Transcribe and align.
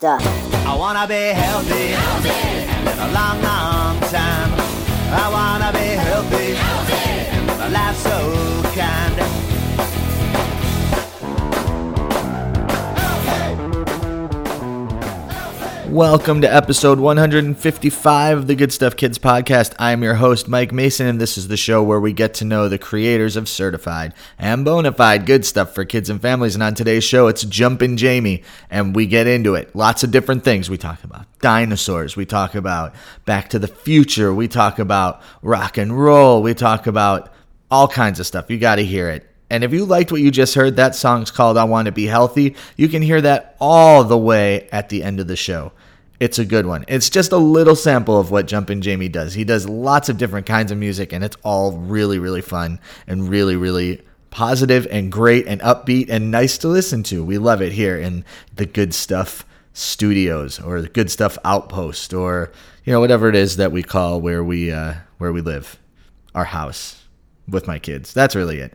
I 0.00 0.76
wanna 0.78 1.08
be 1.08 1.32
healthy, 1.34 1.96
live 2.84 2.98
a 3.00 3.12
long, 3.12 3.42
long 3.42 4.00
time. 4.02 4.52
I 5.10 5.28
wanna 5.28 5.72
be 5.72 5.96
healthy, 5.96 6.54
and 7.50 7.72
live 7.72 7.96
so 7.96 8.62
kind. 8.78 9.37
Welcome 15.98 16.42
to 16.42 16.54
episode 16.54 17.00
155 17.00 18.38
of 18.38 18.46
the 18.46 18.54
Good 18.54 18.72
Stuff 18.72 18.94
Kids 18.94 19.18
podcast. 19.18 19.74
I'm 19.80 20.04
your 20.04 20.14
host, 20.14 20.46
Mike 20.46 20.70
Mason, 20.70 21.08
and 21.08 21.20
this 21.20 21.36
is 21.36 21.48
the 21.48 21.56
show 21.56 21.82
where 21.82 21.98
we 21.98 22.12
get 22.12 22.34
to 22.34 22.44
know 22.44 22.68
the 22.68 22.78
creators 22.78 23.34
of 23.34 23.48
certified 23.48 24.14
and 24.38 24.64
bona 24.64 24.92
fide 24.92 25.26
good 25.26 25.44
stuff 25.44 25.74
for 25.74 25.84
kids 25.84 26.08
and 26.08 26.22
families. 26.22 26.54
And 26.54 26.62
on 26.62 26.76
today's 26.76 27.02
show, 27.02 27.26
it's 27.26 27.42
Jumpin' 27.42 27.96
Jamie, 27.96 28.44
and 28.70 28.94
we 28.94 29.06
get 29.06 29.26
into 29.26 29.56
it. 29.56 29.74
Lots 29.74 30.04
of 30.04 30.12
different 30.12 30.44
things. 30.44 30.70
We 30.70 30.78
talk 30.78 31.02
about 31.02 31.26
dinosaurs, 31.40 32.14
we 32.14 32.26
talk 32.26 32.54
about 32.54 32.94
Back 33.24 33.48
to 33.48 33.58
the 33.58 33.66
Future, 33.66 34.32
we 34.32 34.46
talk 34.46 34.78
about 34.78 35.20
rock 35.42 35.78
and 35.78 36.00
roll, 36.00 36.42
we 36.42 36.54
talk 36.54 36.86
about 36.86 37.32
all 37.72 37.88
kinds 37.88 38.20
of 38.20 38.26
stuff. 38.28 38.52
You 38.52 38.58
got 38.58 38.76
to 38.76 38.84
hear 38.84 39.08
it. 39.08 39.28
And 39.50 39.64
if 39.64 39.72
you 39.72 39.84
liked 39.84 40.12
what 40.12 40.20
you 40.20 40.30
just 40.30 40.54
heard, 40.54 40.76
that 40.76 40.94
song's 40.94 41.32
called 41.32 41.58
I 41.58 41.64
Want 41.64 41.86
to 41.86 41.92
Be 41.92 42.06
Healthy. 42.06 42.54
You 42.76 42.86
can 42.86 43.02
hear 43.02 43.20
that 43.22 43.56
all 43.60 44.04
the 44.04 44.16
way 44.16 44.68
at 44.70 44.90
the 44.90 45.02
end 45.02 45.18
of 45.18 45.26
the 45.26 45.34
show. 45.34 45.72
It's 46.20 46.38
a 46.38 46.44
good 46.44 46.66
one. 46.66 46.84
It's 46.88 47.10
just 47.10 47.30
a 47.30 47.36
little 47.36 47.76
sample 47.76 48.18
of 48.18 48.30
what 48.30 48.46
Jumpin' 48.46 48.82
Jamie 48.82 49.08
does. 49.08 49.34
He 49.34 49.44
does 49.44 49.68
lots 49.68 50.08
of 50.08 50.18
different 50.18 50.46
kinds 50.46 50.72
of 50.72 50.78
music, 50.78 51.12
and 51.12 51.22
it's 51.22 51.36
all 51.44 51.72
really, 51.72 52.18
really 52.18 52.42
fun 52.42 52.80
and 53.06 53.28
really, 53.28 53.54
really 53.54 54.02
positive 54.30 54.86
and 54.90 55.10
great 55.12 55.46
and 55.46 55.60
upbeat 55.60 56.10
and 56.10 56.30
nice 56.30 56.58
to 56.58 56.68
listen 56.68 57.02
to. 57.04 57.24
We 57.24 57.38
love 57.38 57.62
it 57.62 57.72
here 57.72 57.96
in 57.98 58.24
the 58.54 58.66
Good 58.66 58.94
Stuff 58.94 59.46
Studios 59.72 60.60
or 60.60 60.82
the 60.82 60.88
Good 60.88 61.10
Stuff 61.10 61.38
Outpost 61.44 62.12
or 62.12 62.52
you 62.84 62.92
know 62.92 63.00
whatever 63.00 63.28
it 63.28 63.36
is 63.36 63.56
that 63.56 63.72
we 63.72 63.82
call 63.82 64.20
where 64.20 64.42
we 64.42 64.72
uh, 64.72 64.94
where 65.18 65.32
we 65.32 65.40
live, 65.40 65.78
our 66.34 66.44
house 66.44 67.04
with 67.46 67.66
my 67.66 67.78
kids. 67.78 68.12
That's 68.12 68.34
really 68.34 68.58
it. 68.58 68.74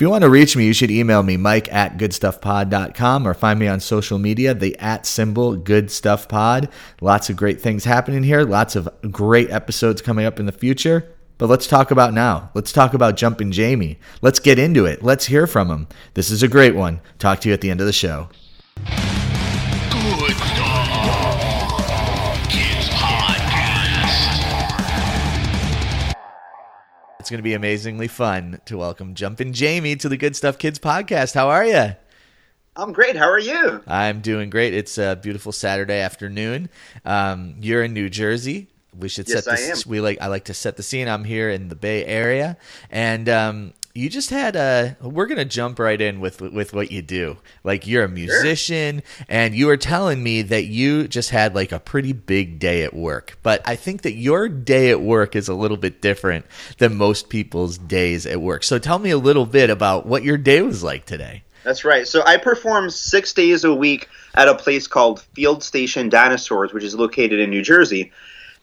If 0.00 0.02
you 0.02 0.08
want 0.08 0.24
to 0.24 0.30
reach 0.30 0.56
me, 0.56 0.64
you 0.64 0.72
should 0.72 0.90
email 0.90 1.22
me, 1.22 1.36
mike 1.36 1.70
at 1.70 1.98
goodstuffpod.com, 1.98 3.28
or 3.28 3.34
find 3.34 3.60
me 3.60 3.68
on 3.68 3.80
social 3.80 4.18
media, 4.18 4.54
the 4.54 4.74
at 4.78 5.04
symbol 5.04 5.58
goodstuffpod. 5.58 6.72
Lots 7.02 7.28
of 7.28 7.36
great 7.36 7.60
things 7.60 7.84
happening 7.84 8.22
here, 8.22 8.44
lots 8.44 8.76
of 8.76 8.88
great 9.10 9.50
episodes 9.50 10.00
coming 10.00 10.24
up 10.24 10.40
in 10.40 10.46
the 10.46 10.52
future. 10.52 11.12
But 11.36 11.50
let's 11.50 11.66
talk 11.66 11.90
about 11.90 12.14
now. 12.14 12.50
Let's 12.54 12.72
talk 12.72 12.94
about 12.94 13.18
Jumpin' 13.18 13.52
Jamie. 13.52 13.98
Let's 14.22 14.38
get 14.38 14.58
into 14.58 14.86
it. 14.86 15.02
Let's 15.02 15.26
hear 15.26 15.46
from 15.46 15.68
him. 15.68 15.86
This 16.14 16.30
is 16.30 16.42
a 16.42 16.48
great 16.48 16.74
one. 16.74 17.02
Talk 17.18 17.40
to 17.40 17.50
you 17.50 17.52
at 17.52 17.60
the 17.60 17.70
end 17.70 17.82
of 17.82 17.86
the 17.86 17.92
show. 17.92 18.30
Good 18.86 20.34
stuff. 20.34 21.19
It's 27.30 27.32
going 27.32 27.38
to 27.38 27.42
be 27.48 27.54
amazingly 27.54 28.08
fun 28.08 28.60
to 28.64 28.76
welcome 28.76 29.14
Jumpin' 29.14 29.52
Jamie 29.52 29.94
to 29.94 30.08
the 30.08 30.16
Good 30.16 30.34
Stuff 30.34 30.58
Kids 30.58 30.80
podcast. 30.80 31.32
How 31.32 31.48
are 31.48 31.64
you? 31.64 31.94
I'm 32.74 32.92
great. 32.92 33.14
How 33.14 33.30
are 33.30 33.38
you? 33.38 33.84
I'm 33.86 34.20
doing 34.20 34.50
great. 34.50 34.74
It's 34.74 34.98
a 34.98 35.14
beautiful 35.14 35.52
Saturday 35.52 36.00
afternoon. 36.00 36.70
Um, 37.04 37.54
you're 37.60 37.84
in 37.84 37.92
New 37.94 38.10
Jersey. 38.10 38.66
We 38.98 39.08
should 39.08 39.28
Yes, 39.28 39.44
set 39.44 39.52
I 39.52 39.56
this. 39.60 39.86
am. 39.86 39.90
We 39.92 40.00
like. 40.00 40.20
I 40.20 40.26
like 40.26 40.46
to 40.46 40.54
set 40.54 40.76
the 40.76 40.82
scene. 40.82 41.06
I'm 41.06 41.22
here 41.22 41.50
in 41.50 41.68
the 41.68 41.76
Bay 41.76 42.04
Area, 42.04 42.56
and 42.90 43.28
um, 43.28 43.74
you 43.94 44.08
just 44.08 44.30
had 44.30 44.56
a. 44.56 44.96
We're 45.00 45.26
gonna 45.26 45.44
jump 45.44 45.78
right 45.78 46.00
in 46.00 46.20
with 46.20 46.40
with 46.40 46.72
what 46.72 46.92
you 46.92 47.02
do. 47.02 47.38
Like 47.64 47.86
you're 47.86 48.04
a 48.04 48.08
musician, 48.08 49.02
and 49.28 49.54
you 49.54 49.66
were 49.66 49.76
telling 49.76 50.22
me 50.22 50.42
that 50.42 50.66
you 50.66 51.08
just 51.08 51.30
had 51.30 51.54
like 51.54 51.72
a 51.72 51.80
pretty 51.80 52.12
big 52.12 52.58
day 52.58 52.82
at 52.84 52.94
work. 52.94 53.38
But 53.42 53.62
I 53.66 53.76
think 53.76 54.02
that 54.02 54.12
your 54.12 54.48
day 54.48 54.90
at 54.90 55.00
work 55.00 55.34
is 55.34 55.48
a 55.48 55.54
little 55.54 55.76
bit 55.76 56.00
different 56.00 56.46
than 56.78 56.94
most 56.94 57.28
people's 57.28 57.78
days 57.78 58.26
at 58.26 58.40
work. 58.40 58.62
So 58.62 58.78
tell 58.78 58.98
me 58.98 59.10
a 59.10 59.18
little 59.18 59.46
bit 59.46 59.70
about 59.70 60.06
what 60.06 60.22
your 60.22 60.38
day 60.38 60.62
was 60.62 60.82
like 60.82 61.04
today. 61.06 61.42
That's 61.64 61.84
right. 61.84 62.06
So 62.06 62.22
I 62.24 62.36
perform 62.36 62.90
six 62.90 63.32
days 63.32 63.64
a 63.64 63.74
week 63.74 64.08
at 64.34 64.48
a 64.48 64.54
place 64.54 64.86
called 64.86 65.22
Field 65.34 65.62
Station 65.62 66.08
Dinosaurs, 66.08 66.72
which 66.72 66.84
is 66.84 66.94
located 66.94 67.38
in 67.40 67.50
New 67.50 67.62
Jersey. 67.62 68.12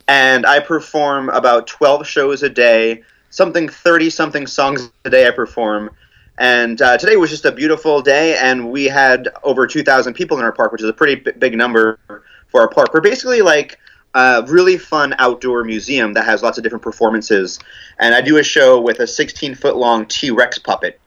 And 0.08 0.46
I 0.46 0.62
perform 0.62 1.30
about 1.30 1.68
12 1.68 2.08
shows 2.08 2.42
a 2.42 2.50
day, 2.50 3.04
something 3.38 3.70
30 3.70 4.10
something 4.10 4.48
songs 4.48 4.92
a 5.06 5.12
day 5.12 5.28
I 5.28 5.32
perform. 5.32 5.92
And 6.40 6.82
uh, 6.82 6.98
today 6.98 7.18
was 7.18 7.30
just 7.30 7.46
a 7.46 7.52
beautiful 7.52 8.02
day, 8.02 8.36
and 8.38 8.72
we 8.72 8.86
had 8.86 9.30
over 9.44 9.68
2,000 9.68 10.16
people 10.16 10.38
in 10.38 10.44
our 10.44 10.52
park, 10.52 10.72
which 10.72 10.82
is 10.82 10.90
a 10.90 10.94
pretty 10.94 11.16
b- 11.16 11.32
big 11.38 11.56
number 11.56 12.00
for 12.48 12.62
our 12.62 12.68
park. 12.68 12.94
We're 12.94 13.02
basically 13.02 13.42
like 13.42 13.80
a 14.16 14.44
really 14.48 14.78
fun 14.78 15.16
outdoor 15.20 15.64
museum 15.64 16.14
that 16.14 16.26
has 16.26 16.42
lots 16.42 16.58
of 16.58 16.64
different 16.64 16.84
performances. 16.84 17.60
And 18.00 18.16
I 18.16 18.22
do 18.22 18.38
a 18.38 18.44
show 18.44 18.82
with 18.82 19.00
a 19.00 19.08
16 19.08 19.54
foot 19.54 19.78
long 19.78 20.08
T 20.08 20.32
Rex 20.32 20.58
puppet. 20.58 21.00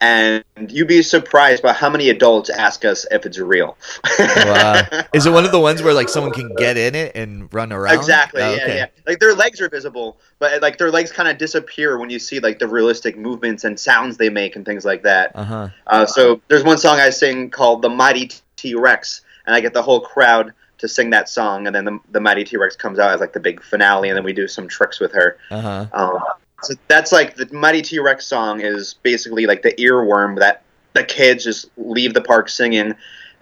And 0.00 0.44
you'd 0.68 0.88
be 0.88 1.02
surprised 1.02 1.62
by 1.62 1.72
how 1.72 1.90
many 1.90 2.08
adults 2.08 2.50
ask 2.50 2.84
us 2.84 3.04
if 3.10 3.26
it's 3.26 3.38
real. 3.38 3.76
Wow. 4.18 4.86
Is 5.12 5.26
it 5.26 5.32
one 5.32 5.44
of 5.44 5.50
the 5.50 5.58
ones 5.58 5.82
where 5.82 5.92
like 5.92 6.08
someone 6.08 6.32
can 6.32 6.54
get 6.54 6.76
in 6.76 6.94
it 6.94 7.16
and 7.16 7.52
run 7.52 7.72
around? 7.72 7.96
Exactly. 7.96 8.42
Oh, 8.42 8.54
yeah, 8.54 8.62
okay. 8.62 8.76
yeah. 8.76 8.86
Like 9.06 9.18
their 9.18 9.34
legs 9.34 9.60
are 9.60 9.68
visible, 9.68 10.18
but 10.38 10.62
like 10.62 10.78
their 10.78 10.90
legs 10.90 11.10
kind 11.10 11.28
of 11.28 11.38
disappear 11.38 11.98
when 11.98 12.10
you 12.10 12.18
see 12.18 12.38
like 12.38 12.58
the 12.58 12.68
realistic 12.68 13.18
movements 13.18 13.64
and 13.64 13.78
sounds 13.78 14.16
they 14.16 14.28
make 14.28 14.54
and 14.54 14.64
things 14.64 14.84
like 14.84 15.02
that. 15.02 15.32
Uh-huh. 15.34 15.68
Uh, 15.86 16.06
so 16.06 16.40
there's 16.48 16.64
one 16.64 16.78
song 16.78 17.00
I 17.00 17.10
sing 17.10 17.50
called 17.50 17.82
"The 17.82 17.90
Mighty 17.90 18.30
T 18.56 18.74
Rex," 18.74 19.22
and 19.46 19.54
I 19.54 19.60
get 19.60 19.74
the 19.74 19.82
whole 19.82 20.00
crowd 20.00 20.52
to 20.78 20.88
sing 20.88 21.10
that 21.10 21.28
song, 21.28 21.66
and 21.66 21.74
then 21.74 21.84
the, 21.84 21.98
the 22.12 22.20
Mighty 22.20 22.44
T 22.44 22.56
Rex 22.56 22.76
comes 22.76 22.98
out 22.98 23.10
as 23.10 23.20
like 23.20 23.32
the 23.32 23.40
big 23.40 23.62
finale, 23.62 24.08
and 24.08 24.16
then 24.16 24.24
we 24.24 24.32
do 24.32 24.46
some 24.46 24.68
tricks 24.68 25.00
with 25.00 25.12
her. 25.12 25.38
Uh-huh. 25.50 25.86
Um, 25.92 26.22
so 26.62 26.74
that's 26.88 27.12
like 27.12 27.36
the 27.36 27.48
Mighty 27.52 27.82
T 27.82 27.98
Rex 27.98 28.26
song 28.26 28.60
is 28.60 28.94
basically 29.02 29.46
like 29.46 29.62
the 29.62 29.72
earworm 29.74 30.38
that 30.38 30.62
the 30.94 31.04
kids 31.04 31.44
just 31.44 31.70
leave 31.76 32.14
the 32.14 32.20
park 32.20 32.48
singing, 32.48 32.94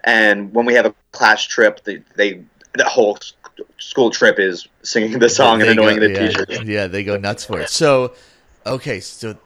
and 0.03 0.53
when 0.53 0.65
we 0.65 0.73
have 0.73 0.85
a 0.85 0.93
class 1.11 1.43
trip, 1.43 1.83
they, 1.83 2.03
they 2.15 2.43
the 2.73 2.85
whole 2.85 3.17
school 3.79 4.09
trip 4.11 4.39
is 4.39 4.67
singing 4.83 5.17
the 5.19 5.29
song 5.29 5.61
and 5.61 5.69
They 5.69 5.73
annoying 5.73 5.99
go- 5.99 6.07
the 6.07 6.13
yeah, 6.13 6.27
teachers. 6.29 6.67
Yeah, 6.67 6.87
they 6.87 7.03
go 7.03 7.17
nuts 7.17 7.45
for 7.45 7.59
it. 7.61 7.69
So, 7.69 8.13
okay, 8.65 8.99
so 8.99 9.37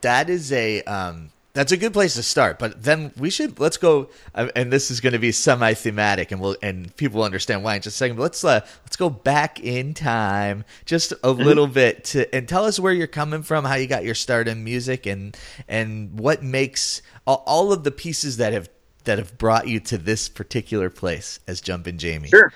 that 0.00 0.28
is 0.28 0.52
a 0.52 0.82
um 0.82 1.30
that's 1.54 1.72
a 1.72 1.76
good 1.76 1.92
place 1.92 2.14
to 2.14 2.22
start, 2.22 2.58
but 2.58 2.82
then 2.82 3.12
we 3.16 3.30
should 3.30 3.60
let's 3.60 3.76
go 3.76 4.10
uh, 4.34 4.48
and 4.56 4.72
this 4.72 4.90
is 4.90 5.00
going 5.00 5.12
to 5.12 5.18
be 5.20 5.30
semi-thematic 5.32 6.32
and 6.32 6.40
we'll 6.40 6.56
and 6.62 6.94
people 6.96 7.18
will 7.18 7.24
understand 7.24 7.62
why 7.62 7.76
in 7.76 7.82
just 7.82 7.94
a 7.94 7.98
second. 7.98 8.16
But 8.16 8.24
let's 8.24 8.44
uh, 8.44 8.60
let's 8.82 8.96
go 8.96 9.08
back 9.08 9.60
in 9.60 9.94
time 9.94 10.64
just 10.84 11.12
a 11.12 11.16
Mm-hmm. 11.16 11.42
little 11.42 11.66
bit 11.66 12.04
to 12.06 12.34
and 12.34 12.48
tell 12.48 12.64
us 12.64 12.78
where 12.78 12.92
you're 12.92 13.06
coming 13.06 13.42
from, 13.42 13.64
how 13.64 13.74
you 13.74 13.86
got 13.86 14.04
your 14.04 14.14
start 14.14 14.48
in 14.48 14.64
music 14.64 15.06
and 15.06 15.36
and 15.68 16.18
what 16.18 16.42
makes 16.42 17.02
all, 17.26 17.42
all 17.46 17.72
of 17.72 17.84
the 17.84 17.90
pieces 17.90 18.36
that 18.38 18.52
have 18.52 18.68
that 19.04 19.18
have 19.18 19.38
brought 19.38 19.68
you 19.68 19.78
to 19.80 19.98
this 19.98 20.28
particular 20.28 20.90
place 20.90 21.38
as 21.46 21.60
Jumpin' 21.60 21.98
Jamie. 21.98 22.28
Sure. 22.28 22.52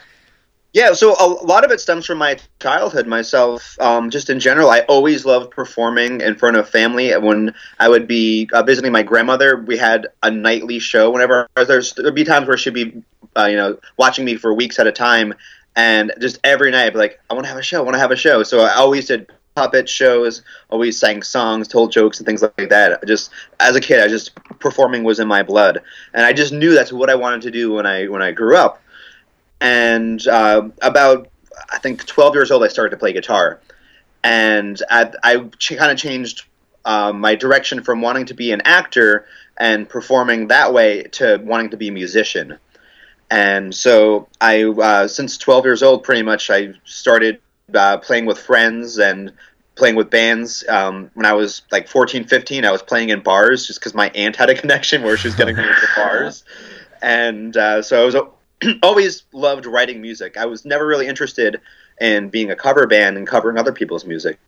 Yeah, 0.79 0.93
so 0.93 1.17
a 1.19 1.27
lot 1.45 1.65
of 1.65 1.73
it 1.73 1.81
stems 1.81 2.07
from 2.07 2.19
my 2.19 2.39
childhood 2.61 3.09
myself. 3.09 3.77
Um, 3.81 4.11
just 4.11 4.31
in 4.31 4.39
general, 4.39 4.71
I 4.71 4.83
always 4.83 5.27
loved 5.27 5.51
performing 5.51 6.21
in 6.21 6.37
front 6.37 6.57
of 6.57 6.69
family. 6.69 7.11
When 7.17 7.53
I 7.81 7.89
would 7.89 8.07
be 8.07 8.49
uh, 8.53 8.63
visiting 8.63 8.93
my 8.93 9.03
grandmother, 9.03 9.57
we 9.57 9.77
had 9.77 10.07
a 10.23 10.31
nightly 10.31 10.79
show. 10.79 11.11
Whenever 11.11 11.49
there's 11.57 11.95
there'd 11.95 12.15
be 12.15 12.23
times 12.23 12.47
where 12.47 12.57
she'd 12.57 12.75
be, 12.75 13.03
uh, 13.37 13.47
you 13.47 13.57
know, 13.57 13.77
watching 13.97 14.25
me 14.25 14.37
for 14.37 14.55
weeks 14.55 14.79
at 14.79 14.87
a 14.87 14.93
time, 14.93 15.35
and 15.75 16.13
just 16.21 16.39
every 16.45 16.71
night, 16.71 16.87
I'd 16.87 16.93
be 16.93 17.01
like, 17.01 17.19
I 17.29 17.35
want 17.35 17.47
to 17.47 17.49
have 17.49 17.59
a 17.59 17.63
show. 17.63 17.81
I 17.81 17.83
want 17.83 17.95
to 17.95 18.01
have 18.01 18.13
a 18.13 18.17
show. 18.17 18.45
So 18.45 18.61
I 18.61 18.75
always 18.75 19.07
did 19.07 19.33
puppet 19.57 19.89
shows, 19.89 20.43
always 20.71 20.97
sang 20.97 21.25
songs, 21.25 21.67
told 21.67 21.91
jokes, 21.91 22.21
and 22.21 22.27
things 22.27 22.41
like 22.41 22.69
that. 22.69 23.05
Just 23.05 23.33
as 23.59 23.75
a 23.75 23.81
kid, 23.81 23.99
I 23.99 24.07
just 24.07 24.33
performing 24.61 25.03
was 25.03 25.19
in 25.19 25.27
my 25.27 25.43
blood, 25.43 25.81
and 26.15 26.25
I 26.25 26.33
just 26.33 26.53
knew 26.53 26.73
that's 26.73 26.93
what 26.93 27.11
I 27.11 27.17
wanted 27.17 27.43
to 27.43 27.51
do 27.51 27.73
when 27.73 27.85
I 27.85 28.07
when 28.07 28.23
I 28.23 28.31
grew 28.31 28.57
up 28.57 28.81
and 29.61 30.27
uh, 30.27 30.69
about 30.83 31.29
I 31.71 31.79
think 31.79 32.07
12 32.07 32.35
years 32.35 32.51
old, 32.51 32.63
I 32.65 32.69
started 32.69 32.91
to 32.91 32.97
play 32.97 33.13
guitar, 33.13 33.61
and 34.23 34.81
I, 34.91 35.13
I 35.23 35.39
ch- 35.59 35.77
kind 35.77 35.91
of 35.91 35.99
changed 35.99 36.45
um, 36.85 37.21
my 37.21 37.35
direction 37.35 37.83
from 37.83 38.01
wanting 38.01 38.27
to 38.27 38.35
be 38.35 38.53
an 38.53 38.63
actor 38.65 39.27
and 39.59 39.89
performing 39.89 40.49
that 40.49 40.73
way 40.73 41.03
to 41.03 41.41
wanting 41.43 41.71
to 41.71 41.77
be 41.77 41.89
a 41.89 41.93
musician. 41.93 42.59
And 43.31 43.75
so 43.75 44.29
I, 44.41 44.65
uh, 44.65 45.09
since 45.09 45.37
12 45.37 45.65
years 45.65 45.83
old, 45.83 46.03
pretty 46.05 46.23
much 46.23 46.49
I 46.51 46.73
started 46.85 47.41
uh, 47.75 47.99
playing 47.99 48.25
with 48.25 48.39
friends 48.39 48.99
and 48.99 49.33
playing 49.75 49.97
with 49.97 50.09
bands. 50.09 50.65
Um, 50.69 51.11
when 51.15 51.27
I 51.27 51.35
was 51.35 51.63
like 51.71 51.89
14, 51.89 52.25
15, 52.25 52.65
I 52.65 52.71
was 52.71 52.83
playing 52.83 53.11
in 53.11 53.21
bars 53.21 53.67
just 53.67 53.81
because 53.81 53.95
my 53.95 54.11
aunt 54.15 54.37
had 54.37 54.49
a 54.49 54.55
connection 54.61 55.03
where 55.03 55.17
she 55.17 55.29
was 55.29 55.35
getting 55.35 55.57
me 55.57 55.63
into 55.63 55.89
bars. 55.97 56.45
And 57.01 57.57
uh, 57.57 57.81
so 57.83 58.03
I 58.03 58.05
was 58.05 58.17
always 58.83 59.25
loved 59.33 59.67
writing 59.67 60.01
music. 60.01 60.37
I 60.37 60.47
was 60.47 60.65
never 60.65 60.87
really 60.87 61.07
interested 61.07 61.61
in 62.01 62.29
being 62.29 62.51
a 62.51 62.57
cover 62.57 62.87
band 62.87 63.17
and 63.17 63.27
covering 63.27 63.59
other 63.59 63.73
people's 63.73 64.05
music. 64.05 64.39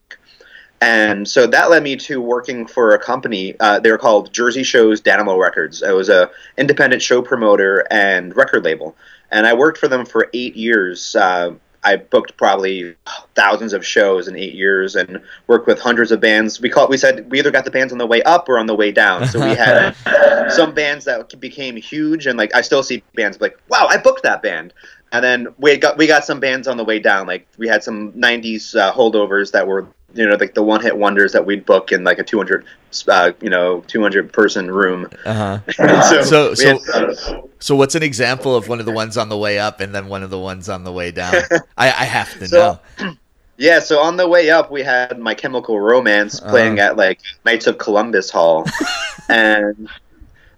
And 0.80 1.28
so 1.28 1.46
that 1.46 1.70
led 1.70 1.82
me 1.82 1.96
to 1.96 2.22
working 2.22 2.66
for 2.66 2.94
a 2.94 2.98
company. 2.98 3.54
Uh, 3.60 3.80
they 3.80 3.90
were 3.90 3.98
called 3.98 4.32
Jersey 4.32 4.62
Shows 4.62 5.00
Dynamo 5.00 5.36
Records. 5.36 5.82
It 5.82 5.92
was 5.92 6.08
a 6.08 6.30
independent 6.56 7.02
show 7.02 7.20
promoter 7.20 7.86
and 7.90 8.34
record 8.34 8.64
label, 8.64 8.96
and 9.30 9.46
I 9.46 9.52
worked 9.52 9.76
for 9.76 9.88
them 9.88 10.06
for 10.06 10.30
eight 10.32 10.56
years. 10.56 11.14
Uh, 11.14 11.52
I 11.82 11.96
booked 11.96 12.36
probably 12.36 12.94
thousands 13.34 13.72
of 13.72 13.86
shows 13.86 14.28
in 14.28 14.36
eight 14.36 14.54
years 14.54 14.96
and 14.96 15.20
worked 15.46 15.66
with 15.66 15.78
hundreds 15.78 16.12
of 16.12 16.20
bands. 16.20 16.60
We 16.60 16.68
call 16.68 16.88
we 16.88 16.96
said 16.96 17.30
we 17.30 17.38
either 17.38 17.50
got 17.50 17.64
the 17.64 17.70
bands 17.70 17.92
on 17.92 17.98
the 17.98 18.06
way 18.06 18.22
up 18.22 18.48
or 18.48 18.58
on 18.58 18.66
the 18.66 18.74
way 18.74 18.92
down. 18.92 19.26
So 19.26 19.40
we 19.40 19.54
had 19.54 19.92
some 20.50 20.74
bands 20.74 21.06
that 21.06 21.38
became 21.40 21.76
huge, 21.76 22.26
and 22.26 22.36
like 22.38 22.54
I 22.54 22.60
still 22.60 22.82
see 22.82 23.02
bands 23.14 23.40
like, 23.40 23.58
wow, 23.68 23.86
I 23.88 23.96
booked 23.96 24.22
that 24.24 24.42
band. 24.42 24.74
And 25.12 25.24
then 25.24 25.48
we 25.58 25.76
got 25.76 25.96
we 25.96 26.06
got 26.06 26.24
some 26.24 26.38
bands 26.38 26.68
on 26.68 26.76
the 26.76 26.84
way 26.84 26.98
down. 26.98 27.26
Like 27.26 27.46
we 27.56 27.66
had 27.66 27.82
some 27.82 28.12
'90s 28.12 28.76
uh, 28.78 28.92
holdovers 28.92 29.52
that 29.52 29.66
were 29.66 29.88
you 30.14 30.26
know 30.26 30.34
like 30.34 30.54
the 30.54 30.62
one 30.62 30.82
hit 30.82 30.96
wonders 30.96 31.32
that 31.32 31.46
we'd 31.46 31.64
book 31.64 31.92
in 31.92 32.04
like 32.04 32.18
a 32.18 32.24
200 32.24 32.64
uh, 33.08 33.32
you 33.40 33.50
know 33.50 33.82
200 33.86 34.32
person 34.32 34.70
room. 34.70 35.08
Uh-huh. 35.24 35.58
so 36.24 36.54
So 36.54 36.54
so 36.54 36.78
had, 36.92 37.44
so 37.58 37.76
what's 37.76 37.94
an 37.94 38.02
example 38.02 38.56
of 38.56 38.68
one 38.68 38.80
of 38.80 38.86
the 38.86 38.92
ones 38.92 39.16
on 39.16 39.28
the 39.28 39.36
way 39.36 39.58
up 39.58 39.80
and 39.80 39.94
then 39.94 40.08
one 40.08 40.22
of 40.22 40.30
the 40.30 40.38
ones 40.38 40.68
on 40.68 40.84
the 40.84 40.92
way 40.92 41.10
down? 41.10 41.34
I, 41.78 41.86
I 41.88 42.04
have 42.04 42.32
to 42.38 42.48
So- 42.48 42.78
know. 42.98 43.12
Yeah, 43.60 43.80
so 43.80 43.98
on 44.00 44.16
the 44.16 44.26
way 44.26 44.48
up, 44.48 44.70
we 44.70 44.82
had 44.82 45.18
My 45.18 45.34
Chemical 45.34 45.78
Romance 45.78 46.40
playing 46.40 46.80
Uh-huh. 46.80 46.92
at 46.92 46.96
like 46.96 47.20
Knights 47.44 47.66
of 47.66 47.76
Columbus 47.76 48.30
Hall, 48.30 48.64
and 49.28 49.86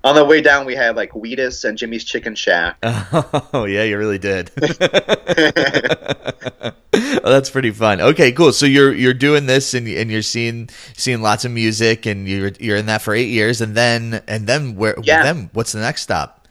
on 0.05 0.15
the 0.15 0.25
way 0.25 0.41
down, 0.41 0.67
we 0.67 0.75
had 0.75 0.97
like 0.97 1.13
Wheatus 1.15 1.65
and 1.65 1.79
Jimmy's 1.79 2.05
Chicken 2.05 2.35
Shack. 2.35 2.77
Oh 3.55 3.65
yeah, 3.67 3.83
you 3.83 3.99
really 3.99 4.19
did. 4.19 4.51
oh, 6.95 7.31
that's 7.31 7.51
pretty 7.51 7.71
fun. 7.71 8.01
Okay, 8.01 8.33
cool. 8.33 8.53
So 8.53 8.67
you're 8.67 8.93
you're 8.93 9.15
doing 9.15 9.47
this 9.47 9.75
and 9.75 9.87
and 9.89 10.11
you're 10.11 10.23
seeing 10.23 10.69
seeing 10.97 11.23
lots 11.23 11.45
of 11.45 11.53
music 11.53 12.07
and 12.07 12.27
you're 12.29 12.53
you're 12.59 12.77
in 12.77 12.87
that 12.87 13.03
for 13.03 13.15
eight 13.15 13.29
years 13.29 13.61
and 13.61 13.75
then 13.75 14.23
and 14.27 14.47
then 14.47 14.77
where 14.77 14.97
Yeah. 15.03 15.23
then 15.23 15.51
what's 15.53 15.73
the 15.73 15.81
next 15.81 16.03
stop? 16.03 16.47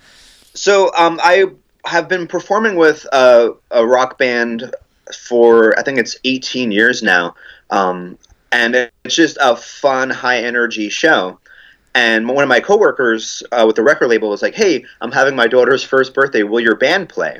So 0.53 0.91
um, 0.97 1.19
I 1.23 1.45
have 1.85 2.07
been 2.07 2.27
performing 2.27 2.75
with 2.75 3.05
a, 3.11 3.51
a 3.71 3.85
rock 3.85 4.17
band 4.17 4.73
for 5.17 5.77
I 5.79 5.83
think 5.83 5.97
it's 5.97 6.15
18 6.23 6.71
years 6.71 7.01
now, 7.03 7.35
um, 7.69 8.17
and 8.51 8.75
it's 9.03 9.15
just 9.15 9.37
a 9.41 9.55
fun, 9.55 10.09
high 10.09 10.37
energy 10.39 10.89
show. 10.89 11.39
And 11.93 12.29
one 12.29 12.43
of 12.43 12.49
my 12.49 12.61
coworkers 12.61 13.43
uh, 13.51 13.65
with 13.67 13.75
the 13.75 13.83
record 13.83 14.07
label 14.07 14.29
was 14.29 14.41
like, 14.41 14.55
"Hey, 14.55 14.85
I'm 15.01 15.11
having 15.11 15.35
my 15.35 15.47
daughter's 15.47 15.83
first 15.83 16.13
birthday. 16.13 16.43
Will 16.43 16.61
your 16.61 16.75
band 16.75 17.09
play?" 17.09 17.39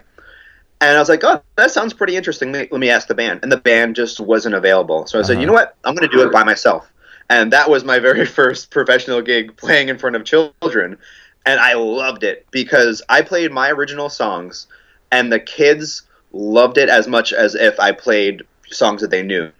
And 0.81 0.97
I 0.97 0.99
was 0.99 1.09
like, 1.09 1.23
"Oh, 1.23 1.41
that 1.55 1.71
sounds 1.71 1.93
pretty 1.93 2.17
interesting. 2.17 2.51
Let 2.51 2.71
me, 2.71 2.89
ask 2.89 3.07
the 3.07 3.15
band." 3.15 3.39
And 3.43 3.51
the 3.51 3.57
band 3.57 3.95
just 3.95 4.19
wasn't 4.19 4.55
available. 4.55 5.05
So 5.07 5.19
I 5.19 5.21
said, 5.21 5.33
Uh-huh. 5.33 5.41
"You 5.41 5.47
know 5.47 5.53
what? 5.53 5.75
I'm 5.83 5.95
going 5.95 6.09
to 6.09 6.15
do 6.15 6.23
it 6.25 6.33
by 6.33 6.43
myself." 6.43 6.91
And 7.29 7.53
that 7.53 7.69
was 7.69 7.85
my 7.85 7.99
very 8.07 8.25
first 8.25 8.71
professional 8.71 9.21
gig 9.21 9.55
playing 9.55 9.89
in 9.89 9.97
front 9.97 10.15
of 10.15 10.25
children. 10.25 10.97
And 11.45 11.59
I 11.59 11.73
loved 11.73 12.23
it 12.23 12.45
because 12.51 13.01
I 13.09 13.21
played 13.21 13.51
my 13.51 13.71
original 13.71 14.09
songs 14.09 14.67
and 15.11 15.31
the 15.31 15.39
kids 15.39 16.03
loved 16.33 16.77
it 16.77 16.89
as 16.89 17.07
much 17.07 17.33
as 17.33 17.55
if 17.55 17.79
I 17.79 17.91
played 17.91 18.43
songs 18.69 19.01
that 19.01 19.09
they 19.09 19.23
knew. 19.23 19.51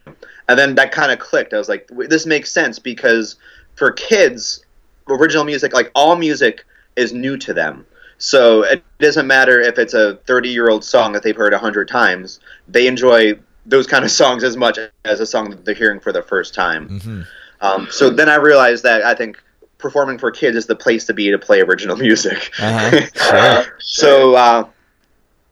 And 0.48 0.60
then 0.60 0.76
that 0.76 0.92
kind 0.92 1.12
of 1.12 1.20
clicked. 1.20 1.54
I 1.54 1.58
was 1.58 1.70
like, 1.70 1.90
this 1.90 2.26
makes 2.26 2.52
sense 2.52 2.78
because 2.78 3.36
for 3.76 3.92
kids, 3.92 4.64
original 5.10 5.44
music, 5.44 5.74
like 5.74 5.92
all 5.96 6.16
music, 6.16 6.66
is 6.96 7.14
new 7.14 7.38
to 7.38 7.54
them. 7.54 7.86
So 8.18 8.64
it 8.64 8.84
doesn't 9.00 9.26
matter 9.26 9.60
if 9.60 9.80
it's 9.80 9.94
a 9.96 10.16
30 10.28 10.50
year 10.50 10.70
old 10.70 10.84
song 10.84 11.14
that 11.14 11.24
they've 11.24 11.36
heard 11.36 11.54
a 11.54 11.58
hundred 11.58 11.88
times. 11.88 12.40
They 12.68 12.88
enjoy 12.88 13.40
those 13.66 13.88
kind 13.88 14.06
of 14.06 14.12
songs 14.22 14.44
as 14.44 14.56
much 14.58 14.78
as 15.06 15.20
a 15.20 15.26
song 15.26 15.50
that 15.50 15.66
they're 15.66 15.76
hearing 15.76 16.00
for 16.00 16.12
the 16.12 16.22
first 16.22 16.54
time. 16.54 16.90
Mhm. 17.00 17.28
Um, 17.62 17.88
so 17.92 18.10
then 18.10 18.28
I 18.30 18.36
realized 18.36 18.84
that 18.84 19.04
I 19.04 19.14
think 19.14 19.42
performing 19.78 20.18
for 20.18 20.32
kids 20.32 20.56
is 20.58 20.66
the 20.68 20.76
place 20.76 21.06
to 21.06 21.14
be 21.14 21.30
to 21.32 21.38
play 21.40 21.62
original 21.62 21.96
music. 22.08 22.52
Uh-huh. 22.60 23.02
Sure. 23.16 23.76
so 23.80 24.36
uh, 24.36 24.68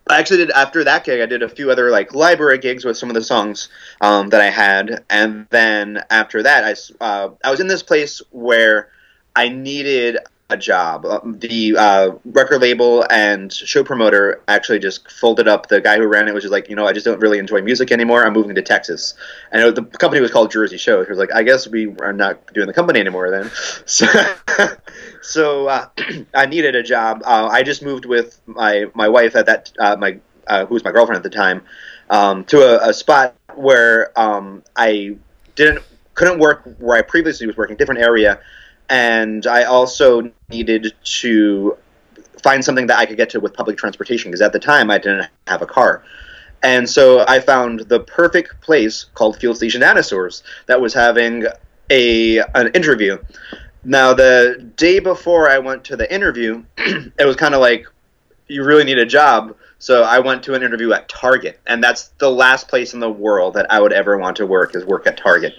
I 0.10 0.20
actually 0.20 0.38
did 0.38 0.52
after 0.52 0.84
that 0.84 1.04
gig. 1.04 1.22
I 1.22 1.26
did 1.28 1.44
a 1.44 1.50
few 1.50 1.72
other 1.72 1.90
like 1.92 2.14
library 2.14 2.58
gigs 2.58 2.84
with 2.84 2.98
some 2.98 3.10
of 3.10 3.16
the 3.16 3.24
songs 3.24 3.70
um, 4.02 4.30
that 4.30 4.42
I 4.42 4.50
had, 4.50 5.04
and 5.10 5.46
then 5.52 6.04
after 6.10 6.42
that, 6.44 6.64
I 6.64 7.04
uh, 7.04 7.30
I 7.44 7.52
was 7.52 7.60
in 7.60 7.68
this 7.68 7.84
place 7.84 8.22
where 8.32 8.90
I 9.36 9.50
needed 9.50 10.18
a 10.50 10.58
job. 10.58 11.06
Uh, 11.06 11.20
The 11.24 11.78
uh, 11.78 12.12
record 12.26 12.62
label 12.62 13.06
and 13.10 13.52
show 13.54 13.84
promoter 13.84 14.42
actually 14.48 14.80
just 14.80 15.10
folded 15.12 15.48
up. 15.48 15.68
The 15.68 15.80
guy 15.80 15.98
who 15.98 16.08
ran 16.08 16.28
it 16.28 16.34
was 16.34 16.44
just 16.44 16.52
like, 16.52 16.70
you 16.70 16.76
know, 16.76 16.88
I 16.88 16.94
just 16.94 17.06
don't 17.06 17.20
really 17.20 17.38
enjoy 17.38 17.62
music 17.62 17.92
anymore. 17.92 18.26
I'm 18.26 18.34
moving 18.34 18.56
to 18.56 18.62
Texas, 18.62 19.14
and 19.52 19.76
the 19.76 19.84
company 19.84 20.22
was 20.22 20.32
called 20.32 20.52
Jersey 20.52 20.78
Show. 20.78 21.04
He 21.04 21.10
was 21.10 21.20
like, 21.20 21.34
I 21.34 21.44
guess 21.44 21.68
we 21.68 21.96
are 22.00 22.14
not 22.14 22.52
doing 22.54 22.68
the 22.68 22.74
company 22.74 23.00
anymore 23.00 23.30
then. 23.30 23.52
So, 23.86 24.06
so 25.22 25.68
uh, 25.68 25.88
I 26.34 26.46
needed 26.46 26.76
a 26.76 26.84
job. 26.84 27.22
Uh, 27.26 27.48
I 27.52 27.64
just 27.64 27.82
moved 27.84 28.06
with 28.06 28.40
my 28.46 28.86
my 28.94 29.08
wife 29.08 29.36
at 29.36 29.46
that 29.46 29.72
uh, 29.80 29.96
my 29.98 30.20
uh, 30.48 30.66
who 30.66 30.74
was 30.74 30.84
my 30.84 30.92
girlfriend 30.92 31.18
at 31.18 31.24
the 31.24 31.36
time 31.36 31.62
um, 32.10 32.44
to 32.46 32.62
a, 32.62 32.90
a 32.90 32.94
spot 32.94 33.36
where 33.56 34.18
um, 34.20 34.64
I 34.76 35.18
didn't 35.56 35.84
couldn't 36.16 36.40
work 36.40 36.64
where 36.80 36.98
I 36.98 37.02
previously 37.02 37.48
was 37.48 37.56
working, 37.56 37.78
different 37.78 38.02
area, 38.02 38.40
and 38.90 39.46
I 39.46 39.64
also 39.64 40.32
needed 40.50 40.94
to 41.22 41.78
find 42.42 42.64
something 42.64 42.88
that 42.88 42.98
I 42.98 43.06
could 43.06 43.18
get 43.18 43.30
to 43.32 43.40
with 43.40 43.54
public 43.54 43.78
transportation 43.78 44.32
because 44.32 44.42
at 44.42 44.54
the 44.54 44.60
time 44.60 44.90
I 44.90 44.98
didn't 44.98 45.28
have 45.48 45.62
a 45.62 45.66
car. 45.66 46.04
And 46.64 46.90
so 46.90 47.26
I 47.28 47.40
found 47.40 47.82
the 47.82 48.02
perfect 48.02 48.62
place 48.62 49.06
called 49.14 49.38
Field 49.38 49.58
Station 49.58 49.82
Dinosaurs 49.82 50.44
that 50.66 50.82
was 50.82 50.94
having 50.94 51.46
a 51.90 52.40
an 52.40 52.72
interview. 52.74 53.18
Now 53.84 54.14
the 54.14 54.72
day 54.76 55.00
before 55.00 55.50
I 55.50 55.60
went 55.60 55.84
to 55.86 55.96
the 55.96 56.12
interview, 56.14 56.64
it 56.78 57.26
was 57.26 57.36
kind 57.36 57.54
of 57.54 57.62
like 57.62 57.86
you 58.48 58.64
really 58.64 58.84
need 58.84 58.98
a 58.98 59.06
job. 59.06 59.56
So 59.78 60.04
I 60.04 60.20
went 60.20 60.44
to 60.44 60.56
an 60.56 60.64
interview 60.64 60.92
at 60.92 61.08
Target, 61.08 61.62
and 61.66 61.82
that's 61.82 62.10
the 62.18 62.30
last 62.30 62.68
place 62.68 62.94
in 62.94 63.00
the 63.00 63.10
world 63.10 63.54
that 63.54 63.72
I 63.72 63.80
would 63.80 63.94
ever 63.94 64.18
want 64.18 64.36
to 64.38 64.46
work 64.46 64.76
is 64.76 64.84
work 64.84 65.08
at 65.08 65.16
Target. 65.16 65.54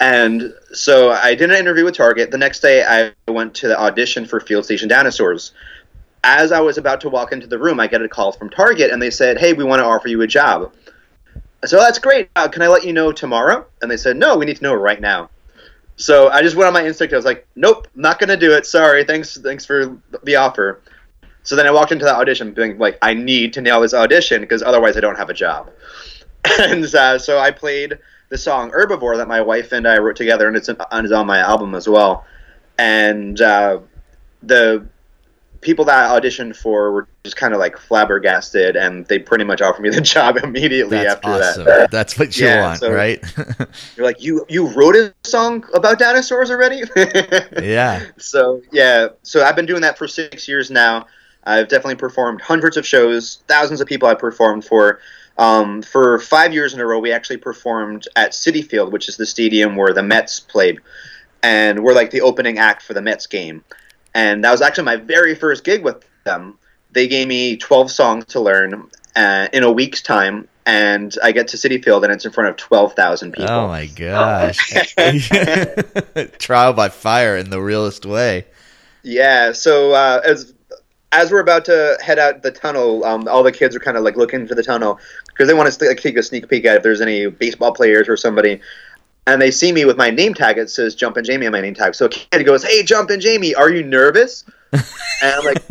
And 0.00 0.52
so 0.72 1.10
I 1.10 1.34
did 1.34 1.50
an 1.50 1.56
interview 1.56 1.84
with 1.84 1.96
Target. 1.96 2.30
The 2.30 2.38
next 2.38 2.60
day, 2.60 2.84
I 2.84 3.12
went 3.30 3.54
to 3.56 3.68
the 3.68 3.78
audition 3.78 4.26
for 4.26 4.40
Field 4.40 4.64
Station 4.64 4.88
Dinosaurs. 4.88 5.52
As 6.22 6.52
I 6.52 6.60
was 6.60 6.76
about 6.76 7.00
to 7.02 7.08
walk 7.08 7.32
into 7.32 7.46
the 7.46 7.58
room, 7.58 7.80
I 7.80 7.86
get 7.86 8.02
a 8.02 8.08
call 8.08 8.32
from 8.32 8.50
Target, 8.50 8.90
and 8.90 9.00
they 9.00 9.10
said, 9.10 9.38
"Hey, 9.38 9.52
we 9.52 9.64
want 9.64 9.80
to 9.80 9.86
offer 9.86 10.08
you 10.08 10.20
a 10.22 10.26
job." 10.26 10.72
"Oh, 11.64 11.66
"That's 11.78 11.98
great. 11.98 12.28
Uh, 12.36 12.48
can 12.48 12.62
I 12.62 12.68
let 12.68 12.84
you 12.84 12.92
know 12.92 13.10
tomorrow?" 13.10 13.64
And 13.80 13.90
they 13.90 13.96
said, 13.96 14.16
"No, 14.16 14.36
we 14.36 14.44
need 14.44 14.56
to 14.56 14.62
know 14.62 14.74
right 14.74 15.00
now." 15.00 15.30
So 15.96 16.28
I 16.28 16.42
just 16.42 16.56
went 16.56 16.66
on 16.68 16.74
my 16.74 16.84
instinct. 16.84 17.14
I 17.14 17.16
was 17.16 17.24
like, 17.24 17.46
"Nope, 17.56 17.88
not 17.94 18.18
going 18.18 18.28
to 18.28 18.36
do 18.36 18.52
it. 18.52 18.66
Sorry. 18.66 19.04
Thanks, 19.04 19.38
thanks 19.38 19.64
for 19.64 19.96
the 20.24 20.36
offer." 20.36 20.80
So 21.42 21.54
then 21.54 21.66
I 21.66 21.70
walked 21.70 21.92
into 21.92 22.04
the 22.04 22.14
audition, 22.14 22.52
being 22.52 22.76
like, 22.76 22.98
"I 23.00 23.14
need 23.14 23.54
to 23.54 23.62
nail 23.62 23.80
this 23.80 23.94
audition 23.94 24.42
because 24.42 24.62
otherwise 24.62 24.96
I 24.96 25.00
don't 25.00 25.16
have 25.16 25.30
a 25.30 25.34
job." 25.34 25.70
and 26.60 26.84
uh, 26.94 27.18
so 27.18 27.38
I 27.38 27.50
played 27.50 27.98
the 28.28 28.38
song 28.38 28.70
"Herbivore" 28.70 29.16
that 29.18 29.28
my 29.28 29.40
wife 29.40 29.72
and 29.72 29.86
I 29.86 29.98
wrote 29.98 30.16
together, 30.16 30.48
and 30.48 30.56
it's, 30.56 30.68
and 30.68 30.78
it's 31.04 31.12
on 31.12 31.26
my 31.26 31.38
album 31.38 31.74
as 31.74 31.88
well. 31.88 32.24
And 32.78 33.40
uh, 33.40 33.80
the 34.42 34.86
people 35.62 35.84
that 35.86 36.10
I 36.10 36.20
auditioned 36.20 36.54
for 36.54 36.92
were 36.92 37.08
just 37.24 37.36
kind 37.36 37.52
of 37.54 37.58
like 37.58 37.76
flabbergasted, 37.78 38.76
and 38.76 39.06
they 39.06 39.18
pretty 39.18 39.44
much 39.44 39.62
offered 39.62 39.82
me 39.82 39.88
the 39.90 40.00
job 40.14 40.36
immediately 40.36 40.98
That's 40.98 41.14
after 41.16 41.28
awesome. 41.30 41.64
that. 41.64 41.90
That's 41.90 42.18
what 42.18 42.36
you 42.36 42.46
Yeah, 42.46 42.60
want, 42.62 42.80
so- 42.80 42.92
right? 42.92 43.22
You're 43.96 44.06
like, 44.06 44.22
you 44.22 44.44
you 44.48 44.68
wrote 44.68 44.94
a 44.96 45.14
song 45.24 45.64
about 45.74 45.98
dinosaurs 45.98 46.50
already? 46.50 46.82
yeah. 47.62 48.04
So 48.18 48.62
yeah, 48.72 49.08
so 49.22 49.42
I've 49.44 49.56
been 49.56 49.66
doing 49.66 49.82
that 49.82 49.96
for 49.98 50.06
six 50.06 50.46
years 50.46 50.70
now. 50.70 51.06
I've 51.44 51.68
definitely 51.68 51.94
performed 51.96 52.40
hundreds 52.40 52.76
of 52.76 52.84
shows, 52.84 53.38
thousands 53.46 53.80
of 53.80 53.86
people 53.86 54.08
I've 54.08 54.18
performed 54.18 54.64
for. 54.64 54.98
Um, 55.38 55.82
for 55.82 56.18
five 56.18 56.54
years 56.54 56.72
in 56.72 56.80
a 56.80 56.86
row, 56.86 56.98
we 56.98 57.12
actually 57.12 57.36
performed 57.36 58.08
at 58.16 58.32
Citi 58.32 58.64
Field, 58.64 58.92
which 58.92 59.08
is 59.08 59.16
the 59.16 59.26
stadium 59.26 59.76
where 59.76 59.92
the 59.92 60.02
Mets 60.02 60.40
played, 60.40 60.80
and 61.42 61.82
we're 61.82 61.94
like 61.94 62.10
the 62.10 62.22
opening 62.22 62.58
act 62.58 62.82
for 62.82 62.94
the 62.94 63.02
Mets 63.02 63.26
game. 63.26 63.62
And 64.14 64.44
that 64.44 64.50
was 64.50 64.62
actually 64.62 64.84
my 64.84 64.96
very 64.96 65.34
first 65.34 65.62
gig 65.62 65.84
with 65.84 66.02
them. 66.24 66.58
They 66.92 67.06
gave 67.06 67.28
me 67.28 67.58
12 67.58 67.90
songs 67.90 68.24
to 68.26 68.40
learn 68.40 68.88
uh, 69.14 69.48
in 69.52 69.62
a 69.62 69.70
week's 69.70 70.00
time, 70.00 70.48
and 70.64 71.14
I 71.22 71.32
get 71.32 71.48
to 71.48 71.58
Citi 71.58 71.84
Field, 71.84 72.04
and 72.04 72.12
it's 72.12 72.24
in 72.24 72.32
front 72.32 72.48
of 72.48 72.56
12,000 72.56 73.32
people. 73.32 73.50
Oh 73.50 73.68
my 73.68 73.86
gosh. 73.86 74.94
Trial 76.38 76.72
by 76.72 76.88
fire 76.88 77.36
in 77.36 77.50
the 77.50 77.60
realest 77.60 78.06
way. 78.06 78.46
Yeah. 79.02 79.52
So 79.52 79.92
uh, 79.92 80.22
as 80.24 80.54
as 81.16 81.30
we're 81.30 81.40
about 81.40 81.64
to 81.64 81.96
head 82.04 82.18
out 82.18 82.42
the 82.42 82.50
tunnel, 82.50 83.02
um, 83.04 83.26
all 83.26 83.42
the 83.42 83.50
kids 83.50 83.74
are 83.74 83.80
kind 83.80 83.96
of 83.96 84.04
like 84.04 84.16
looking 84.16 84.40
into 84.40 84.54
the 84.54 84.62
tunnel 84.62 85.00
because 85.28 85.48
they 85.48 85.54
want 85.54 85.72
to 85.72 85.84
like, 85.86 85.98
take 85.98 86.16
a 86.18 86.22
sneak 86.22 86.46
peek 86.48 86.66
at 86.66 86.76
if 86.76 86.82
there's 86.82 87.00
any 87.00 87.26
baseball 87.26 87.72
players 87.72 88.06
or 88.06 88.18
somebody. 88.18 88.60
And 89.26 89.40
they 89.40 89.50
see 89.50 89.72
me 89.72 89.86
with 89.86 89.96
my 89.96 90.10
name 90.10 90.34
tag. 90.34 90.58
It 90.58 90.68
says 90.68 90.94
Jumpin' 90.94 91.24
Jamie 91.24 91.46
on 91.46 91.52
my 91.52 91.62
name 91.62 91.74
tag. 91.74 91.94
So 91.94 92.04
a 92.04 92.08
kid 92.10 92.44
goes, 92.44 92.62
"Hey, 92.62 92.82
Jumpin' 92.82 93.20
Jamie, 93.20 93.54
are 93.54 93.70
you 93.70 93.82
nervous?" 93.82 94.44
and 94.72 94.84
I'm 95.22 95.44
like, 95.44 95.64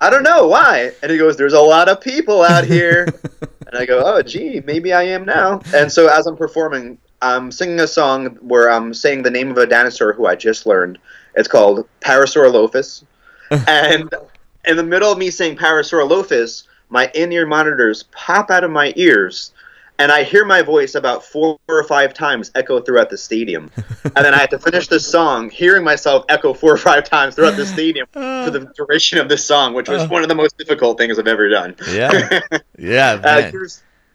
"I 0.00 0.10
don't 0.10 0.22
know 0.22 0.46
why." 0.46 0.92
And 1.02 1.10
he 1.10 1.16
goes, 1.16 1.36
"There's 1.36 1.54
a 1.54 1.60
lot 1.60 1.88
of 1.88 2.00
people 2.00 2.42
out 2.42 2.64
here." 2.64 3.08
and 3.66 3.76
I 3.76 3.86
go, 3.86 4.02
"Oh, 4.04 4.22
gee, 4.22 4.60
maybe 4.66 4.92
I 4.92 5.04
am 5.04 5.24
now." 5.24 5.62
And 5.74 5.90
so 5.90 6.06
as 6.06 6.26
I'm 6.26 6.36
performing, 6.36 6.98
I'm 7.22 7.50
singing 7.50 7.80
a 7.80 7.88
song 7.88 8.36
where 8.40 8.70
I'm 8.70 8.94
saying 8.94 9.22
the 9.22 9.30
name 9.30 9.50
of 9.50 9.56
a 9.56 9.66
dinosaur 9.66 10.12
who 10.12 10.26
I 10.26 10.36
just 10.36 10.66
learned. 10.66 10.98
It's 11.34 11.48
called 11.48 11.88
Parasaurolophus. 12.02 13.04
and 13.66 14.14
in 14.64 14.76
the 14.76 14.84
middle 14.84 15.10
of 15.10 15.18
me 15.18 15.30
saying 15.30 15.56
Parasaurolophus, 15.56 16.64
my 16.88 17.10
in-ear 17.14 17.46
monitors 17.46 18.04
pop 18.12 18.50
out 18.50 18.64
of 18.64 18.70
my 18.70 18.92
ears, 18.96 19.52
and 19.98 20.10
I 20.10 20.22
hear 20.22 20.44
my 20.46 20.62
voice 20.62 20.94
about 20.94 21.24
four 21.24 21.58
or 21.68 21.84
five 21.84 22.14
times 22.14 22.50
echo 22.54 22.80
throughout 22.80 23.10
the 23.10 23.18
stadium. 23.18 23.70
and 24.04 24.14
then 24.16 24.34
I 24.34 24.38
have 24.38 24.50
to 24.50 24.58
finish 24.58 24.88
the 24.88 24.98
song, 24.98 25.50
hearing 25.50 25.84
myself 25.84 26.24
echo 26.28 26.54
four 26.54 26.72
or 26.72 26.78
five 26.78 27.04
times 27.04 27.34
throughout 27.34 27.56
the 27.56 27.66
stadium 27.66 28.06
for 28.12 28.50
the 28.50 28.72
duration 28.74 29.18
of 29.18 29.28
this 29.28 29.44
song, 29.44 29.74
which 29.74 29.88
was 29.88 30.08
one 30.08 30.22
of 30.22 30.28
the 30.28 30.34
most 30.34 30.56
difficult 30.56 30.98
things 30.98 31.18
I've 31.18 31.26
ever 31.26 31.48
done. 31.48 31.76
Yeah. 31.90 32.40
Yeah, 32.78 33.20
Uh, 33.22 33.52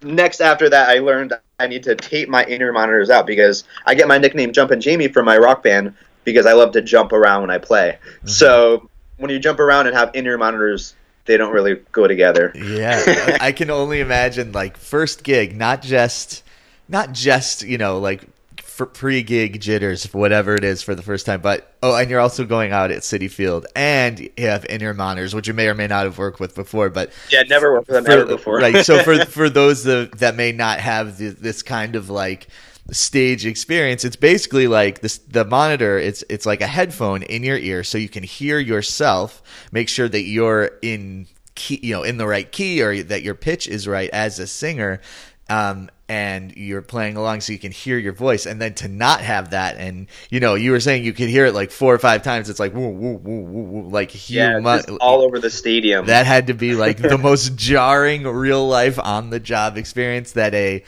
next 0.02 0.42
after 0.42 0.68
that, 0.70 0.90
I 0.90 0.98
learned 0.98 1.34
I 1.60 1.68
need 1.68 1.84
to 1.84 1.94
tape 1.94 2.30
my 2.30 2.44
in-ear 2.44 2.74
monitors 2.74 3.12
out 3.12 3.28
because 3.28 3.64
I 3.86 3.94
get 3.94 4.08
my 4.08 4.18
nickname 4.18 4.54
Jumpin' 4.54 4.82
Jamie 4.82 5.08
from 5.08 5.26
my 5.26 5.38
rock 5.38 5.62
band 5.62 5.94
because 6.24 6.48
I 6.48 6.54
love 6.54 6.72
to 6.72 6.82
jump 6.82 7.14
around 7.14 7.42
when 7.42 7.52
I 7.52 7.60
play. 7.60 8.00
Mm-hmm. 8.02 8.28
So 8.28 8.90
when 9.18 9.32
you 9.32 9.40
jump 9.40 9.60
around 9.60 9.88
and 9.88 9.96
have 9.96 10.12
in-ear 10.14 10.38
monitors, 10.38 10.96
they 11.26 11.38
don't 11.38 11.54
really 11.54 11.76
go 11.92 12.08
together. 12.08 12.52
Yeah, 12.56 13.38
I 13.42 13.52
can 13.52 13.70
only 13.72 14.00
imagine 14.00 14.52
like 14.52 14.78
first 14.78 15.24
gig, 15.24 15.56
not 15.56 15.82
just, 15.82 16.44
not 16.90 17.12
just 17.14 17.64
you 17.64 17.78
know 17.78 18.00
like 18.00 18.24
for 18.62 18.86
pre-gig 18.86 19.62
jitters, 19.62 20.04
whatever 20.14 20.54
it 20.54 20.66
is 20.66 20.82
for 20.82 20.94
the 20.96 21.02
first 21.02 21.26
time, 21.26 21.40
but 21.40 21.74
oh, 21.82 21.96
and 21.96 22.10
you're 22.10 22.20
also 22.20 22.44
going 22.44 22.74
out 22.74 22.92
at 22.92 23.04
Citi 23.04 23.32
Field 23.32 23.66
and 23.74 24.20
you 24.20 24.30
have 24.40 24.66
in-ear 24.66 24.94
monitors, 24.94 25.34
which 25.34 25.48
you 25.48 25.54
may 25.54 25.68
or 25.70 25.74
may 25.74 25.88
not 25.88 26.04
have 26.04 26.18
worked 26.18 26.42
with 26.42 26.54
before, 26.56 26.90
but 26.90 27.10
Yeah, 27.30 27.44
never 27.44 27.72
worked 27.72 27.88
with 27.88 27.96
them 27.96 28.04
for- 28.04 28.12
ever 28.12 28.26
before. 28.26 28.58
right. 28.58 28.86
So 28.86 29.02
for 29.02 29.24
for 29.28 29.50
those 29.50 29.86
that, 29.86 30.18
that 30.20 30.36
may 30.36 30.52
not 30.52 30.80
have 30.82 31.18
the, 31.18 31.30
this 31.30 31.64
kind 31.64 31.96
of 31.96 32.10
like 32.10 32.48
stage 32.92 33.46
experience, 33.46 34.06
it's 34.06 34.16
basically 34.16 34.68
like 34.68 35.00
this 35.00 35.18
the 35.18 35.46
monitor. 35.46 35.98
It's 35.98 36.24
it's 36.30 36.46
like 36.46 36.62
a 36.62 36.68
headphone 36.68 37.24
in 37.24 37.44
your 37.44 37.58
ear, 37.58 37.84
so 37.84 37.98
you 37.98 38.10
can 38.10 38.24
hear 38.24 38.60
yourself. 38.60 39.42
Make 39.72 39.90
sure 39.90 40.08
that 40.08 40.24
you're 40.24 40.72
in 40.82 41.28
key, 41.56 41.80
you 41.82 41.94
know, 41.94 42.04
in 42.04 42.18
the 42.18 42.28
right 42.28 42.52
key, 42.52 42.82
or 42.82 43.04
that 43.04 43.24
your 43.24 43.36
pitch 43.36 43.68
is 43.68 43.88
right 43.88 44.10
as 44.12 44.40
a 44.40 44.48
singer. 44.48 45.02
Um, 45.48 45.90
and 46.08 46.56
you're 46.56 46.84
playing 46.84 47.18
along 47.18 47.42
so 47.42 47.52
you 47.52 47.60
can 47.60 47.72
hear 47.72 47.98
your 47.98 48.14
voice 48.14 48.46
and 48.46 48.62
then 48.62 48.76
to 48.76 48.88
not 48.88 49.22
have 49.22 49.52
that 49.52 49.78
and 49.78 50.08
you 50.30 50.40
know 50.40 50.54
you 50.54 50.72
were 50.72 50.80
saying 50.80 51.04
you 51.04 51.14
could 51.14 51.30
hear 51.30 51.48
it 51.48 51.54
like 51.54 51.72
four 51.72 51.94
or 51.94 51.98
five 51.98 52.22
times 52.22 52.48
it's 52.48 52.60
like 52.60 52.76
woo 52.76 52.90
woo 52.90 53.14
woo 53.14 53.42
woo, 53.42 53.64
woo 53.64 53.90
like 53.90 54.30
yeah, 54.30 54.60
all 55.02 55.22
over 55.22 55.40
the 55.40 55.50
stadium. 55.50 56.06
that 56.06 56.28
had 56.28 56.48
to 56.48 56.54
be 56.54 56.76
like 56.76 56.98
the 56.98 57.18
most 57.20 57.56
jarring 57.56 58.24
real 58.24 58.68
life 58.68 59.00
on 59.00 59.32
the 59.32 59.40
job 59.40 59.78
experience 59.78 60.34
that 60.34 60.54
a 60.54 60.84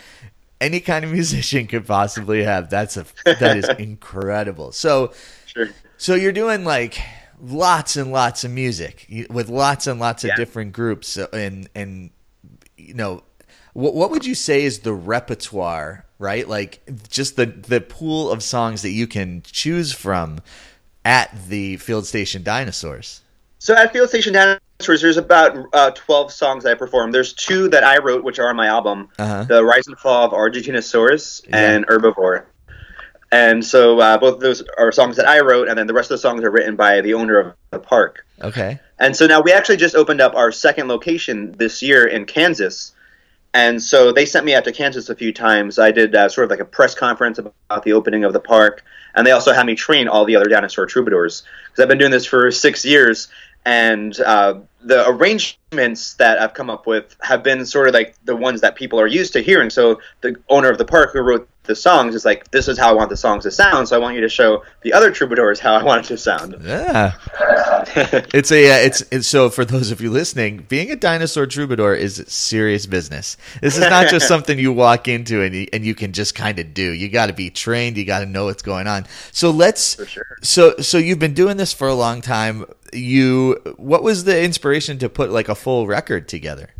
any 0.60 0.80
kind 0.80 1.04
of 1.04 1.12
musician 1.20 1.66
could 1.66 1.86
possibly 1.86 2.42
have. 2.44 2.70
That's 2.70 2.96
a 2.96 3.06
that 3.24 3.56
is 3.56 3.68
incredible. 3.78 4.72
So 4.72 5.12
sure. 5.46 5.68
so 5.96 6.14
you're 6.14 6.32
doing 6.32 6.64
like 6.64 7.00
lots 7.40 7.96
and 7.96 8.10
lots 8.12 8.44
of 8.44 8.50
music 8.50 9.06
with 9.30 9.48
lots 9.48 9.86
and 9.86 10.00
lots 10.00 10.24
of 10.24 10.30
different 10.36 10.72
groups 10.72 11.16
uh, 11.16 11.28
and 11.32 11.68
and 11.74 12.10
you 12.76 12.94
know 12.94 13.22
what 13.74 13.94
what 13.94 14.10
would 14.10 14.26
you 14.26 14.34
say 14.34 14.64
is 14.64 14.80
the 14.80 14.92
repertoire, 14.92 16.04
right? 16.18 16.48
Like 16.48 16.80
just 17.08 17.36
the 17.36 17.46
the 17.46 17.80
pool 17.80 18.30
of 18.30 18.42
songs 18.42 18.82
that 18.82 18.90
you 18.90 19.06
can 19.06 19.42
choose 19.42 19.92
from 19.92 20.40
at 21.04 21.30
the 21.48 21.76
Field 21.76 22.06
Station 22.06 22.42
Dinosaurs. 22.42 23.22
So 23.58 23.74
at 23.74 23.92
Field 23.92 24.08
Station 24.08 24.32
Dinosaurs, 24.34 25.00
there's 25.02 25.16
about 25.16 25.56
uh, 25.72 25.90
12 25.90 26.32
songs 26.32 26.64
I 26.64 26.74
perform. 26.74 27.10
There's 27.12 27.32
two 27.32 27.68
that 27.70 27.82
I 27.84 27.98
wrote, 27.98 28.22
which 28.24 28.38
are 28.38 28.48
on 28.48 28.56
my 28.56 28.68
album 28.68 29.08
Uh-huh. 29.18 29.44
The 29.44 29.64
Rise 29.64 29.86
and 29.86 29.98
Fall 29.98 30.26
of 30.26 30.32
Argentinosaurus 30.32 31.42
Yeah. 31.48 31.56
and 31.74 31.86
Herbivore. 31.86 32.44
And 33.30 33.62
so 33.64 33.98
uh, 34.00 34.16
both 34.16 34.34
of 34.36 34.40
those 34.40 34.62
are 34.78 34.90
songs 34.90 35.16
that 35.16 35.28
I 35.28 35.40
wrote, 35.40 35.68
and 35.68 35.78
then 35.78 35.86
the 35.86 35.92
rest 35.92 36.10
of 36.10 36.14
the 36.14 36.22
songs 36.22 36.42
are 36.44 36.50
written 36.50 36.76
by 36.76 37.02
the 37.02 37.14
owner 37.14 37.38
of 37.38 37.54
the 37.70 37.78
park. 37.78 38.24
Okay. 38.40 38.78
And 38.98 39.14
so 39.14 39.26
now 39.26 39.42
we 39.42 39.52
actually 39.52 39.76
just 39.76 39.94
opened 39.94 40.20
up 40.22 40.34
our 40.34 40.50
second 40.50 40.88
location 40.88 41.52
this 41.52 41.82
year 41.82 42.06
in 42.06 42.24
Kansas. 42.24 42.92
And 43.52 43.82
so 43.82 44.12
they 44.12 44.24
sent 44.24 44.46
me 44.46 44.54
out 44.54 44.64
to 44.64 44.72
Kansas 44.72 45.08
a 45.10 45.14
few 45.16 45.32
times. 45.32 45.78
I 45.78 45.90
did 45.90 46.14
uh, 46.14 46.28
sort 46.28 46.44
of 46.46 46.50
like 46.50 46.60
a 46.60 46.64
press 46.64 46.94
conference 46.94 47.38
about 47.38 47.82
the 47.82 47.92
opening 47.92 48.24
of 48.24 48.32
the 48.32 48.40
park. 48.40 48.82
And 49.14 49.26
they 49.26 49.32
also 49.32 49.52
had 49.52 49.66
me 49.66 49.74
train 49.74 50.06
all 50.08 50.24
the 50.24 50.36
other 50.36 50.48
dinosaur 50.48 50.86
troubadours. 50.86 51.42
Because 51.66 51.82
I've 51.82 51.88
been 51.88 51.98
doing 51.98 52.10
this 52.10 52.26
for 52.26 52.50
six 52.50 52.84
years. 52.84 53.28
And 53.68 54.18
uh, 54.18 54.60
the 54.80 55.06
arrangements 55.06 56.14
that 56.14 56.38
I've 56.38 56.54
come 56.54 56.70
up 56.70 56.86
with 56.86 57.14
have 57.20 57.42
been 57.42 57.66
sort 57.66 57.86
of 57.86 57.92
like 57.92 58.14
the 58.24 58.34
ones 58.34 58.62
that 58.62 58.76
people 58.76 58.98
are 58.98 59.06
used 59.06 59.34
to 59.34 59.42
hearing. 59.42 59.68
So 59.68 60.00
the 60.22 60.36
owner 60.48 60.70
of 60.70 60.78
the 60.78 60.86
park 60.86 61.12
who 61.12 61.20
wrote 61.20 61.46
the 61.68 61.76
songs 61.76 62.14
is 62.14 62.24
like, 62.24 62.50
this 62.50 62.66
is 62.66 62.78
how 62.78 62.88
I 62.88 62.92
want 62.92 63.10
the 63.10 63.16
songs 63.16 63.44
to 63.44 63.50
sound. 63.50 63.88
So 63.88 63.96
I 63.96 63.98
want 64.00 64.14
you 64.16 64.22
to 64.22 64.28
show 64.28 64.64
the 64.80 64.92
other 64.94 65.12
troubadours 65.12 65.60
how 65.60 65.74
I 65.74 65.82
want 65.84 66.04
it 66.04 66.08
to 66.08 66.18
sound. 66.18 66.56
Yeah. 66.64 67.12
It's 68.34 68.52
a 68.52 68.70
uh, 68.70 68.86
it's, 68.86 69.02
it's 69.10 69.26
so 69.26 69.50
for 69.50 69.64
those 69.64 69.90
of 69.90 70.00
you 70.00 70.10
listening, 70.10 70.66
being 70.68 70.90
a 70.90 70.96
dinosaur 70.96 71.46
troubadour 71.46 71.94
is 71.94 72.22
serious 72.28 72.86
business. 72.86 73.36
This 73.60 73.76
is 73.76 73.80
not 73.80 74.08
just 74.08 74.28
something 74.34 74.58
you 74.58 74.72
walk 74.72 75.08
into 75.08 75.42
and 75.42 75.54
you, 75.54 75.66
and 75.72 75.84
you 75.84 75.94
can 75.94 76.12
just 76.12 76.34
kind 76.34 76.58
of 76.58 76.74
do. 76.74 76.92
You 76.92 77.08
got 77.08 77.26
to 77.26 77.32
be 77.32 77.50
trained. 77.50 77.96
You 77.96 78.04
got 78.04 78.20
to 78.20 78.26
know 78.26 78.46
what's 78.46 78.62
going 78.62 78.86
on. 78.86 79.06
So 79.32 79.50
let's. 79.50 80.06
Sure. 80.06 80.38
So 80.42 80.76
so 80.78 80.98
you've 80.98 81.18
been 81.18 81.34
doing 81.34 81.56
this 81.56 81.72
for 81.72 81.88
a 81.88 81.94
long 81.94 82.20
time. 82.20 82.64
You 82.92 83.54
what 83.76 84.02
was 84.02 84.24
the 84.24 84.42
inspiration 84.42 84.98
to 84.98 85.08
put 85.08 85.30
like 85.30 85.48
a 85.48 85.54
full 85.54 85.86
record 85.86 86.28
together? 86.28 86.70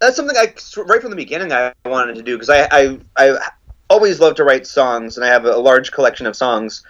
that's 0.00 0.16
something 0.16 0.36
I 0.36 0.52
right 0.82 1.00
from 1.00 1.10
the 1.10 1.16
beginning 1.16 1.52
I 1.52 1.72
wanted 1.84 2.16
to 2.16 2.22
do 2.22 2.36
because 2.36 2.50
I, 2.50 2.68
I 2.70 2.98
I 3.16 3.50
always 3.88 4.20
loved 4.20 4.36
to 4.38 4.44
write 4.44 4.66
songs 4.66 5.16
and 5.16 5.24
I 5.24 5.28
have 5.28 5.44
a 5.44 5.56
large 5.56 5.92
collection 5.92 6.26
of 6.26 6.36
songs 6.36 6.82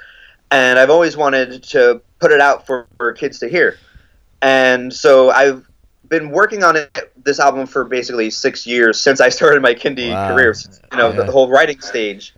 and 0.50 0.78
I've 0.78 0.90
always 0.90 1.16
wanted 1.16 1.62
to 1.64 2.00
put 2.20 2.32
it 2.32 2.40
out 2.40 2.66
for, 2.66 2.86
for 2.98 3.12
kids 3.12 3.38
to 3.40 3.48
hear 3.48 3.76
and 4.42 4.92
so 4.92 5.30
I've 5.30 5.68
been 6.08 6.30
working 6.30 6.62
on 6.62 6.76
it 6.76 7.12
this 7.24 7.40
album 7.40 7.66
for 7.66 7.84
basically 7.84 8.30
six 8.30 8.66
years 8.66 9.00
since 9.00 9.20
I 9.20 9.28
started 9.38 9.62
my 9.62 9.74
kindie 9.74 10.14
Wow. 10.14 10.26
career 10.28 10.54
you 10.92 10.98
know 10.98 11.10
the, 11.10 11.18
Yeah. 11.20 11.26
the 11.26 11.32
whole 11.32 11.48
writing 11.48 11.80
stage 11.80 12.34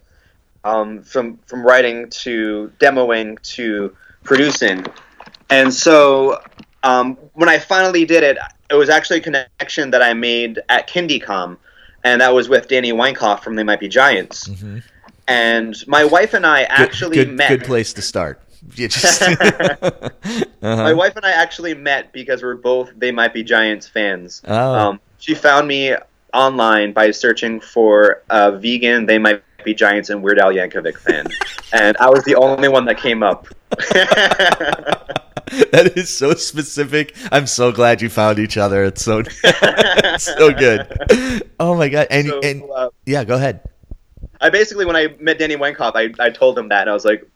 um, 0.65 1.03
from 1.03 1.39
from 1.47 1.65
writing 1.65 2.09
to 2.11 2.73
demoing 2.81 3.41
to 3.55 3.95
producing 4.25 4.85
and 5.51 5.73
so 5.73 6.41
um, 6.83 7.17
when 7.35 7.49
I 7.49 7.59
finally 7.59 8.05
did 8.05 8.23
it, 8.23 8.39
it 8.71 8.75
was 8.75 8.89
actually 8.89 9.19
a 9.19 9.23
connection 9.23 9.91
that 9.91 10.03
I 10.03 10.15
made 10.15 10.61
at 10.69 10.89
KindieComm, 10.89 11.57
and 12.09 12.21
that 12.23 12.33
was 12.33 12.49
with 12.49 12.69
Danny 12.69 12.93
Weinkauf 12.93 13.43
from 13.43 13.55
They 13.57 13.63
Might 13.65 13.81
Be 13.81 13.89
Giants. 13.89 14.49
Mhm. 14.49 14.83
And 15.27 15.77
my 15.87 16.05
wife 16.05 16.33
and 16.35 16.47
I 16.47 16.63
actually 16.63 17.17
good, 17.17 17.31
met. 17.31 17.49
Good 17.51 17.65
place 17.65 17.93
to 17.95 18.03
start. 18.03 18.41
Just- 18.75 19.21
My 20.61 20.69
Uh-huh. 20.71 20.95
wife 20.97 21.15
and 21.17 21.25
I 21.25 21.31
actually 21.33 21.75
met 21.75 22.13
because 22.13 22.43
we're 22.43 22.57
both 22.57 22.91
They 22.97 23.13
Might 23.13 23.33
Be 23.35 23.43
Giants 23.45 23.87
fans. 23.87 24.43
Oh. 24.47 24.75
Um, 24.75 25.01
she 25.19 25.35
found 25.35 25.69
me 25.69 25.95
online 26.33 26.93
by 26.93 27.11
searching 27.11 27.61
for 27.61 28.23
a 28.31 28.53
vegan 28.53 29.07
They 29.07 29.19
Might 29.19 29.43
Be 29.65 29.75
Giants 29.75 30.09
and 30.11 30.23
Weird 30.23 30.39
Al 30.39 30.53
Yankovic 30.53 30.97
fan, 30.99 31.27
and 31.73 31.97
I 31.99 32.09
was 32.09 32.23
the 32.25 32.35
only 32.37 32.69
one 32.69 32.85
that 32.87 32.97
came 32.99 33.23
up. 33.23 33.47
that 35.73 35.97
is 35.97 36.11
so 36.11 36.35
specific. 36.35 37.15
I'm 37.33 37.47
so 37.47 37.73
glad 37.73 38.03
you 38.03 38.09
found 38.09 38.39
each 38.39 38.57
other. 38.57 38.85
It's 38.85 39.05
so 39.05 39.23
it's 39.45 40.25
so 40.25 40.53
good. 40.53 40.87
Oh 41.59 41.75
my 41.75 41.89
god! 41.89 42.09
And 42.11 42.29
So, 42.29 42.41
and 42.41 42.63
uh, 42.75 42.91
yeah, 43.07 43.25
go 43.25 43.37
ahead. 43.37 43.69
I 44.41 44.51
basically, 44.51 44.85
when 44.85 44.97
I 44.97 45.09
met 45.19 45.39
Danny 45.39 45.57
Weinkauf, 45.57 45.93
I, 45.95 46.13
I 46.23 46.31
told 46.31 46.59
him 46.59 46.69
that, 46.69 46.83
and 46.83 46.91
I 46.91 46.93
was 46.93 47.05
like, 47.05 47.29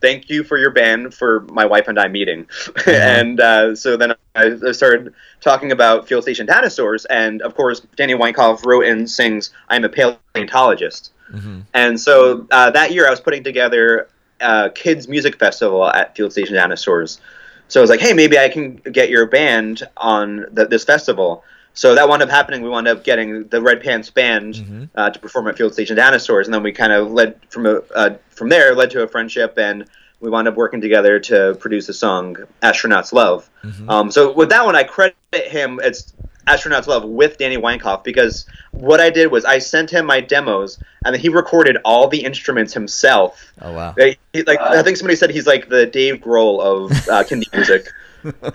"Thank 0.00 0.28
you 0.28 0.44
for 0.44 0.58
your 0.58 0.70
band 0.70 1.14
for 1.14 1.40
my 1.50 1.64
wife 1.64 1.88
and 1.88 1.98
I 1.98 2.08
meeting." 2.08 2.48
and 2.86 3.40
uh, 3.40 3.74
so 3.76 3.96
then 3.96 4.14
I 4.34 4.72
started 4.72 5.14
talking 5.40 5.72
about 5.72 6.08
Field 6.08 6.22
Station 6.24 6.46
Dinosaurs, 6.46 7.04
and 7.06 7.40
of 7.42 7.54
course, 7.54 7.80
Danny 7.96 8.14
Weinkauf 8.14 8.64
wrote 8.66 8.84
and 8.84 9.08
sings 9.10 9.50
"I'm 9.68 9.84
a 9.84 9.88
paleontologist." 9.88 11.12
Mhm. 11.32 11.62
And 11.72 11.98
so 12.00 12.46
uh, 12.50 12.70
that 12.72 12.92
year, 12.92 13.06
I 13.06 13.10
was 13.10 13.20
putting 13.20 13.42
together 13.42 14.08
a 14.42 14.70
kids 14.70 15.08
music 15.08 15.38
festival 15.38 15.86
at 15.86 16.16
Field 16.16 16.32
Station 16.32 16.54
Dinosaurs. 16.54 17.20
So 17.68 17.80
I 17.80 17.82
was 17.82 17.90
like, 17.90 18.00
"Hey, 18.00 18.12
maybe 18.12 18.38
I 18.38 18.48
can 18.48 18.76
get 18.76 19.08
your 19.08 19.26
band 19.26 19.82
on 19.96 20.46
the, 20.52 20.66
this 20.66 20.84
festival." 20.84 21.44
So 21.74 21.94
that 21.94 22.06
wound 22.06 22.20
up 22.22 22.28
happening. 22.28 22.60
We 22.62 22.68
wound 22.68 22.86
up 22.86 23.02
getting 23.02 23.48
the 23.48 23.62
Red 23.62 23.82
Pants 23.82 24.10
Band 24.10 24.54
Mhm. 24.56 24.88
uh, 24.94 25.08
to 25.10 25.18
perform 25.18 25.48
at 25.48 25.56
Field 25.56 25.72
Station 25.72 25.96
Dinosaurs, 25.96 26.46
and 26.46 26.52
then 26.52 26.62
we 26.62 26.72
kind 26.72 26.92
of 26.92 27.10
led 27.12 27.36
from 27.48 27.64
a 27.66 27.80
uh, 27.94 28.10
from 28.30 28.48
there 28.50 28.74
led 28.74 28.90
to 28.90 29.02
a 29.02 29.08
friendship, 29.08 29.54
and 29.56 29.86
we 30.20 30.28
wound 30.28 30.46
up 30.48 30.54
working 30.54 30.80
together 30.82 31.18
to 31.20 31.56
produce 31.60 31.86
the 31.86 31.94
song 31.94 32.36
"Astronauts 32.62 33.12
Love." 33.12 33.48
Mhm. 33.64 33.88
Um, 33.90 34.10
so 34.10 34.32
with 34.32 34.50
that 34.50 34.64
one, 34.66 34.76
I 34.76 34.82
credit 34.84 35.16
him. 35.32 35.80
It's 35.82 36.12
"Astronauts 36.46 36.86
Love" 36.86 37.04
with 37.04 37.38
Danny 37.38 37.56
Weinkauf 37.56 38.02
because 38.04 38.46
what 38.72 39.00
I 39.00 39.10
did 39.10 39.30
was 39.30 39.44
I 39.44 39.58
sent 39.58 39.90
him 39.90 40.06
my 40.06 40.20
demos, 40.20 40.78
and 41.04 41.14
he 41.16 41.28
recorded 41.28 41.78
all 41.84 42.08
the 42.08 42.24
instruments 42.24 42.72
himself. 42.74 43.52
Oh 43.60 43.72
wow. 43.72 43.94
He- 43.98 44.42
like 44.46 44.60
I 44.60 44.82
think 44.82 44.96
somebody 44.96 45.16
said 45.16 45.30
he's 45.30 45.46
like 45.46 45.68
the 45.68 45.86
Dave 45.86 46.16
Grohl 46.16 46.60
of 46.60 46.90
uh, 47.08 47.22
Kindie 47.24 47.52
music. 47.54 47.86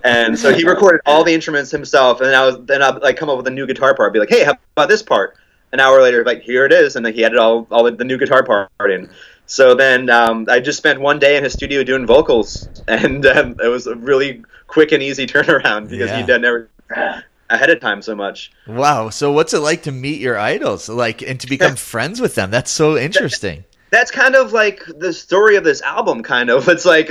and 0.04 0.40
so 0.40 0.54
he 0.54 0.64
recorded 0.64 1.02
all 1.06 1.24
the 1.24 1.34
instruments 1.34 1.70
himself, 1.72 2.20
and 2.22 2.30
then 2.30 2.36
I 2.36 2.46
was 2.46 2.58
then 2.66 2.82
I'd 2.82 3.02
like 3.02 3.18
come 3.18 3.30
up 3.30 3.38
with 3.38 3.48
a 3.48 3.52
new 3.52 3.68
guitar 3.68 3.94
part, 3.96 4.14
be 4.14 4.20
like, 4.20 4.30
"Hey, 4.30 4.44
how 4.44 4.54
about 4.76 4.90
this 4.90 5.04
part?" 5.04 5.36
An 5.74 5.82
hour 5.82 6.02
later, 6.02 6.24
like 6.24 6.42
here 6.42 6.66
it 6.66 6.72
is, 6.72 6.96
and 6.96 7.06
then 7.06 7.14
he 7.14 7.26
added 7.26 7.38
all 7.38 7.68
all 7.70 7.84
the 7.92 8.04
new 8.06 8.18
guitar 8.18 8.44
part 8.44 8.70
in. 8.92 9.10
So 9.46 9.76
then 9.76 10.10
um, 10.10 10.46
I 10.50 10.60
just 10.62 10.78
spent 10.78 11.00
one 11.00 11.20
day 11.20 11.38
in 11.38 11.44
his 11.44 11.54
studio 11.54 11.84
doing 11.84 12.06
vocals, 12.06 12.68
and 12.88 13.26
um, 13.26 13.56
it 13.62 13.68
was 13.68 13.88
a 13.88 13.96
really 13.96 14.44
quick 14.68 14.92
and 14.94 15.04
easy 15.04 15.26
turnaround 15.34 15.90
because 15.90 16.10
Yeah. 16.10 16.18
he'd 16.18 16.28
done 16.28 16.46
everything 16.46 17.24
ahead 17.50 17.70
of 17.70 17.80
time 17.80 18.02
so 18.02 18.16
much. 18.16 18.52
Wow. 18.68 19.10
So 19.10 19.32
what's 19.32 19.54
it 19.54 19.60
like 19.60 19.84
to 19.84 19.92
meet 19.92 20.20
your 20.20 20.38
idols, 20.38 20.90
like, 20.90 21.22
and 21.22 21.40
to 21.40 21.48
become 21.48 21.76
friends 21.94 22.20
with 22.22 22.36
them? 22.36 22.52
That's 22.52 22.72
so 22.72 22.98
interesting. 22.98 23.64
that's 23.90 24.12
kind 24.12 24.36
of 24.36 24.52
like 24.52 24.84
the 25.00 25.14
story 25.14 25.56
of 25.56 25.64
this 25.64 25.82
album 25.82 26.22
kind 26.24 26.50
of 26.50 26.68
it's 26.74 26.86
like 26.86 27.10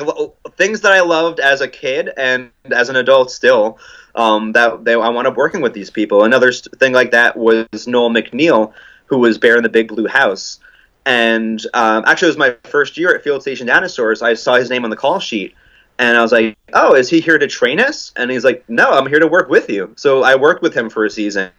things 0.57 0.81
that 0.83 0.93
i 0.93 1.01
loved 1.01 1.41
as 1.41 1.61
a 1.61 1.69
kid 1.69 2.11
and 2.17 2.51
as 2.71 2.89
an 2.89 2.97
adult 2.97 3.31
still 3.31 3.79
um, 4.15 4.53
that 4.53 4.85
they, 4.85 4.95
i 4.95 5.09
wound 5.09 5.27
up 5.27 5.37
working 5.37 5.61
with 5.61 5.73
these 5.75 5.91
people 5.91 6.25
another 6.25 6.53
thing 6.53 6.93
like 6.93 7.11
that 7.11 7.37
was 7.37 7.67
noel 7.87 8.11
macneal 8.11 8.73
who 9.07 9.19
was 9.19 9.39
bear 9.39 9.57
in 9.57 9.63
the 9.63 9.69
big 9.69 9.89
blue 9.89 10.07
house 10.07 10.59
and 11.05 11.65
um, 11.75 12.05
actually 12.07 12.27
it 12.27 12.37
was 12.37 12.39
my 12.39 12.57
first 12.65 12.97
year 12.97 13.15
at 13.15 13.23
field 13.23 13.43
station 13.43 13.67
dinosaurs 13.67 14.23
i 14.23 14.35
saw 14.35 14.57
his 14.57 14.71
name 14.71 14.85
on 14.85 14.91
the 14.91 14.97
call 14.97 15.19
sheet 15.19 15.55
and 15.99 16.17
i 16.17 16.23
was 16.23 16.33
like 16.33 16.57
oh 16.73 16.95
is 16.95 17.09
he 17.09 17.21
here 17.21 17.39
to 17.39 17.47
train 17.47 17.81
us 17.81 18.13
and 18.17 18.31
he's 18.31 18.45
like 18.45 18.65
no 18.69 18.91
i'm 18.91 19.07
here 19.07 19.19
to 19.19 19.27
work 19.27 19.49
with 19.49 19.71
you 19.71 19.93
so 19.97 20.23
i 20.23 20.35
worked 20.35 20.63
with 20.63 20.75
him 20.75 20.91
for 20.91 21.05
a 21.05 21.11
season 21.11 21.51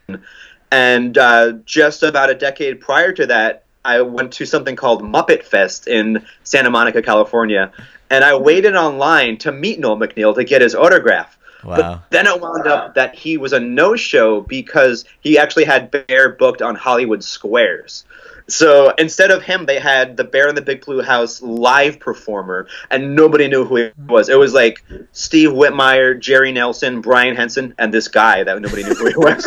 and 0.71 1.17
uh, 1.17 1.53
just 1.65 2.03
about 2.03 2.29
a 2.29 2.35
decade 2.35 2.81
prior 2.81 3.13
to 3.13 3.25
that, 3.27 3.63
I 3.85 4.01
went 4.01 4.33
to 4.33 4.45
something 4.45 4.75
called 4.75 5.01
Muppet 5.01 5.43
Fest 5.43 5.87
in 5.87 6.25
Santa 6.43 6.69
Monica, 6.69 7.01
California, 7.01 7.71
and 8.09 8.23
I 8.23 8.35
waited 8.35 8.75
online 8.75 9.37
to 9.39 9.51
meet 9.51 9.79
Noel 9.79 9.97
MacNeal 9.97 10.35
to 10.35 10.43
get 10.43 10.61
his 10.61 10.75
autograph. 10.75 11.37
Wow. 11.63 11.75
But 11.75 12.11
then 12.11 12.27
it 12.27 12.39
wound 12.39 12.67
up 12.67 12.95
that 12.95 13.15
he 13.15 13.37
was 13.37 13.53
a 13.53 13.59
no-show 13.59 14.41
because 14.41 15.05
he 15.21 15.37
actually 15.37 15.63
had 15.63 15.89
Bear 15.89 16.29
booked 16.29 16.61
on 16.61 16.75
Hollywood 16.75 17.23
Squares. 17.23 18.05
So 18.49 18.93
instead 18.97 19.31
of 19.31 19.43
him, 19.43 19.65
they 19.65 19.79
had 19.79 20.15
the 20.15 20.23
Bear 20.23 20.47
in 20.47 20.55
the 20.55 20.61
Big 20.61 20.85
Blue 20.85 21.01
House 21.01 21.41
live 21.41 21.99
performer, 21.99 22.67
and 22.89 23.15
nobody 23.15 23.47
knew 23.47 23.65
who 23.65 23.75
he 23.75 23.91
was. 24.07 24.29
It 24.29 24.39
was 24.39 24.53
like 24.53 24.83
Steve 25.11 25.49
Whitmire, 25.49 26.17
Jerry 26.17 26.53
Nelson, 26.53 27.01
Brian 27.01 27.35
Henson, 27.35 27.73
and 27.77 27.93
this 27.93 28.07
guy 28.07 28.43
that 28.43 28.61
nobody 28.61 28.83
knew 28.83 28.93
who 28.93 29.07
he 29.07 29.15
was. 29.17 29.43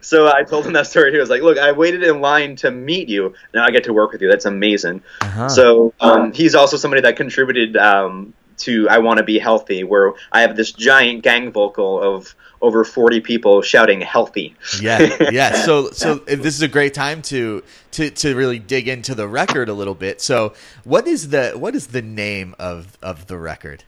so 0.06 0.30
I 0.30 0.42
told 0.44 0.66
him 0.66 0.74
that 0.74 0.86
story. 0.86 1.12
He 1.12 1.18
was 1.18 1.30
like, 1.30 1.42
"Look, 1.42 1.56
I 1.56 1.72
waited 1.72 2.02
in 2.02 2.20
line 2.20 2.56
to 2.56 2.70
meet 2.70 3.08
you. 3.08 3.34
Now 3.54 3.64
I 3.64 3.70
get 3.70 3.84
to 3.84 3.94
work 3.94 4.12
with 4.12 4.20
you. 4.20 4.28
That's 4.28 4.44
amazing." 4.44 5.02
Uh-huh. 5.22 5.48
So 5.48 5.94
um, 6.00 6.32
he's 6.32 6.54
also 6.54 6.76
somebody 6.76 7.00
that 7.02 7.16
contributed 7.16 7.76
um, 7.78 8.34
to 8.58 8.86
"I 8.90 8.98
Want 8.98 9.16
to 9.16 9.24
Be 9.24 9.38
Healthy," 9.38 9.84
where 9.84 10.12
I 10.30 10.42
have 10.42 10.56
this 10.56 10.72
giant 10.72 11.22
gang 11.22 11.52
vocal 11.52 12.02
of 12.02 12.34
over 12.64 12.84
forty 12.84 13.20
people 13.20 13.62
shouting 13.62 14.00
"healthy." 14.00 14.56
yeah, 14.80 15.16
yeah. 15.30 15.54
So, 15.64 15.90
so 15.90 16.16
this 16.16 16.54
is 16.54 16.62
a 16.62 16.68
great 16.68 16.94
time 16.94 17.22
to 17.22 17.62
to 17.92 18.10
to 18.10 18.34
really 18.34 18.58
dig 18.58 18.88
into 18.88 19.14
the 19.14 19.28
record 19.28 19.68
a 19.68 19.74
little 19.74 19.94
bit. 19.94 20.20
So, 20.20 20.54
what 20.82 21.06
is 21.06 21.28
the 21.28 21.52
what 21.52 21.74
is 21.74 21.88
the 21.88 22.02
name 22.02 22.54
of 22.58 22.98
of 23.02 23.26
the 23.26 23.38
record? 23.38 23.84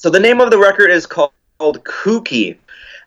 So 0.00 0.08
the 0.08 0.18
name 0.18 0.40
of 0.40 0.50
the 0.50 0.58
record 0.58 0.90
is 0.90 1.04
called 1.04 1.32
Kookie, 1.60 2.56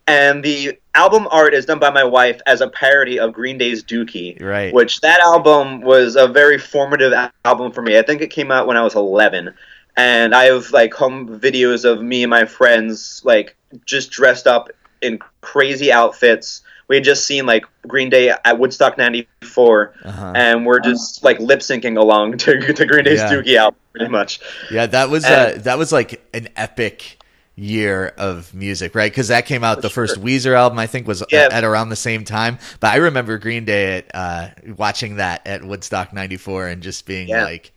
and 0.06 0.44
the 0.44 0.78
album 0.94 1.28
art 1.32 1.56
is 1.56 1.66
done 1.66 1.80
by 1.80 1.90
my 1.90 2.04
wife 2.04 2.40
as 2.46 2.62
a 2.62 2.68
parody 2.68 3.20
of 3.20 3.34
Green 3.34 3.58
Day's 3.58 3.84
Dookie. 3.84 4.40
Right. 4.40 4.72
Which 4.72 5.02
that 5.02 5.20
album 5.20 5.82
was 5.82 6.16
a 6.16 6.28
very 6.28 6.60
formative 6.60 7.12
album 7.46 7.72
for 7.72 7.82
me. 7.82 7.98
I 7.98 8.04
think 8.04 8.22
it 8.22 8.30
came 8.30 8.52
out 8.52 8.68
when 8.68 8.78
I 8.78 8.84
was 8.84 8.94
11, 8.94 9.56
and 9.98 10.36
I 10.36 10.44
have 10.46 10.72
like 10.72 10.94
home 10.94 11.40
videos 11.40 11.84
of 11.84 12.00
me 12.04 12.22
and 12.22 12.30
my 12.30 12.46
friends 12.46 13.24
like 13.26 13.56
just 13.86 14.12
dressed 14.12 14.46
up 14.46 14.70
in 15.04 15.20
crazy 15.42 15.92
outfits. 15.92 16.62
We 16.88 16.98
had 16.98 17.04
just 17.06 17.26
seen 17.26 17.46
like 17.46 17.66
Green 17.88 18.10
Day 18.10 18.30
at 18.30 18.60
Woodstock 18.60 18.98
'94, 18.98 19.94
Uh-huh. 20.04 20.34
and 20.36 20.66
we're 20.66 20.80
just 20.80 21.24
like 21.24 21.40
lip 21.40 21.60
syncing 21.60 21.98
along 21.98 22.38
to, 22.40 22.74
to 22.74 22.86
Green 22.86 23.04
Day's 23.06 23.20
Yeah. 23.20 23.30
Dookie 23.32 23.56
album, 23.58 23.80
pretty 23.94 24.12
much. 24.12 24.40
Yeah, 24.72 24.86
that 24.88 25.10
was 25.10 25.24
uh, 25.26 25.60
that 25.64 25.78
was 25.78 25.92
like 25.92 26.22
an 26.34 26.50
epic 26.56 27.20
year 27.56 28.08
of 28.18 28.52
music, 28.54 28.96
right? 28.96 29.12
Because 29.12 29.28
that 29.28 29.46
came 29.46 29.64
out 29.64 29.82
the 29.84 29.90
first 29.90 30.20
Weezer 30.20 30.56
album, 30.56 30.80
I 30.80 30.88
think, 30.88 31.08
was 31.08 31.24
Yeah. 31.32 31.50
at 31.52 31.64
around 31.64 31.90
the 31.90 31.96
same 31.96 32.24
time. 32.26 32.58
But 32.80 32.94
I 32.94 32.98
remember 32.98 33.38
Green 33.38 33.64
Day 33.66 33.98
at 33.98 34.12
uh, 34.14 34.48
watching 34.76 35.18
that 35.18 35.46
at 35.46 35.64
Woodstock 35.64 36.14
'94 36.14 36.68
and 36.68 36.82
just 36.84 37.06
being 37.06 37.28
Yeah. 37.30 37.44
like, 37.44 37.72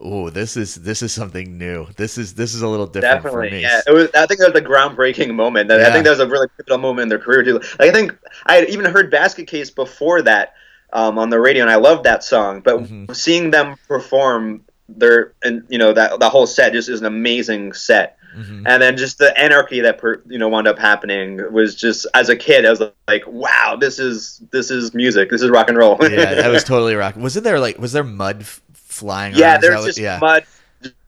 "Oh, 0.00 0.30
this 0.30 0.56
is 0.56 0.74
this 0.76 1.02
is 1.02 1.12
something 1.12 1.56
new. 1.58 1.86
This 1.96 2.18
is 2.18 2.34
this 2.34 2.54
is 2.54 2.62
a 2.62 2.68
little 2.68 2.86
different 2.86 3.22
for 3.22 3.28
Definitely, 3.28 3.50
me." 3.58 3.62
yeah. 3.62 3.80
It 3.86 3.92
was. 3.92 4.08
I 4.14 4.26
think 4.26 4.40
that 4.40 4.52
was 4.52 4.60
a 4.60 4.64
groundbreaking 4.64 5.34
moment. 5.34 5.70
I 5.70 5.78
Yeah. 5.78 5.92
think 5.92 6.04
that 6.04 6.10
was 6.10 6.20
a 6.20 6.26
really 6.28 6.48
pivotal 6.56 6.78
moment 6.78 7.04
in 7.04 7.08
their 7.08 7.18
career 7.18 7.42
too. 7.44 7.54
Like, 7.78 7.90
I 7.90 7.92
think 7.92 8.16
I 8.46 8.54
had 8.56 8.68
even 8.68 8.86
heard 8.86 9.10
Basket 9.10 9.46
Case 9.46 9.70
before 9.70 10.22
that 10.22 10.54
um, 10.92 11.18
on 11.18 11.30
the 11.30 11.38
radio, 11.40 11.62
and 11.62 11.70
I 11.70 11.76
loved 11.76 12.04
that 12.04 12.24
song. 12.24 12.60
But 12.60 12.78
Mm-hmm. 12.78 13.12
seeing 13.12 13.50
them 13.50 13.76
perform 13.88 14.62
their, 14.88 15.32
and 15.42 15.64
you 15.68 15.78
know 15.78 15.92
that 15.92 16.18
the 16.20 16.28
whole 16.30 16.46
set 16.46 16.72
just 16.72 16.88
is 16.88 17.00
an 17.00 17.06
amazing 17.06 17.72
set. 17.72 18.14
Mm-hmm. 18.36 18.66
And 18.66 18.80
then 18.82 18.96
just 18.96 19.18
the 19.18 19.36
anarchy 19.40 19.80
that 19.80 19.98
per, 19.98 20.22
you 20.28 20.38
know 20.38 20.48
wound 20.48 20.68
up 20.68 20.78
happening 20.78 21.40
was 21.52 21.74
just 21.74 22.06
as 22.14 22.28
a 22.28 22.36
kid, 22.36 22.64
I 22.66 22.70
was 22.70 22.80
like, 23.08 23.24
"Wow, 23.26 23.76
this 23.80 23.98
is 23.98 24.40
this 24.52 24.70
is 24.70 24.94
music. 24.94 25.30
This 25.30 25.42
is 25.42 25.50
rock 25.50 25.68
and 25.68 25.76
roll." 25.78 25.96
yeah, 26.02 26.34
that 26.34 26.48
was 26.50 26.62
totally 26.72 26.94
rock. 26.94 27.16
Wasn't 27.16 27.42
there 27.42 27.58
like 27.58 27.78
was 27.78 27.92
there 27.92 28.04
mud 28.04 28.42
f- 28.42 28.60
flying? 28.98 29.34
Yeah, 29.34 29.52
around? 29.52 29.60
There's 29.62 29.84
just 29.84 29.98
yeah. 29.98 30.18
mud 30.20 30.44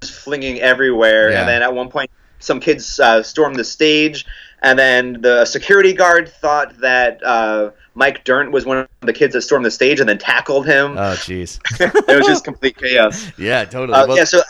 just 0.01 0.13
flinging 0.13 0.61
everywhere. 0.61 1.31
Yeah. 1.31 1.41
And 1.41 1.49
then 1.49 1.63
at 1.63 1.75
one 1.75 1.89
point, 1.89 2.11
some 2.39 2.61
kids 2.61 2.99
uh, 3.01 3.23
stormed 3.23 3.57
the 3.57 3.65
stage, 3.65 4.25
and 4.63 4.79
then 4.79 5.21
the 5.21 5.45
security 5.45 5.93
guard 5.93 6.29
thought 6.29 6.79
that 6.81 7.23
uh, 7.23 7.71
Mike 7.95 8.25
Dirnt 8.25 8.51
was 8.51 8.65
one 8.65 8.79
of 8.79 8.89
the 9.01 9.13
kids 9.13 9.35
that 9.35 9.43
stormed 9.43 9.65
the 9.67 9.71
stage, 9.71 10.01
and 10.01 10.09
then 10.09 10.19
tackled 10.19 10.67
him. 10.67 10.97
Oh, 10.97 11.15
jeez. 11.15 11.61
it 11.81 12.17
was 12.17 12.27
just 12.27 12.45
complete 12.45 12.77
chaos. 12.77 13.31
Yeah, 13.39 13.65
totally. 13.65 13.99
Uh, 13.99 14.07
Well, 14.07 14.17
yeah, 14.17 14.25
so 14.25 14.41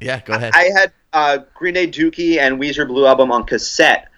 yeah, 0.00 0.20
go 0.24 0.34
ahead. 0.34 0.52
I 0.54 0.70
had 0.74 0.92
uh, 1.12 1.38
Green 1.54 1.74
Day 1.74 1.86
Dookie 1.86 2.38
and 2.38 2.58
Weezer 2.60 2.86
Blue 2.86 3.06
album 3.06 3.30
on 3.30 3.44
cassette. 3.44 4.08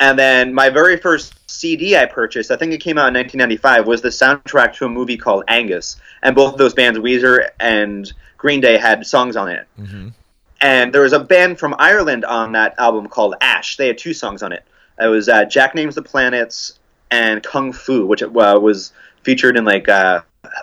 And 0.00 0.18
then 0.18 0.52
my 0.52 0.70
very 0.70 0.96
first 0.96 1.34
CD 1.48 1.96
I 1.96 2.06
purchased, 2.06 2.50
I 2.50 2.56
think 2.56 2.72
it 2.72 2.78
came 2.78 2.98
out 2.98 3.08
in 3.08 3.14
1995, 3.14 3.86
was 3.86 4.02
the 4.02 4.08
soundtrack 4.08 4.74
to 4.74 4.86
a 4.86 4.88
movie 4.88 5.16
called 5.16 5.44
Angus. 5.48 5.96
And 6.22 6.34
both 6.34 6.52
of 6.52 6.58
those 6.58 6.74
bands, 6.74 6.98
Weezer 6.98 7.48
and 7.60 8.12
Green 8.36 8.60
Day, 8.60 8.76
had 8.76 9.06
songs 9.06 9.36
on 9.36 9.48
it. 9.48 9.66
Mhm. 9.80 10.12
And 10.60 10.92
there 10.92 11.02
was 11.02 11.12
a 11.12 11.20
band 11.20 11.58
from 11.58 11.74
Ireland 11.78 12.24
on 12.24 12.52
that 12.52 12.74
album 12.78 13.06
called 13.08 13.34
Ash. 13.40 13.76
They 13.76 13.86
had 13.86 13.98
two 13.98 14.14
songs 14.14 14.42
on 14.42 14.52
it. 14.52 14.64
It 15.00 15.06
was 15.06 15.28
uh, 15.28 15.44
Jack 15.44 15.74
Names 15.74 15.94
the 15.94 16.02
Planets 16.02 16.78
and 17.10 17.42
Kung 17.42 17.72
Fu, 17.72 18.06
which 18.06 18.22
uh, 18.22 18.26
was 18.28 18.92
featured 19.22 19.56
in 19.56 19.64
like 19.64 19.88
uh, 19.88 20.20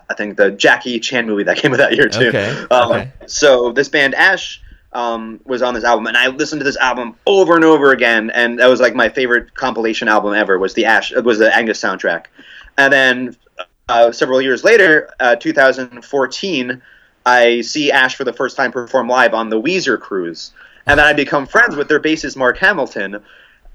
I 0.09 0.13
think 0.15 0.37
the 0.37 0.51
Jackie 0.51 0.99
Chan 0.99 1.25
movie 1.25 1.43
that 1.43 1.57
came 1.61 1.71
out 1.73 1.77
that 1.77 1.95
year 1.95 2.09
too. 2.09 2.29
Okay, 2.29 2.65
Um, 2.71 2.91
okay. 2.91 3.11
So 3.27 3.71
this 3.71 3.89
band 3.89 4.15
Ash 4.15 4.61
um, 4.93 5.39
was 5.45 5.61
on 5.61 5.73
this 5.73 5.83
album, 5.83 6.07
and 6.07 6.17
I 6.17 6.27
listened 6.27 6.59
to 6.59 6.65
this 6.65 6.77
album 6.77 7.15
over 7.25 7.55
and 7.55 7.63
over 7.63 7.91
again, 7.91 8.29
and 8.31 8.59
that 8.59 8.67
was 8.67 8.81
like 8.81 8.93
my 8.93 9.09
favorite 9.09 9.53
compilation 9.53 10.07
album 10.07 10.33
ever. 10.33 10.59
Was 10.59 10.73
the 10.73 10.85
Ash? 10.85 11.11
It 11.11 11.23
was 11.23 11.39
the 11.39 11.55
Angus 11.55 11.79
soundtrack, 11.81 12.25
and 12.77 12.91
then 12.91 13.37
uh, 13.87 14.11
several 14.11 14.41
years 14.41 14.63
later, 14.63 15.09
uh, 15.19 15.35
2014, 15.35 16.81
I 17.25 17.61
see 17.61 17.91
Ash 17.91 18.15
for 18.15 18.23
the 18.23 18.33
first 18.33 18.57
time 18.57 18.71
perform 18.71 19.07
live 19.07 19.33
on 19.33 19.49
the 19.49 19.61
Weezer 19.61 19.99
cruise, 19.99 20.51
and 20.85 20.99
then 20.99 21.05
I 21.05 21.13
become 21.13 21.45
friends 21.45 21.75
with 21.75 21.87
their 21.87 21.99
bassist 21.99 22.35
Mark 22.35 22.57
Hamilton, 22.57 23.23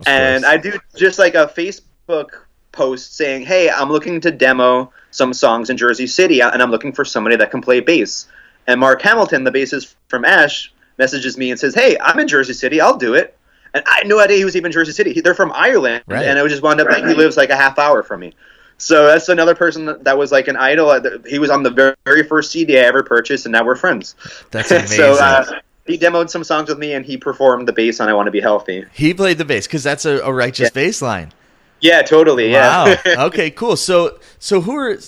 and 0.06 0.44
course. 0.44 0.52
I 0.52 0.56
do 0.58 0.78
just 0.96 1.18
like 1.18 1.34
a 1.34 1.46
Facebook 1.46 2.42
post 2.72 3.16
saying, 3.16 3.46
"Hey, 3.46 3.70
I'm 3.70 3.90
looking 3.90 4.20
to 4.20 4.30
demo 4.30 4.92
some 5.12 5.32
songs 5.32 5.70
in 5.70 5.78
Jersey 5.78 6.06
City, 6.06 6.40
and 6.40 6.62
I'm 6.62 6.70
looking 6.70 6.92
for 6.92 7.06
somebody 7.06 7.36
that 7.36 7.50
can 7.50 7.62
play 7.62 7.80
bass." 7.80 8.26
And 8.66 8.80
Mark 8.80 9.00
Hamilton, 9.00 9.44
the 9.44 9.52
bassist 9.52 9.94
from 10.08 10.24
Ash, 10.24 10.72
messages 10.98 11.36
me 11.36 11.50
and 11.50 11.58
says, 11.60 11.74
"Hey, 11.74 11.96
I'm 12.00 12.18
in 12.18 12.28
Jersey 12.28 12.52
City. 12.52 12.80
I'll 12.80 12.96
do 12.96 13.14
it." 13.14 13.36
And 13.74 13.84
I 13.86 13.96
had 13.98 14.06
no 14.06 14.18
idea 14.20 14.38
he 14.38 14.44
was 14.44 14.56
even 14.56 14.66
in 14.70 14.72
Jersey 14.72 14.92
City. 14.92 15.12
He- 15.12 15.20
They're 15.20 15.34
from 15.34 15.52
Ireland, 15.54 16.02
Right. 16.06 16.24
and 16.26 16.38
I 16.38 16.46
just 16.48 16.62
wound 16.62 16.80
up 16.80 16.88
that 16.88 17.06
he 17.06 17.14
lives 17.14 17.36
like 17.36 17.50
a 17.50 17.56
half 17.56 17.78
hour 17.78 18.02
from 18.02 18.20
me. 18.20 18.32
So 18.78 19.06
that's 19.06 19.28
another 19.28 19.54
person 19.54 19.86
that, 19.86 20.04
that 20.04 20.18
was 20.18 20.30
like 20.32 20.48
an 20.48 20.56
idol. 20.56 21.00
He 21.26 21.38
was 21.38 21.48
on 21.50 21.62
the 21.62 21.70
very, 21.70 21.94
very 22.04 22.22
first 22.22 22.50
CD 22.52 22.78
I 22.78 22.82
ever 22.82 23.02
purchased, 23.02 23.46
and 23.46 23.52
now 23.52 23.64
we're 23.64 23.76
friends. 23.76 24.14
That's 24.50 24.70
amazing. 24.70 24.96
so 24.98 25.12
uh, 25.14 25.44
he 25.86 25.96
demoed 25.98 26.28
some 26.30 26.44
songs 26.44 26.68
with 26.68 26.78
me, 26.78 26.92
and 26.92 27.04
he 27.04 27.16
performed 27.16 27.68
the 27.68 27.72
bass 27.72 28.00
on 28.00 28.08
"I 28.08 28.12
Want 28.14 28.26
to 28.26 28.30
Be 28.30 28.40
Healthy." 28.40 28.84
he 28.92 29.14
played 29.14 29.38
the 29.38 29.44
bass 29.44 29.66
because 29.66 29.82
that's 29.82 30.04
a, 30.04 30.18
a 30.20 30.32
righteous 30.32 30.70
bass 30.70 31.00
line. 31.02 31.32
Yeah, 31.80 32.02
totally. 32.02 32.50
Yeah. 32.52 32.96
Wow. 33.04 33.26
okay, 33.26 33.50
cool. 33.50 33.76
So, 33.76 34.18
so 34.38 34.60
who 34.62 34.74
are? 34.76 34.98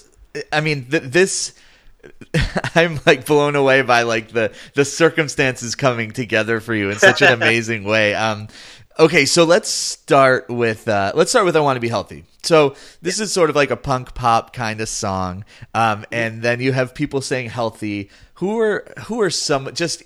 I 0.53 0.61
mean, 0.61 0.87
th- 0.90 1.05
this. 1.05 1.55
I'm 2.75 3.01
like 3.07 3.27
blown 3.27 3.57
away 3.57 3.83
by 3.83 4.03
like 4.03 4.29
the 4.29 4.53
the 4.75 4.85
circumstances 4.85 5.75
coming 5.75 6.13
together 6.13 6.61
for 6.61 6.75
you 6.75 6.91
in 6.91 6.99
such 6.99 7.23
an 7.23 7.33
amazing 7.33 7.85
way. 7.85 8.15
Um, 8.15 8.49
okay, 8.99 9.25
so 9.25 9.45
let's 9.45 9.69
start 9.69 10.49
with 10.49 10.89
uh, 10.89 11.13
let's 11.15 11.31
start 11.31 11.45
with 11.45 11.57
"I 11.57 11.61
Want 11.61 11.77
to 11.77 11.81
Be 11.81 11.89
Healthy." 11.89 12.25
So 12.43 12.77
this 13.03 13.21
is 13.21 13.33
sort 13.33 13.51
of 13.51 13.57
like 13.57 13.71
a 13.71 13.77
punk 13.77 14.15
pop 14.15 14.53
kind 14.53 14.81
of 14.81 14.89
song, 14.89 15.45
um, 15.75 16.05
and 16.13 16.43
then 16.43 16.61
you 16.61 16.73
have 16.73 16.95
people 16.95 17.21
saying 17.21 17.51
"healthy." 17.51 18.11
Who 18.35 18.61
are 18.61 18.87
who 19.07 19.21
are 19.21 19.31
some 19.31 19.75
just 19.75 20.03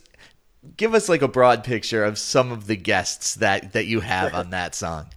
give 0.77 0.95
us 0.95 1.09
like 1.09 1.23
a 1.23 1.29
broad 1.29 1.65
picture 1.65 2.05
of 2.05 2.19
some 2.19 2.51
of 2.53 2.67
the 2.67 2.77
guests 2.77 3.35
that 3.37 3.73
that 3.73 3.87
you 3.87 4.01
have 4.01 4.35
on 4.35 4.51
that 4.51 4.75
song. 4.75 5.07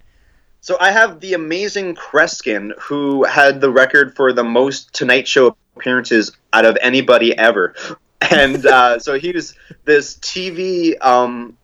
So 0.66 0.78
I 0.80 0.90
have 0.90 1.20
the 1.20 1.36
amazing 1.36 1.94
Kreskin, 1.94 2.72
who 2.80 3.24
had 3.24 3.62
the 3.62 3.70
record 3.70 4.16
for 4.16 4.34
the 4.34 4.44
most 4.44 4.92
Tonight 4.94 5.28
Show 5.28 5.56
appearances 5.76 6.32
out 6.54 6.66
of 6.66 6.78
anybody 6.82 7.38
ever, 7.38 7.76
and 8.32 8.66
uh, 8.66 9.00
so 9.00 9.18
he 9.18 9.32
was 9.32 9.56
this 9.86 10.16
TV. 10.16 10.96
Um, 11.04 11.58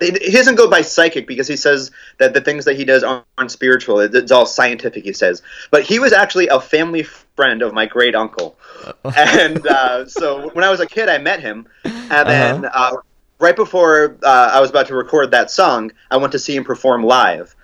he 0.00 0.32
doesn't 0.32 0.56
go 0.56 0.68
by 0.68 0.82
psychic 0.82 1.26
because 1.26 1.48
he 1.48 1.56
says 1.56 1.90
that 2.18 2.34
the 2.34 2.40
things 2.40 2.64
that 2.66 2.76
he 2.76 2.84
does 2.84 3.02
aren't 3.02 3.50
spiritual. 3.50 4.00
It's 4.00 4.32
all 4.32 4.44
scientific, 4.44 5.04
he 5.04 5.12
says. 5.12 5.40
But 5.70 5.84
he 5.84 5.98
was 5.98 6.12
actually 6.12 6.48
a 6.48 6.60
family 6.60 7.04
friend 7.04 7.62
of 7.62 7.72
my 7.72 7.86
great 7.86 8.14
uncle, 8.14 8.58
and 9.16 9.66
uh, 9.66 10.06
so 10.06 10.50
when 10.50 10.64
I 10.64 10.70
was 10.70 10.80
a 10.80 10.86
kid, 10.86 11.08
I 11.08 11.18
met 11.18 11.40
him, 11.40 11.66
and 11.84 12.28
then 12.28 12.64
uh, 12.72 12.96
right 13.38 13.56
before 13.56 14.16
uh, 14.22 14.50
I 14.52 14.60
was 14.60 14.70
about 14.70 14.88
to 14.88 14.94
record 14.94 15.30
that 15.30 15.50
song, 15.50 15.92
I 16.10 16.16
went 16.16 16.32
to 16.32 16.38
see 16.38 16.56
him 16.56 16.64
perform 16.64 17.04
live 17.04 17.54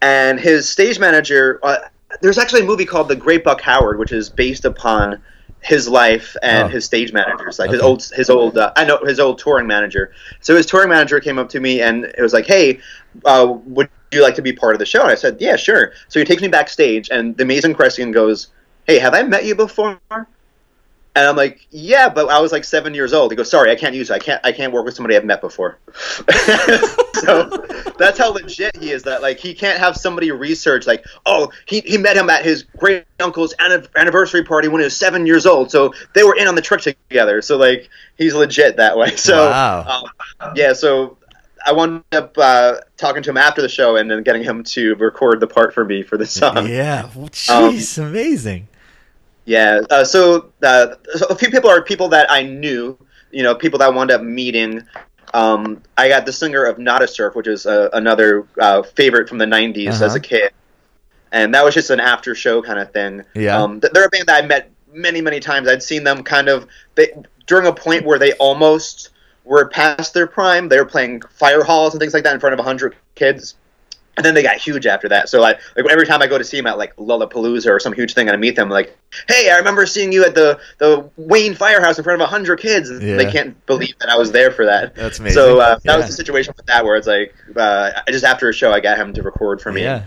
and 0.00 0.38
his 0.38 0.68
stage 0.68 0.98
manager. 0.98 1.60
There's 2.20 2.38
actually 2.38 2.62
a 2.62 2.64
movie 2.64 2.84
called 2.84 3.08
The 3.08 3.16
Great 3.16 3.44
Buck 3.44 3.60
Howard, 3.60 3.98
which 3.98 4.12
is 4.12 4.30
based 4.30 4.64
upon 4.64 5.20
his 5.60 5.88
life 5.88 6.36
and 6.42 6.66
Oh. 6.66 6.68
his 6.68 6.84
stage 6.84 7.12
managers, 7.12 7.58
like 7.58 7.70
his 7.70 7.80
old 7.80 8.04
his 8.14 8.30
old 8.30 8.56
uh, 8.56 8.72
I 8.76 8.84
know 8.84 8.98
his 8.98 9.18
old 9.18 9.38
touring 9.38 9.66
manager. 9.66 10.12
So 10.40 10.56
his 10.56 10.66
touring 10.66 10.88
manager 10.88 11.18
came 11.20 11.38
up 11.38 11.48
to 11.50 11.60
me 11.60 11.82
and 11.82 12.04
it 12.04 12.22
was 12.22 12.32
like, 12.32 12.46
"Hey, 12.46 12.78
uh, 13.24 13.54
would 13.64 13.88
you 14.12 14.22
like 14.22 14.36
to 14.36 14.42
be 14.42 14.52
part 14.52 14.74
of 14.74 14.78
the 14.78 14.86
show?" 14.86 15.02
And 15.02 15.10
I 15.10 15.16
said, 15.16 15.36
"Yeah, 15.40 15.56
sure." 15.56 15.92
So 16.08 16.20
he 16.20 16.24
takes 16.24 16.40
me 16.42 16.48
backstage, 16.48 17.08
and 17.10 17.36
the 17.36 17.42
amazing 17.42 17.74
Kreskin 17.74 18.12
goes, 18.12 18.48
"Hey, 18.86 18.98
have 19.00 19.14
I 19.14 19.22
met 19.24 19.44
you 19.44 19.54
before?" 19.56 19.98
And 21.18 21.26
I'm 21.28 21.36
like, 21.36 21.66
yeah, 21.70 22.08
but 22.08 22.28
I 22.28 22.38
was 22.40 22.52
like 22.52 22.64
seven 22.64 22.94
years 22.94 23.12
old. 23.12 23.32
He 23.32 23.36
goes, 23.36 23.50
sorry, 23.50 23.70
I 23.70 23.74
can't 23.76 23.94
use 23.94 24.10
it. 24.10 24.14
I 24.14 24.18
can't. 24.18 24.40
I 24.44 24.52
can't 24.52 24.72
work 24.72 24.84
with 24.84 24.94
somebody 24.94 25.16
I've 25.16 25.24
met 25.24 25.40
before. 25.40 25.78
so 27.14 27.48
that's 27.98 28.18
how 28.18 28.30
legit 28.32 28.76
he 28.76 28.90
is. 28.92 29.02
That 29.02 29.22
like 29.22 29.38
he 29.38 29.54
can't 29.54 29.78
have 29.78 29.96
somebody 29.96 30.30
research 30.30 30.86
like, 30.86 31.04
oh, 31.26 31.50
he, 31.66 31.80
he 31.80 31.98
met 31.98 32.16
him 32.16 32.30
at 32.30 32.44
his 32.44 32.62
great 32.62 33.04
uncle's 33.20 33.54
anniversary 33.96 34.44
party 34.44 34.68
when 34.68 34.80
he 34.80 34.84
was 34.84 34.96
seven 34.96 35.26
years 35.26 35.46
old. 35.46 35.70
So 35.70 35.92
they 36.14 36.22
were 36.22 36.36
in 36.36 36.46
on 36.46 36.54
the 36.54 36.62
trick 36.62 36.82
together. 37.08 37.42
So 37.42 37.56
like 37.56 37.88
he's 38.16 38.34
legit 38.34 38.76
that 38.76 38.96
way. 38.96 39.16
So 39.16 39.50
Wow. 39.50 40.04
um, 40.40 40.52
yeah. 40.54 40.72
So 40.72 41.18
I 41.66 41.72
wound 41.72 42.04
up 42.12 42.36
uh, 42.38 42.76
talking 42.96 43.22
to 43.24 43.30
him 43.30 43.36
after 43.36 43.60
the 43.60 43.68
show 43.68 43.96
and 43.96 44.10
then 44.10 44.22
getting 44.22 44.42
him 44.44 44.62
to 44.64 44.94
record 44.94 45.40
the 45.40 45.46
part 45.46 45.74
for 45.74 45.84
me 45.84 46.02
for 46.02 46.16
the 46.16 46.26
song. 46.26 46.68
yeah. 46.68 47.08
Jeez, 47.14 47.98
amazing. 48.02 48.68
Yeah. 49.48 49.80
Uh, 49.88 50.04
so, 50.04 50.52
uh, 50.62 50.94
so 51.14 51.26
a 51.30 51.34
few 51.34 51.50
people 51.50 51.70
are 51.70 51.80
people 51.82 52.08
that 52.10 52.30
I 52.30 52.42
knew. 52.42 52.98
You 53.30 53.42
know, 53.42 53.54
people 53.54 53.78
that 53.78 53.86
I 53.86 53.90
wound 53.90 54.10
up 54.10 54.22
meeting. 54.22 54.82
Um, 55.34 55.82
I 55.96 56.08
got 56.08 56.26
the 56.26 56.32
singer 56.32 56.64
of 56.64 56.78
Nada 56.78 57.08
Surf, 57.08 57.34
which 57.34 57.46
is 57.48 57.66
uh, 57.66 57.88
another 57.92 58.46
uh, 58.60 58.82
favorite 58.82 59.28
from 59.28 59.38
the 59.38 59.46
'90s 59.46 59.88
Uh-huh. 59.88 60.04
as 60.04 60.14
a 60.14 60.20
kid, 60.20 60.52
and 61.32 61.54
that 61.54 61.64
was 61.64 61.74
just 61.74 61.90
an 61.90 62.00
after 62.00 62.34
show 62.34 62.62
kind 62.62 62.78
of 62.78 62.92
thing. 62.92 63.24
Yeah. 63.34 63.62
Um, 63.62 63.80
they're 63.80 64.04
a 64.04 64.08
band 64.10 64.26
that 64.26 64.44
I 64.44 64.46
met 64.46 64.70
many, 64.92 65.20
many 65.20 65.40
times. 65.40 65.68
I'd 65.68 65.82
seen 65.82 66.04
them 66.04 66.22
kind 66.22 66.48
of 66.48 66.66
they, 66.94 67.12
during 67.46 67.66
a 67.66 67.72
point 67.72 68.04
where 68.04 68.18
they 68.18 68.32
almost 68.34 69.10
were 69.44 69.68
past 69.68 70.12
their 70.14 70.26
prime. 70.26 70.68
They 70.68 70.78
were 70.78 70.86
playing 70.86 71.22
fire 71.22 71.62
halls 71.62 71.94
and 71.94 72.00
things 72.00 72.12
like 72.14 72.24
that 72.24 72.34
in 72.34 72.40
front 72.40 72.58
of 72.58 72.64
hundred 72.64 72.96
kids. 73.14 73.54
And 74.18 74.24
then 74.24 74.34
they 74.34 74.42
got 74.42 74.56
huge 74.58 74.86
after 74.86 75.08
that. 75.08 75.28
So 75.30 75.40
like, 75.40 75.58
like 75.76 75.86
every 75.90 76.04
time 76.06 76.20
I 76.20 76.26
go 76.26 76.36
to 76.36 76.44
see 76.44 76.56
them 76.58 76.66
at 76.66 76.76
like 76.76 76.94
Lollapalooza 76.96 77.68
or 77.70 77.80
some 77.80 77.92
huge 77.94 78.12
thing, 78.14 78.28
and 78.28 78.34
I 78.34 78.38
meet 78.38 78.56
them, 78.56 78.68
like, 78.68 78.94
hey, 79.28 79.50
I 79.50 79.56
remember 79.56 79.86
seeing 79.86 80.12
you 80.12 80.24
at 80.24 80.34
the 80.34 80.58
the 80.78 81.08
Wayne 81.16 81.54
Firehouse 81.54 81.96
in 81.98 82.04
front 82.04 82.20
of 82.20 82.28
hundred 82.28 82.58
kids. 82.60 82.90
And 82.90 83.00
Yeah. 83.00 83.16
They 83.16 83.30
can't 83.30 83.64
believe 83.66 83.98
that 84.00 84.10
I 84.10 84.16
was 84.18 84.30
there 84.32 84.50
for 84.50 84.66
that. 84.66 84.94
That's 84.94 85.18
amazing. 85.18 85.34
So 85.34 85.60
uh, 85.60 85.76
that 85.76 85.80
Yeah. 85.84 85.96
was 85.96 86.06
the 86.06 86.12
situation 86.12 86.52
with 86.56 86.66
that, 86.66 86.84
where 86.84 86.96
it's 86.96 87.06
like, 87.06 87.34
uh, 87.56 87.92
just 88.08 88.24
after 88.24 88.48
a 88.48 88.52
show, 88.52 88.72
I 88.72 88.80
got 88.80 88.98
him 88.98 89.12
to 89.14 89.22
record 89.22 89.60
for 89.62 89.72
me. 89.72 89.82
Yeah. 89.84 90.02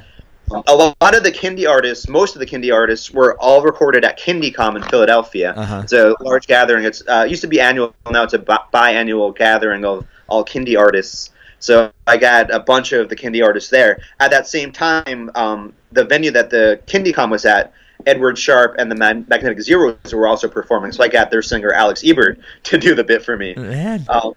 A 0.67 0.75
lot 0.75 1.15
of 1.15 1.23
the 1.23 1.31
Kindie 1.31 1.65
artists, 1.69 2.09
most 2.09 2.35
of 2.35 2.41
the 2.41 2.45
Kindie 2.45 2.73
artists, 2.73 3.09
were 3.11 3.37
all 3.39 3.61
recorded 3.61 4.03
at 4.03 4.19
KindieComm 4.19 4.75
in 4.75 4.83
Philadelphia. 4.83 5.53
Uh-huh. 5.55 5.79
It's 5.83 5.93
a 5.93 6.13
large 6.19 6.45
gathering. 6.45 6.83
It's 6.83 7.01
uh, 7.07 7.23
it 7.25 7.29
used 7.29 7.41
to 7.43 7.47
be 7.47 7.61
annual, 7.61 7.95
now 8.11 8.23
it's 8.23 8.33
a 8.33 8.39
bi- 8.39 8.59
biannual 8.73 9.33
gathering 9.33 9.85
of 9.85 10.05
all 10.27 10.43
Kindie 10.43 10.77
artists. 10.77 11.29
So 11.61 11.91
I 12.07 12.17
got 12.17 12.53
a 12.53 12.59
bunch 12.59 12.91
of 12.91 13.07
the 13.07 13.15
Kindie 13.15 13.43
artists 13.43 13.69
there. 13.69 14.01
At 14.19 14.31
that 14.31 14.47
same 14.47 14.71
time, 14.71 15.31
um, 15.35 15.73
the 15.91 16.03
venue 16.03 16.31
that 16.31 16.49
the 16.49 16.81
KindieComm 16.87 17.29
was 17.29 17.45
at, 17.45 17.71
Edward 18.05 18.37
Sharpe 18.37 18.75
and 18.79 18.91
the 18.91 18.95
Mag- 18.95 19.29
Magnetic 19.29 19.61
Zeros 19.61 20.13
were 20.13 20.27
also 20.27 20.47
performing. 20.47 20.91
So 20.91 21.03
I 21.03 21.07
got 21.07 21.29
their 21.29 21.43
singer 21.43 21.71
Alex 21.71 22.01
Ebert 22.03 22.39
to 22.63 22.77
do 22.77 22.95
the 22.95 23.03
bit 23.03 23.23
for 23.23 23.37
me. 23.37 23.53
Um, 24.09 24.33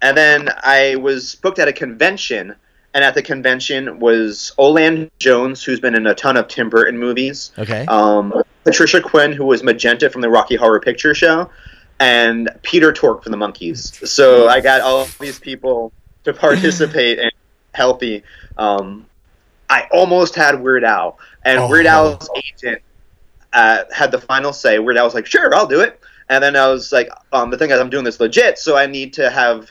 and 0.00 0.16
then 0.16 0.48
I 0.62 0.96
was 0.96 1.34
booked 1.34 1.58
at 1.58 1.66
a 1.66 1.72
convention, 1.72 2.54
and 2.94 3.04
at 3.04 3.14
the 3.14 3.22
convention 3.22 3.98
was 3.98 4.52
O-Lan 4.56 5.10
Jones, 5.18 5.64
who's 5.64 5.80
been 5.80 5.96
in 5.96 6.06
a 6.06 6.14
ton 6.14 6.36
of 6.36 6.46
Tim 6.46 6.70
Burton 6.70 6.96
movies. 6.96 7.50
Okay. 7.58 7.84
Um, 7.86 8.32
Patricia 8.62 9.00
Quinn, 9.00 9.32
who 9.32 9.44
was 9.44 9.64
Magenta 9.64 10.08
from 10.08 10.20
the 10.20 10.30
Rocky 10.30 10.54
Horror 10.54 10.78
Picture 10.78 11.14
Show, 11.14 11.50
and 11.98 12.48
Peter 12.62 12.92
Tork 12.92 13.24
from 13.24 13.32
the 13.32 13.38
Monkees. 13.38 14.06
So 14.06 14.48
I 14.48 14.60
got 14.60 14.82
all 14.82 15.08
these 15.18 15.40
people 15.40 15.92
to 16.32 16.38
participate 16.38 17.18
and 17.24 17.32
healthy. 17.74 18.22
Um, 18.56 19.06
I 19.70 19.86
almost 19.92 20.34
had 20.34 20.60
Weird 20.62 20.84
Al, 20.84 21.18
and 21.44 21.58
Oh. 21.58 21.68
Weird 21.68 21.86
Al's 21.86 22.28
agent 22.36 22.80
uh, 23.52 23.84
had 23.92 24.10
the 24.12 24.20
final 24.20 24.52
say. 24.52 24.78
Weird 24.78 24.96
Al 24.96 25.04
was 25.04 25.14
like, 25.14 25.26
"Sure, 25.26 25.54
I'll 25.54 25.66
do 25.66 25.80
it." 25.80 26.00
And 26.30 26.42
then 26.44 26.56
I 26.56 26.68
was 26.68 26.92
like, 26.92 27.08
um, 27.32 27.50
"The 27.50 27.58
thing 27.58 27.70
is, 27.70 27.78
I'm 27.80 27.90
doing 27.90 28.04
this 28.04 28.20
legit, 28.20 28.58
so 28.58 28.76
I 28.76 28.86
need 28.86 29.12
to 29.14 29.28
have 29.30 29.70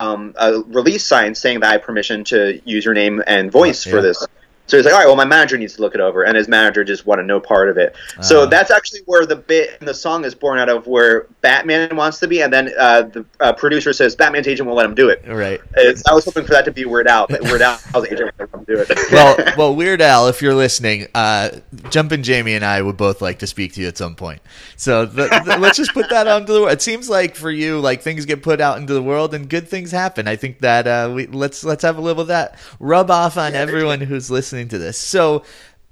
um, 0.00 0.34
a 0.38 0.60
release 0.60 1.04
sign 1.04 1.34
saying 1.34 1.60
that 1.60 1.68
I 1.68 1.72
have 1.72 1.82
permission 1.82 2.24
to 2.24 2.60
use 2.64 2.84
your 2.84 2.94
name 2.94 3.22
and 3.26 3.50
voice 3.50 3.84
Yeah. 3.86 3.92
for 3.92 4.02
this." 4.02 4.26
So 4.68 4.76
he's 4.76 4.84
like, 4.84 4.94
"All 4.94 5.00
right, 5.00 5.06
well, 5.06 5.16
my 5.16 5.24
manager 5.24 5.58
needs 5.58 5.74
to 5.76 5.80
look 5.82 5.94
it 5.94 6.00
over," 6.00 6.22
and 6.24 6.36
his 6.36 6.46
manager 6.46 6.84
just 6.84 7.06
wanted 7.06 7.26
no 7.26 7.40
part 7.40 7.68
of 7.68 7.76
it. 7.78 7.96
so 8.20 8.42
Ah. 8.42 8.46
that's 8.46 8.70
actually 8.70 9.00
where 9.06 9.26
the 9.26 9.34
bit 9.36 9.76
in 9.80 9.86
the 9.86 9.94
song 9.94 10.24
is 10.24 10.34
born 10.34 10.58
out 10.58 10.68
of, 10.68 10.86
where 10.86 11.26
Batman 11.40 11.96
wants 11.96 12.20
to 12.20 12.28
be, 12.28 12.42
and 12.42 12.52
then 12.52 12.70
uh, 12.78 13.02
the 13.02 13.24
uh, 13.40 13.52
producer 13.52 13.92
says 13.92 14.14
Batman's 14.14 14.46
agent 14.46 14.66
won't 14.66 14.76
let 14.76 14.86
him 14.86 14.94
do 14.94 15.08
it. 15.08 15.22
Right. 15.26 15.60
It's, 15.76 16.02
I 16.08 16.14
was 16.14 16.24
hoping 16.24 16.44
for 16.44 16.50
that 16.52 16.64
to 16.66 16.70
be 16.70 16.84
Weird 16.84 17.08
Al, 17.08 17.26
but 17.28 17.42
Weird 17.42 17.62
Al's 17.62 17.82
agent 18.06 18.32
won't 18.38 18.52
let 18.52 18.60
him 18.60 18.64
do 18.64 18.78
it. 18.80 18.98
Well, 19.12 19.36
well, 19.56 19.74
Weird 19.74 20.02
Al, 20.02 20.28
if 20.28 20.42
you're 20.42 20.54
listening, 20.54 21.06
uh, 21.14 21.50
Jumpin' 21.90 22.22
Jamie 22.22 22.54
and 22.54 22.64
I 22.64 22.82
would 22.82 22.96
both 22.98 23.22
like 23.22 23.38
to 23.38 23.46
speak 23.46 23.72
to 23.74 23.80
you 23.80 23.88
at 23.88 23.96
some 23.96 24.14
point. 24.14 24.40
So 24.76 25.06
th- 25.06 25.30
th- 25.30 25.58
let's 25.58 25.78
just 25.78 25.92
put 25.94 26.10
that 26.10 26.26
onto 26.26 26.52
the 26.52 26.60
world. 26.60 26.72
It 26.72 26.82
seems 26.82 27.08
like 27.08 27.34
for 27.36 27.50
you, 27.50 27.80
like 27.80 28.02
things 28.02 28.26
get 28.26 28.42
put 28.42 28.60
out 28.60 28.78
into 28.78 28.92
the 28.92 29.02
world 29.02 29.32
and 29.34 29.48
good 29.48 29.66
things 29.68 29.90
happen. 29.90 30.28
I 30.28 30.36
think 30.36 30.60
that 30.60 30.86
uh, 30.86 31.10
we 31.14 31.26
let's 31.26 31.64
let's 31.64 31.82
have 31.82 31.96
a 31.96 32.00
little 32.00 32.20
of 32.22 32.28
that 32.28 32.58
rub 32.80 33.10
off 33.10 33.38
on 33.38 33.54
everyone 33.54 34.00
who's 34.00 34.30
listening 34.30 34.57
to 34.66 34.78
this. 34.78 34.98
So. 34.98 35.44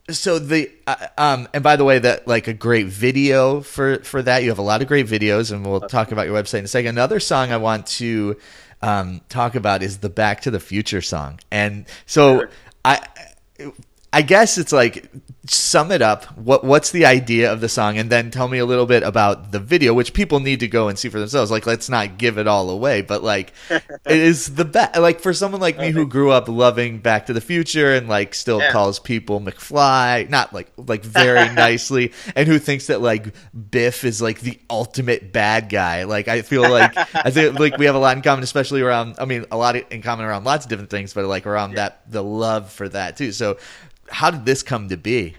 So 0.08 0.38
the 0.38 0.70
uh, 0.86 1.08
um 1.18 1.48
and 1.52 1.64
by 1.64 1.74
the 1.74 1.82
way 1.82 1.98
that 1.98 2.28
like 2.28 2.46
a 2.46 2.54
great 2.54 2.86
video 2.86 3.60
for 3.60 3.98
for 4.04 4.22
that 4.22 4.44
you 4.44 4.50
have 4.50 4.58
a 4.60 4.62
lot 4.62 4.80
of 4.80 4.86
great 4.86 5.08
videos 5.08 5.50
and 5.50 5.66
we'll 5.66 5.80
talk 5.80 6.12
about 6.12 6.28
your 6.28 6.40
website 6.40 6.60
in 6.60 6.64
a 6.66 6.68
second. 6.68 6.90
Another 6.90 7.18
song 7.18 7.50
I 7.50 7.56
want 7.56 7.88
to 7.98 8.36
um 8.82 9.20
talk 9.28 9.56
about 9.56 9.82
is 9.82 9.98
the 9.98 10.08
Back 10.08 10.42
to 10.42 10.52
the 10.52 10.60
Future 10.60 11.02
song. 11.02 11.40
And 11.50 11.86
so. 12.06 12.46
I 12.84 13.00
I 14.12 14.22
guess 14.22 14.56
it's 14.56 14.72
like 14.72 15.10
sum 15.48 15.92
it 15.92 16.02
up. 16.02 16.24
What 16.36 16.64
what's 16.64 16.90
the 16.90 17.06
idea 17.06 17.52
of 17.52 17.60
the 17.60 17.68
song, 17.68 17.98
and 17.98 18.10
then 18.10 18.30
tell 18.30 18.48
me 18.48 18.58
a 18.58 18.66
little 18.66 18.86
bit 18.86 19.02
about 19.02 19.52
the 19.52 19.58
video, 19.58 19.94
which 19.94 20.12
people 20.12 20.40
need 20.40 20.60
to 20.60 20.68
go 20.68 20.88
and 20.88 20.98
see 20.98 21.08
for 21.08 21.18
themselves. 21.18 21.50
Like, 21.50 21.66
let's 21.66 21.88
not 21.88 22.18
give 22.18 22.38
it 22.38 22.46
all 22.46 22.70
away, 22.70 23.02
but 23.02 23.22
like, 23.22 23.52
it 23.70 23.82
is 24.06 24.54
the 24.54 24.64
best. 24.64 24.98
Like 24.98 25.20
for 25.20 25.32
someone 25.32 25.60
like 25.60 25.78
me 25.78 25.90
who 25.90 26.02
uh-huh. 26.02 26.08
grew 26.10 26.30
up 26.30 26.48
loving 26.48 26.98
Back 26.98 27.26
to 27.26 27.32
the 27.32 27.40
Future 27.40 27.94
and 27.94 28.08
like 28.08 28.34
still 28.34 28.60
Yeah. 28.60 28.72
calls 28.72 28.98
people 28.98 29.40
McFly, 29.40 30.28
not 30.28 30.52
like 30.52 30.70
like 30.76 31.04
very 31.04 31.48
nicely, 31.54 32.12
and 32.34 32.48
who 32.48 32.58
thinks 32.58 32.88
that 32.88 33.00
like 33.00 33.34
Biff 33.70 34.04
is 34.04 34.20
like 34.20 34.40
the 34.40 34.58
ultimate 34.68 35.32
bad 35.32 35.68
guy. 35.68 36.04
Like 36.04 36.28
I 36.28 36.42
feel 36.42 36.68
like 36.68 36.96
I 37.14 37.30
think 37.30 37.58
like 37.58 37.78
we 37.78 37.86
have 37.86 37.94
a 37.94 37.98
lot 37.98 38.16
in 38.16 38.22
common, 38.22 38.42
especially 38.42 38.82
around. 38.82 39.16
I 39.18 39.24
mean, 39.24 39.46
a 39.50 39.56
lot 39.56 39.76
in 39.76 40.02
common 40.02 40.26
around 40.26 40.44
lots 40.44 40.64
of 40.64 40.70
different 40.70 40.90
things, 40.90 41.14
but 41.14 41.24
like 41.26 41.46
around 41.46 41.74
that 41.74 42.10
the 42.10 42.22
love 42.22 42.70
for 42.72 42.88
that 42.88 43.16
too. 43.16 43.32
So, 43.32 43.58
how 44.10 44.30
did 44.30 44.44
this 44.44 44.62
come 44.62 44.88
to 44.88 44.96
be? 44.96 45.35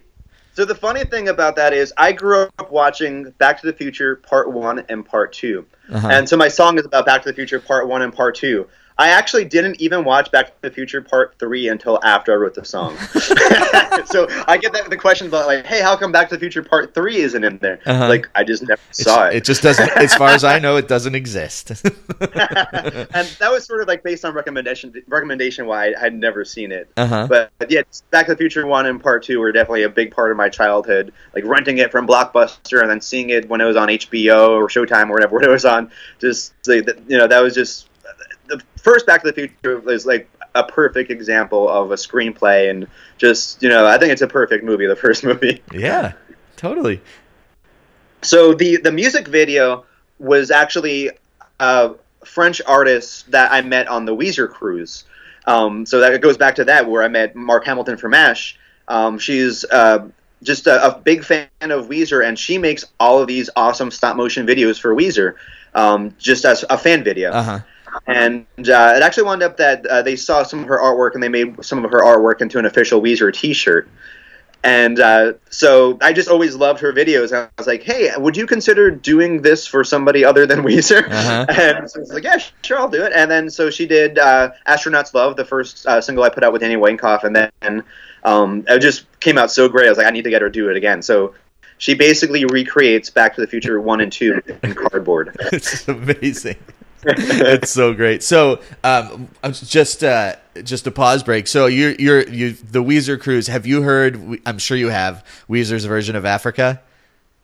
So 0.58 0.66
the 0.66 0.74
funny 0.74 1.04
thing 1.04 1.30
about 1.30 1.56
that 1.58 1.72
is, 1.72 1.94
I 1.98 2.12
grew 2.12 2.48
up 2.58 2.72
watching 2.72 3.30
Back 3.38 3.62
to 3.62 3.68
the 3.68 3.74
Future 3.74 4.16
Part 4.16 4.52
One 4.52 4.84
and 4.90 5.06
Part 5.06 5.32
2 5.34 5.64
Uh-huh. 5.92 6.08
and 6.12 6.28
so 6.28 6.36
my 6.36 6.48
song 6.48 6.80
is 6.80 6.86
about 6.88 7.06
Back 7.06 7.22
to 7.22 7.30
the 7.30 7.36
Future 7.36 7.60
Part 7.60 7.88
One 7.88 8.02
and 8.02 8.12
Part 8.12 8.34
Two. 8.34 8.68
I 9.00 9.10
actually 9.10 9.46
didn't 9.46 9.80
even 9.80 10.04
watch 10.04 10.32
Back 10.32 10.48
to 10.48 10.54
the 10.62 10.72
Future 10.72 11.02
Part 11.02 11.36
Three 11.40 11.68
until 11.68 12.00
after 12.04 12.34
I 12.34 12.36
wrote 12.36 12.56
the 12.56 12.66
song. 12.66 12.98
so 14.06 14.28
I 14.48 14.58
get 14.58 14.74
that 14.74 14.90
the 14.90 14.98
question 14.98 15.28
about 15.28 15.46
like, 15.46 15.66
hey, 15.66 15.82
how 15.82 15.96
come 15.96 16.12
Back 16.12 16.30
to 16.30 16.36
the 16.36 16.40
Future 16.40 16.64
Part 16.64 16.96
Three 16.96 17.18
isn't 17.18 17.44
in 17.44 17.58
there? 17.60 17.80
Uh-huh. 17.86 18.08
Like 18.08 18.28
I 18.34 18.44
just 18.44 18.64
never 18.64 18.74
It's- 18.74 19.04
saw 19.04 19.28
it. 19.28 19.36
It 19.36 19.44
just 19.44 19.62
doesn't. 19.62 19.90
As 19.98 20.16
far 20.16 20.30
as 20.30 20.44
I 20.44 20.58
know, 20.60 20.78
it 20.78 20.88
doesn't 20.88 21.14
exist. 21.14 21.70
and 21.70 21.86
that 22.20 23.50
was 23.52 23.66
sort 23.66 23.82
of 23.82 23.88
like 23.88 24.04
based 24.04 24.26
on 24.26 24.34
recommendation 24.34 24.94
recommendation 25.08 25.68
why 25.68 25.94
I 25.94 26.00
had 26.00 26.16
never 26.16 26.44
seen 26.44 26.72
it. 26.72 26.90
Uh-huh. 26.98 27.28
But 27.28 27.52
yeah, 27.70 27.82
Back 28.10 28.26
to 28.28 28.34
the 28.34 28.38
Future 28.38 28.66
one 28.66 28.88
and 28.88 29.02
part 29.02 29.24
two 29.24 29.40
were 29.40 29.52
definitely 29.52 29.84
a 29.84 29.90
big 29.90 30.12
part 30.12 30.32
of 30.32 30.38
my 30.38 30.50
childhood. 30.50 31.14
Like 31.36 31.46
renting 31.46 31.78
it 31.78 31.92
from 31.92 32.08
Blockbuster 32.08 32.82
and 32.82 32.90
then 32.90 33.02
seeing 33.02 33.30
it 33.30 33.48
when 33.48 33.62
it 33.62 33.66
was 33.66 33.76
on 33.76 33.90
HBO 33.90 34.50
or 34.50 34.68
Showtime 34.68 35.10
or 35.10 35.14
whatever 35.14 35.36
when 35.36 35.46
it 35.46 35.50
was 35.50 35.66
on. 35.66 35.92
Just 36.20 36.54
like, 36.66 36.88
you 37.08 37.18
know, 37.18 37.28
that 37.28 37.42
was 37.42 37.54
just 37.54 37.87
the 38.48 38.62
first 38.82 39.06
Back 39.06 39.24
to 39.24 39.32
the 39.32 39.34
Future 39.34 39.90
is 39.90 40.06
like 40.06 40.30
a 40.56 40.64
perfect 40.64 41.12
example 41.12 41.70
of 41.70 41.92
a 41.92 41.96
screenplay 41.96 42.70
and 42.70 42.88
just 43.18 43.62
you 43.62 43.70
know 43.70 43.86
I 43.86 43.98
think 43.98 44.12
it's 44.12 44.22
a 44.22 44.28
perfect 44.28 44.64
movie. 44.64 44.88
The 44.88 44.96
first 44.96 45.24
movie. 45.24 45.62
Yeah, 45.72 46.14
totally. 46.56 47.02
So 48.22 48.54
the 48.54 48.78
the 48.78 48.92
music 48.92 49.28
video 49.28 49.86
was 50.20 50.52
actually 50.52 51.12
a 51.60 51.92
French 52.26 52.62
artist 52.66 53.32
that 53.32 53.52
I 53.52 53.62
met 53.62 53.88
on 53.88 54.06
the 54.06 54.16
Weezer 54.16 54.50
cruise. 54.50 55.06
Um, 55.46 55.86
so 55.86 56.02
that 56.02 56.20
goes 56.22 56.38
back 56.38 56.56
to 56.56 56.66
that 56.66 56.90
where 56.90 57.04
I 57.04 57.08
met 57.08 57.36
Mark 57.36 57.66
Hamilton 57.66 57.98
from 57.98 58.14
Ash. 58.14 58.58
Um, 58.90 59.18
she's 59.18 59.64
uh, 59.66 60.08
just 60.44 60.68
a, 60.68 60.88
a, 60.88 61.00
big 61.00 61.24
fan 61.24 61.48
of 61.62 61.88
Weezer, 61.88 62.26
and 62.26 62.38
she 62.38 62.58
makes 62.58 62.86
all 63.00 63.20
of 63.22 63.28
these 63.28 63.50
awesome 63.56 63.92
stop 63.92 64.16
motion 64.16 64.46
videos 64.46 64.80
for 64.80 64.96
Weezer, 64.96 65.36
um, 65.74 66.14
just 66.20 66.46
as 66.46 66.64
a 66.70 66.78
fan 66.78 67.04
video. 67.04 67.32
Uh-huh. 67.32 67.60
And 68.06 68.46
uh, 68.60 68.94
it 68.96 69.02
actually 69.02 69.24
wound 69.24 69.44
up 69.44 69.58
that 69.58 69.86
uh, 69.86 70.02
they 70.02 70.16
saw 70.16 70.44
some 70.44 70.60
of 70.62 70.68
her 70.68 70.80
artwork 70.80 71.14
and 71.14 71.24
they 71.24 71.30
made 71.30 71.64
some 71.64 71.84
of 71.84 71.92
her 71.92 72.02
artwork 72.02 72.42
into 72.42 72.60
an 72.60 72.66
official 72.66 73.02
Weezer 73.02 73.34
T-shirt. 73.34 73.90
And 74.64 75.00
uh, 75.00 75.34
so 75.50 75.98
I 76.02 76.14
just 76.14 76.30
always 76.30 76.56
loved 76.56 76.80
her 76.82 76.92
videos. 76.92 77.32
I 77.32 77.48
was 77.58 77.68
like, 77.68 77.84
"Hey, 77.84 78.10
would 78.18 78.36
you 78.36 78.48
consider 78.48 78.90
doing 78.92 79.42
this 79.42 79.68
for 79.68 79.84
somebody 79.84 80.26
other 80.26 80.46
than 80.46 80.62
Weezer?" 80.64 81.10
Uh-huh. 81.10 81.46
And 81.50 81.90
so 81.90 82.00
I 82.00 82.02
was 82.02 82.12
like, 82.12 82.24
"Yeah, 82.24 82.38
sure, 82.64 82.80
I'll 82.80 82.90
do 82.90 83.04
it." 83.04 83.14
And 83.14 83.30
then 83.30 83.50
so 83.50 83.70
she 83.70 83.86
did 83.86 84.18
uh, 84.18 84.52
"Astronauts 84.68 85.14
Love," 85.14 85.38
the 85.38 85.46
first 85.46 85.86
uh, 85.86 86.02
single 86.02 86.24
I 86.24 86.30
put 86.30 86.44
out 86.44 86.52
with 86.52 86.62
Danny 86.62 86.76
Weinkauf, 86.76 87.24
and 87.24 87.36
then 87.36 87.84
um, 88.24 88.66
it 88.68 88.80
just 88.80 89.06
came 89.20 89.38
out 89.38 89.52
so 89.52 89.70
great. 89.70 89.86
I 89.86 89.90
was 89.90 89.98
like, 90.00 90.08
"I 90.08 90.12
need 90.12 90.24
to 90.24 90.30
get 90.32 90.42
her 90.42 90.50
to 90.50 90.52
do 90.52 90.70
it 90.70 90.76
again." 90.76 91.02
So 91.02 91.36
she 91.78 91.94
basically 91.94 92.46
recreates 92.46 93.10
Back 93.10 93.36
to 93.36 93.42
the 93.42 93.48
Future 93.48 93.80
one 93.80 94.02
and 94.02 94.12
two 94.12 94.42
in 94.64 94.74
cardboard. 94.74 95.36
it's 95.54 95.88
amazing. 95.88 96.58
It's 97.08 97.72
so 97.72 97.94
great. 97.94 98.24
So, 98.24 98.62
um, 98.84 99.30
just 99.52 100.04
uh, 100.04 100.36
just 100.64 100.88
a 100.88 100.92
pause 100.92 101.24
break. 101.24 101.48
So, 101.48 101.68
you're 101.68 101.94
you're 101.94 102.28
you 102.28 102.52
the 102.52 102.84
Weezer 102.84 103.20
cruise. 103.20 103.48
Have 103.48 103.66
you 103.66 103.82
heard? 103.82 104.40
I'm 104.46 104.58
sure 104.58 104.78
you 104.78 104.90
have 104.90 105.26
Weezer's 105.50 105.86
version 105.86 106.16
of 106.16 106.26
Africa. 106.26 106.82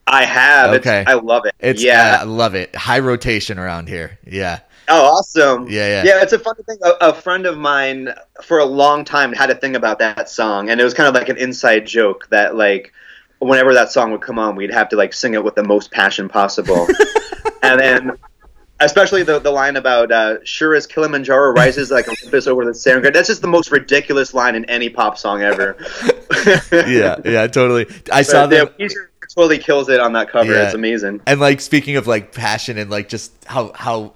I 0.06 0.24
have. 0.24 0.70
Okay, 0.80 1.00
it's, 1.00 1.10
I 1.10 1.14
love 1.14 1.46
it. 1.46 1.54
It's 1.58 1.82
yeah, 1.82 2.18
I 2.20 2.24
love 2.24 2.54
it. 2.54 2.74
High 2.74 2.98
rotation 2.98 3.58
around 3.58 3.88
here. 3.88 4.18
Yeah. 4.26 4.60
Oh, 4.86 5.16
awesome! 5.16 5.68
Yeah, 5.70 5.88
yeah, 5.88 6.04
yeah. 6.04 6.22
It's 6.22 6.34
a 6.34 6.38
funny 6.38 6.62
thing. 6.64 6.76
A, 6.82 7.08
a, 7.08 7.14
friend 7.14 7.46
of 7.46 7.56
mine 7.56 8.12
for 8.42 8.58
a 8.58 8.66
long 8.66 9.04
time 9.04 9.32
had 9.32 9.50
a 9.50 9.54
thing 9.54 9.76
about 9.76 9.98
that 10.00 10.28
song, 10.28 10.68
and 10.68 10.78
it 10.78 10.84
was 10.84 10.92
kind 10.92 11.08
of 11.08 11.14
like 11.14 11.30
an 11.30 11.38
inside 11.38 11.86
joke 11.86 12.28
that 12.28 12.54
like 12.54 12.92
whenever 13.38 13.72
that 13.72 13.90
song 13.90 14.12
would 14.12 14.20
come 14.20 14.38
on, 14.38 14.56
we'd 14.56 14.72
have 14.72 14.90
to 14.90 14.96
like 14.96 15.14
sing 15.14 15.32
it 15.32 15.42
with 15.42 15.54
the 15.54 15.62
most 15.62 15.90
passion 15.90 16.28
possible, 16.28 16.86
and 17.62 17.80
then 17.80 18.18
especially 18.80 19.22
the 19.22 19.38
the 19.38 19.50
line 19.50 19.76
about 19.76 20.12
uh, 20.12 20.44
"Sure 20.44 20.74
as 20.74 20.86
Kilimanjaro 20.86 21.52
rises 21.52 21.90
like 21.90 22.06
Olympus 22.08 22.46
over 22.46 22.64
the 22.64 22.72
Serengeti." 22.72 23.12
That's 23.12 23.28
just 23.28 23.42
the 23.42 23.48
most 23.48 23.70
ridiculous 23.70 24.34
line 24.34 24.54
in 24.54 24.64
any 24.66 24.88
pop 24.88 25.18
song 25.18 25.42
ever. 25.42 25.76
yeah, 26.72 27.16
yeah, 27.24 27.46
totally. 27.46 27.86
I 28.12 28.20
but, 28.20 28.26
saw 28.26 28.46
that. 28.46 28.74
Yeah, 28.78 28.88
totally 29.34 29.58
kills 29.58 29.88
it 29.88 30.00
on 30.00 30.12
that 30.12 30.30
cover. 30.30 30.52
Yeah. 30.52 30.66
It's 30.66 30.74
amazing. 30.74 31.20
And 31.26 31.40
like 31.40 31.60
speaking 31.60 31.96
of 31.96 32.06
like 32.06 32.32
passion 32.32 32.78
and 32.78 32.90
like 32.90 33.08
just 33.08 33.32
how 33.46 33.72
how 33.74 34.14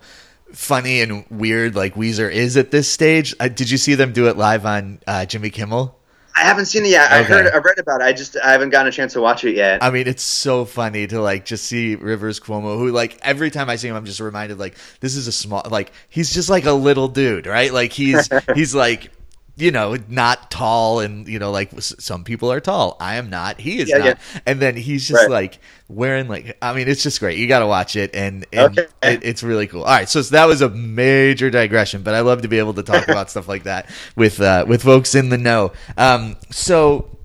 funny 0.53 1.01
and 1.03 1.25
weird 1.31 1.75
like 1.75 1.95
Weezer 1.95 2.31
is 2.31 2.57
at 2.57 2.71
this 2.71 2.91
stage. 2.91 3.35
Uh, 3.41 3.49
did 3.49 3.71
you 3.71 3.79
see 3.79 3.95
them 3.95 4.13
do 4.13 4.29
it 4.29 4.37
live 4.37 4.65
on 4.65 5.01
uh, 5.07 5.27
Jimmy 5.27 5.51
Kimmel? 5.51 5.98
I 6.39 6.43
haven't 6.43 6.67
seen 6.67 6.85
it 6.85 6.91
yet. 6.91 7.11
I 7.11 7.23
heard, 7.25 7.53
I 7.53 7.59
read 7.59 7.79
about 7.79 8.01
it. 8.01 8.05
I 8.05 8.13
just, 8.13 8.37
I 8.37 8.53
haven't 8.53 8.71
gotten 8.71 8.87
a 8.87 8.93
chance 8.93 9.15
to 9.15 9.21
watch 9.21 9.43
it 9.45 9.57
yet. 9.57 9.83
I 9.83 9.91
mean, 9.91 10.07
it's 10.07 10.23
so 10.23 10.65
funny 10.65 11.07
to 11.09 11.21
like 11.21 11.45
just 11.45 11.65
see 11.65 11.97
Rivers 11.97 12.39
Cuomo, 12.39 12.79
who 12.79 12.93
like 12.93 13.19
every 13.23 13.51
time 13.51 13.69
I 13.69 13.77
see 13.77 13.89
him, 13.89 13.97
I'm 13.97 14.05
just 14.05 14.21
reminded 14.21 14.59
like 14.59 14.77
this 15.01 15.17
is 15.17 15.27
a 15.27 15.33
small, 15.33 15.63
like 15.69 15.91
he's 16.09 16.33
just 16.33 16.49
like 16.49 16.65
a 16.65 16.73
little 16.73 17.09
dude, 17.09 17.47
right? 17.47 17.73
Like 17.73 17.93
he's, 17.93 18.29
he's 18.55 18.75
like 18.75 19.11
you 19.59 19.71
know, 19.71 19.97
not 20.09 20.51
tall 20.51 21.01
and, 21.01 21.27
you 21.27 21.39
know, 21.39 21.51
like 21.51 21.71
some 21.81 22.25
people 22.25 22.53
are 22.53 22.61
tall. 22.61 22.97
I 23.01 23.17
am 23.17 23.29
not. 23.29 23.61
He 23.61 23.81
is 23.81 23.89
yeah, 23.89 23.99
not. 23.99 24.07
Yeah. 24.07 24.41
And 24.47 24.61
then 24.61 24.77
he's 24.77 25.07
just 25.07 25.23
right. 25.23 25.31
like 25.31 25.59
wearing 25.89 26.29
like, 26.29 26.57
I 26.63 26.75
mean, 26.75 26.89
it's 26.89 27.03
just 27.03 27.19
great. 27.19 27.39
You 27.39 27.49
got 27.49 27.61
to 27.61 27.67
watch 27.67 27.97
it 27.97 28.15
and, 28.15 28.47
and 28.53 28.79
okay. 28.79 28.89
it, 29.03 29.21
it's 29.25 29.43
really 29.43 29.67
cool. 29.67 29.83
All 29.83 29.89
right. 29.89 30.09
So, 30.09 30.23
so, 30.23 30.37
that 30.37 30.47
was 30.47 30.63
a 30.63 30.69
major 30.69 31.51
digression, 31.51 32.03
but 32.03 32.15
I 32.15 32.21
love 32.21 32.43
to 32.43 32.49
be 32.49 32.59
able 32.59 32.75
to 32.75 32.83
talk 32.83 33.09
about 33.09 33.31
stuff 33.31 33.49
like 33.49 33.65
that 33.65 33.91
with, 34.15 34.41
uh, 34.41 34.65
with 34.69 34.83
folks 34.83 35.15
in 35.15 35.29
the 35.29 35.39
know. 35.39 35.73
Um, 35.97 36.37
so 36.51 37.18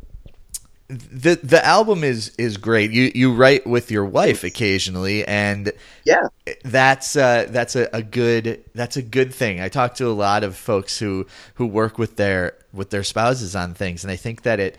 the 0.88 1.40
the 1.42 1.66
album 1.66 2.04
is 2.04 2.34
is 2.38 2.58
great. 2.58 2.92
You 2.92 3.12
you 3.16 3.34
write 3.34 3.66
with 3.66 3.90
your 3.90 4.06
wife 4.06 4.44
occasionally, 4.44 5.26
and 5.26 5.72
yeah, 6.04 6.28
that's 6.64 7.16
uh, 7.16 7.48
that's 7.50 7.76
a, 7.76 7.90
a 7.94 8.04
good 8.04 8.64
that's 8.76 8.98
a 8.98 9.02
good 9.02 9.34
thing. 9.34 9.62
I 9.62 9.70
talk 9.70 9.96
to 9.96 10.08
a 10.08 10.14
lot 10.14 10.44
of 10.44 10.56
folks 10.56 11.00
who 11.00 11.26
who 11.56 11.66
work 11.66 11.98
with 11.98 12.18
their 12.18 12.58
with 12.74 12.90
their 12.90 13.04
spouses 13.04 13.56
on 13.56 13.74
things, 13.74 14.04
and 14.04 14.12
I 14.12 14.18
think 14.18 14.44
that 14.44 14.60
it 14.60 14.78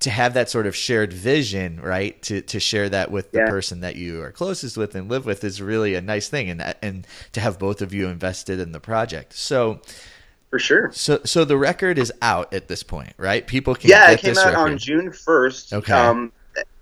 to 0.00 0.10
have 0.10 0.34
that 0.34 0.50
sort 0.50 0.66
of 0.66 0.76
shared 0.76 1.12
vision, 1.12 1.80
right? 1.80 2.20
To 2.22 2.42
to 2.42 2.60
share 2.60 2.88
that 2.90 3.10
with 3.10 3.32
the 3.32 3.38
yeah. 3.38 3.48
person 3.48 3.80
that 3.80 3.96
you 3.96 4.22
are 4.22 4.32
closest 4.32 4.76
with 4.76 4.94
and 4.94 5.08
live 5.08 5.24
with 5.24 5.42
is 5.42 5.62
really 5.62 5.94
a 5.94 6.02
nice 6.02 6.28
thing, 6.28 6.50
and 6.50 6.74
and 6.82 7.06
to 7.32 7.40
have 7.40 7.58
both 7.58 7.80
of 7.80 7.94
you 7.94 8.08
invested 8.08 8.60
in 8.60 8.72
the 8.72 8.80
project. 8.80 9.32
So 9.32 9.80
for 10.50 10.58
sure. 10.58 10.90
So, 10.92 11.20
so 11.24 11.44
the 11.44 11.56
record 11.56 11.98
is 11.98 12.12
out 12.22 12.52
at 12.54 12.68
this 12.68 12.82
point, 12.82 13.12
right? 13.16 13.46
People 13.46 13.74
can. 13.74 13.90
Yeah, 13.90 14.10
it 14.10 14.20
came 14.20 14.36
out 14.38 14.46
record. 14.46 14.58
on 14.58 14.78
June 14.78 15.12
first. 15.12 15.72
Okay. 15.72 15.92
Um, 15.92 16.32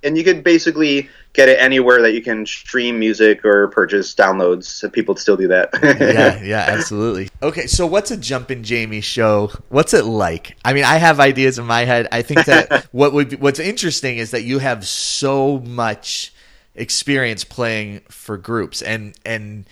and 0.03 0.19
you 0.19 0.23
could 0.23 0.45
basically 0.45 1.09
get 1.33 1.49
it 1.49 1.59
anywhere 1.59 2.01
that 2.03 2.13
you 2.13 2.23
can 2.23 2.47
stream 2.47 2.99
music 2.99 3.45
or 3.45 3.69
purchase 3.69 4.15
downloads. 4.15 4.65
So 4.65 4.89
people 4.89 5.17
still 5.17 5.37
do 5.37 5.49
that. 5.49 5.71
yeah, 5.83 6.43
yeah, 6.45 6.65
absolutely. 6.69 7.31
Okay, 7.43 7.67
so 7.67 7.87
what's 7.87 8.11
a 8.11 8.17
Jumpin' 8.17 8.63
Jamie 8.63 9.01
show? 9.01 9.51
What's 9.71 9.95
it 9.95 10.05
like? 10.05 10.57
I 10.65 10.75
mean, 10.75 10.85
I 10.85 10.97
have 10.97 11.19
ideas 11.19 11.59
in 11.59 11.65
my 11.65 11.85
head. 11.85 12.07
I 12.13 12.23
think 12.23 12.45
that 12.45 12.85
what 12.93 13.13
would 13.13 13.31
be, 13.31 13.37
what's 13.37 13.59
interesting 13.59 14.19
is 14.19 14.31
that 14.31 14.43
you 14.43 14.59
have 14.59 14.87
so 14.87 15.59
much 15.61 16.33
experience 16.77 17.45
playing 17.45 18.01
for 18.09 18.37
groups 18.37 18.83
and 18.83 19.15
and 19.25 19.65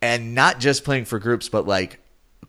and 0.00 0.34
not 0.34 0.60
just 0.60 0.84
playing 0.84 1.06
for 1.06 1.18
groups, 1.18 1.48
but 1.48 1.66
like 1.66 1.98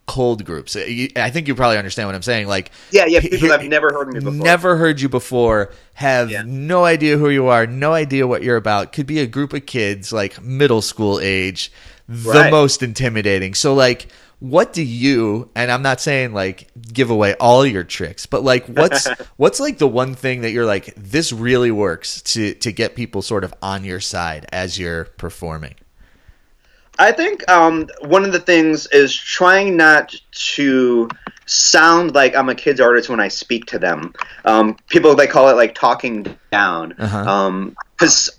cold 0.06 0.44
groups. 0.44 0.76
Uh, 0.76 1.08
I 1.16 1.30
think 1.30 1.48
you 1.48 1.54
probably 1.54 1.78
understand 1.78 2.08
what 2.08 2.14
I'm 2.14 2.22
saying. 2.22 2.46
Like, 2.46 2.70
yeah, 2.90 3.06
yeah, 3.06 3.20
people 3.20 3.48
have 3.50 3.64
never 3.64 3.92
heard 3.92 4.08
me 4.08 4.20
before, 4.20 4.32
never 4.32 4.76
heard 4.76 5.00
you 5.00 5.08
before, 5.08 5.72
have 5.94 6.30
yeah. 6.30 6.42
no 6.46 6.84
idea 6.84 7.18
who 7.18 7.28
you 7.28 7.48
are, 7.48 7.66
no 7.66 7.92
idea 7.92 8.26
what 8.26 8.42
you're 8.42 8.56
about. 8.56 8.92
Could 8.92 9.06
be 9.06 9.18
a 9.20 9.26
group 9.26 9.52
of 9.52 9.66
kids 9.66 10.12
like 10.12 10.40
middle 10.42 10.82
school 10.82 11.20
age, 11.20 11.72
the 12.08 12.30
right. 12.30 12.50
most 12.50 12.82
intimidating. 12.82 13.54
So, 13.54 13.74
like, 13.74 14.08
what 14.38 14.72
do 14.72 14.82
you? 14.82 15.50
And 15.54 15.70
I'm 15.70 15.82
not 15.82 16.00
saying 16.00 16.32
like 16.32 16.70
give 16.92 17.10
away 17.10 17.34
all 17.34 17.66
your 17.66 17.84
tricks, 17.84 18.26
but 18.26 18.44
like, 18.44 18.66
what's 18.66 19.08
what's 19.36 19.60
like 19.60 19.78
the 19.78 19.88
one 19.88 20.14
thing 20.14 20.42
that 20.42 20.52
you're 20.52 20.66
like 20.66 20.94
this 20.96 21.32
really 21.32 21.70
works 21.70 22.22
to 22.22 22.54
to 22.54 22.72
get 22.72 22.94
people 22.94 23.22
sort 23.22 23.44
of 23.44 23.54
on 23.62 23.84
your 23.84 24.00
side 24.00 24.46
as 24.52 24.78
you're 24.78 25.04
performing. 25.04 25.74
I 26.98 27.12
think 27.12 27.48
um, 27.50 27.88
one 28.00 28.24
of 28.24 28.32
the 28.32 28.40
things 28.40 28.86
is 28.86 29.14
trying 29.14 29.76
not 29.76 30.14
to 30.32 31.08
sound 31.46 32.14
like 32.14 32.34
I'm 32.34 32.48
a 32.48 32.54
kid's 32.54 32.80
artist 32.80 33.08
when 33.08 33.20
I 33.20 33.28
speak 33.28 33.66
to 33.66 33.78
them. 33.78 34.14
Um, 34.44 34.76
people 34.88 35.14
they 35.14 35.26
call 35.26 35.48
it 35.48 35.54
like 35.54 35.74
talking 35.74 36.36
down. 36.50 36.90
Because 36.90 37.12
uh-huh. 37.12 37.30
um, 37.30 37.76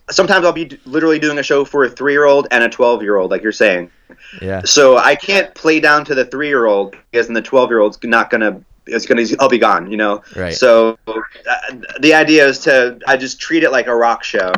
sometimes 0.10 0.46
I'll 0.46 0.52
be 0.52 0.78
literally 0.86 1.20
doing 1.20 1.38
a 1.38 1.44
show 1.44 1.66
for 1.66 1.86
a 1.86 1.90
three 1.90 2.14
year 2.14 2.26
old 2.26 2.48
and 2.52 2.64
a 2.64 2.70
twelve 2.70 3.02
year 3.02 3.18
old, 3.18 3.32
like 3.32 3.42
you're 3.42 3.52
saying. 3.52 3.92
Yeah. 4.42 4.62
So 4.64 4.98
I 4.98 5.16
can't 5.16 5.54
play 5.56 5.80
down 5.80 6.06
to 6.06 6.16
the 6.16 6.26
three 6.26 6.48
year 6.48 6.66
old 6.66 6.96
because 7.12 7.28
then 7.28 7.34
the 7.34 7.42
twelve 7.42 7.70
year 7.70 7.80
old's 7.80 7.98
not 8.04 8.30
gonna 8.30 8.62
it's 8.88 9.06
gonna 9.06 9.24
I'll 9.40 9.50
be 9.50 9.58
gone, 9.58 9.90
you 9.92 9.98
know. 9.98 10.24
Right. 10.36 10.54
So 10.54 10.98
uh, 11.08 11.14
the 12.00 12.14
idea 12.14 12.48
is 12.48 12.60
to 12.60 13.00
I 13.08 13.18
just 13.18 13.40
treat 13.40 13.64
it 13.64 13.72
like 13.72 13.88
a 13.88 13.96
rock 13.96 14.24
show, 14.24 14.52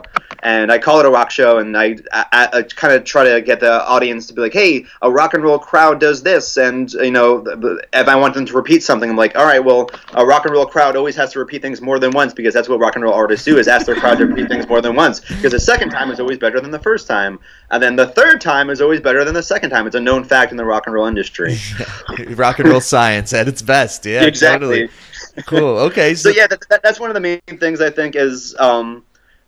and 0.44 0.72
I 0.72 0.78
call 0.78 1.00
it 1.00 1.06
a 1.06 1.10
rock 1.10 1.32
show, 1.32 1.58
and 1.58 1.78
I, 1.78 1.98
I, 2.12 2.50
I 2.54 2.62
kind 2.64 2.94
of 2.94 3.04
try 3.04 3.24
to 3.30 3.42
get 3.42 3.60
the 3.60 3.86
audience 3.86 4.28
to 4.28 4.34
be 4.34 4.42
like, 4.42 4.54
hey, 4.54 4.86
a 5.02 5.12
rock 5.12 5.34
and 5.34 5.44
roll 5.44 5.60
crowd 5.60 6.00
does 6.00 6.24
this, 6.24 6.58
and 6.58 6.92
you 6.94 7.12
know, 7.12 7.44
if 7.94 8.08
I 8.08 8.16
want 8.16 8.34
them 8.34 8.46
to 8.46 8.54
repeat 8.54 8.84
something, 8.84 9.10
I'm 9.10 9.16
like, 9.16 9.36
all 9.36 9.46
right, 9.46 9.64
well, 9.64 9.90
a 10.14 10.26
rock 10.26 10.46
and 10.46 10.54
roll 10.54 10.66
crowd 10.66 10.96
always 10.96 11.16
has 11.16 11.34
to 11.34 11.40
repeat 11.40 11.62
things 11.62 11.82
more 11.82 12.00
than 12.00 12.12
once 12.12 12.34
because 12.34 12.54
that's 12.54 12.70
what 12.70 12.80
rock 12.80 12.96
and 12.96 13.04
roll 13.04 13.14
artists 13.14 13.46
do 13.46 13.58
is 13.58 13.68
ask 13.68 13.86
their 13.86 13.96
crowd 13.96 14.18
to 14.20 14.28
repeat 14.28 14.48
things 14.48 14.68
more 14.68 14.82
than 14.82 14.96
once 14.96 15.20
because 15.20 15.52
the 15.52 15.60
second 15.60 15.90
time 15.90 16.12
is 16.12 16.20
always 16.20 16.38
better 16.38 16.60
than 16.60 16.72
the 16.72 16.80
first 16.80 17.08
time, 17.08 17.40
and 17.72 17.82
then 17.82 17.96
the 17.96 18.08
third 18.08 18.42
time 18.42 18.70
is 18.70 18.82
always 18.82 19.02
better 19.02 19.26
than 19.26 19.34
the 19.34 19.44
second 19.44 19.70
time. 19.70 19.88
It's 19.88 19.96
a 19.96 20.00
known 20.00 20.24
fact 20.24 20.52
in 20.52 20.58
the 20.58 20.66
rock 20.66 20.88
and 20.88 20.94
roll 20.94 21.06
industry. 21.06 21.58
rock 22.30 22.60
and 22.60 22.70
roll 22.70 22.82
science 22.82 23.34
at 23.34 23.48
its 23.48 23.62
best. 23.62 24.06
Yeah, 24.06 24.19
exactly. 24.26 24.88
Totally. 24.88 25.44
Cool. 25.46 25.78
Okay. 25.78 26.14
So, 26.16 26.32
so 26.32 26.38
yeah, 26.38 26.48
that, 26.48 26.64
that, 26.70 26.84
that's 26.84 27.00
one 27.00 27.10
of 27.10 27.14
the 27.14 27.20
main 27.20 27.40
things 27.60 27.82
I 27.82 27.90
think 27.90 28.16
is 28.16 28.56
um, 28.60 29.04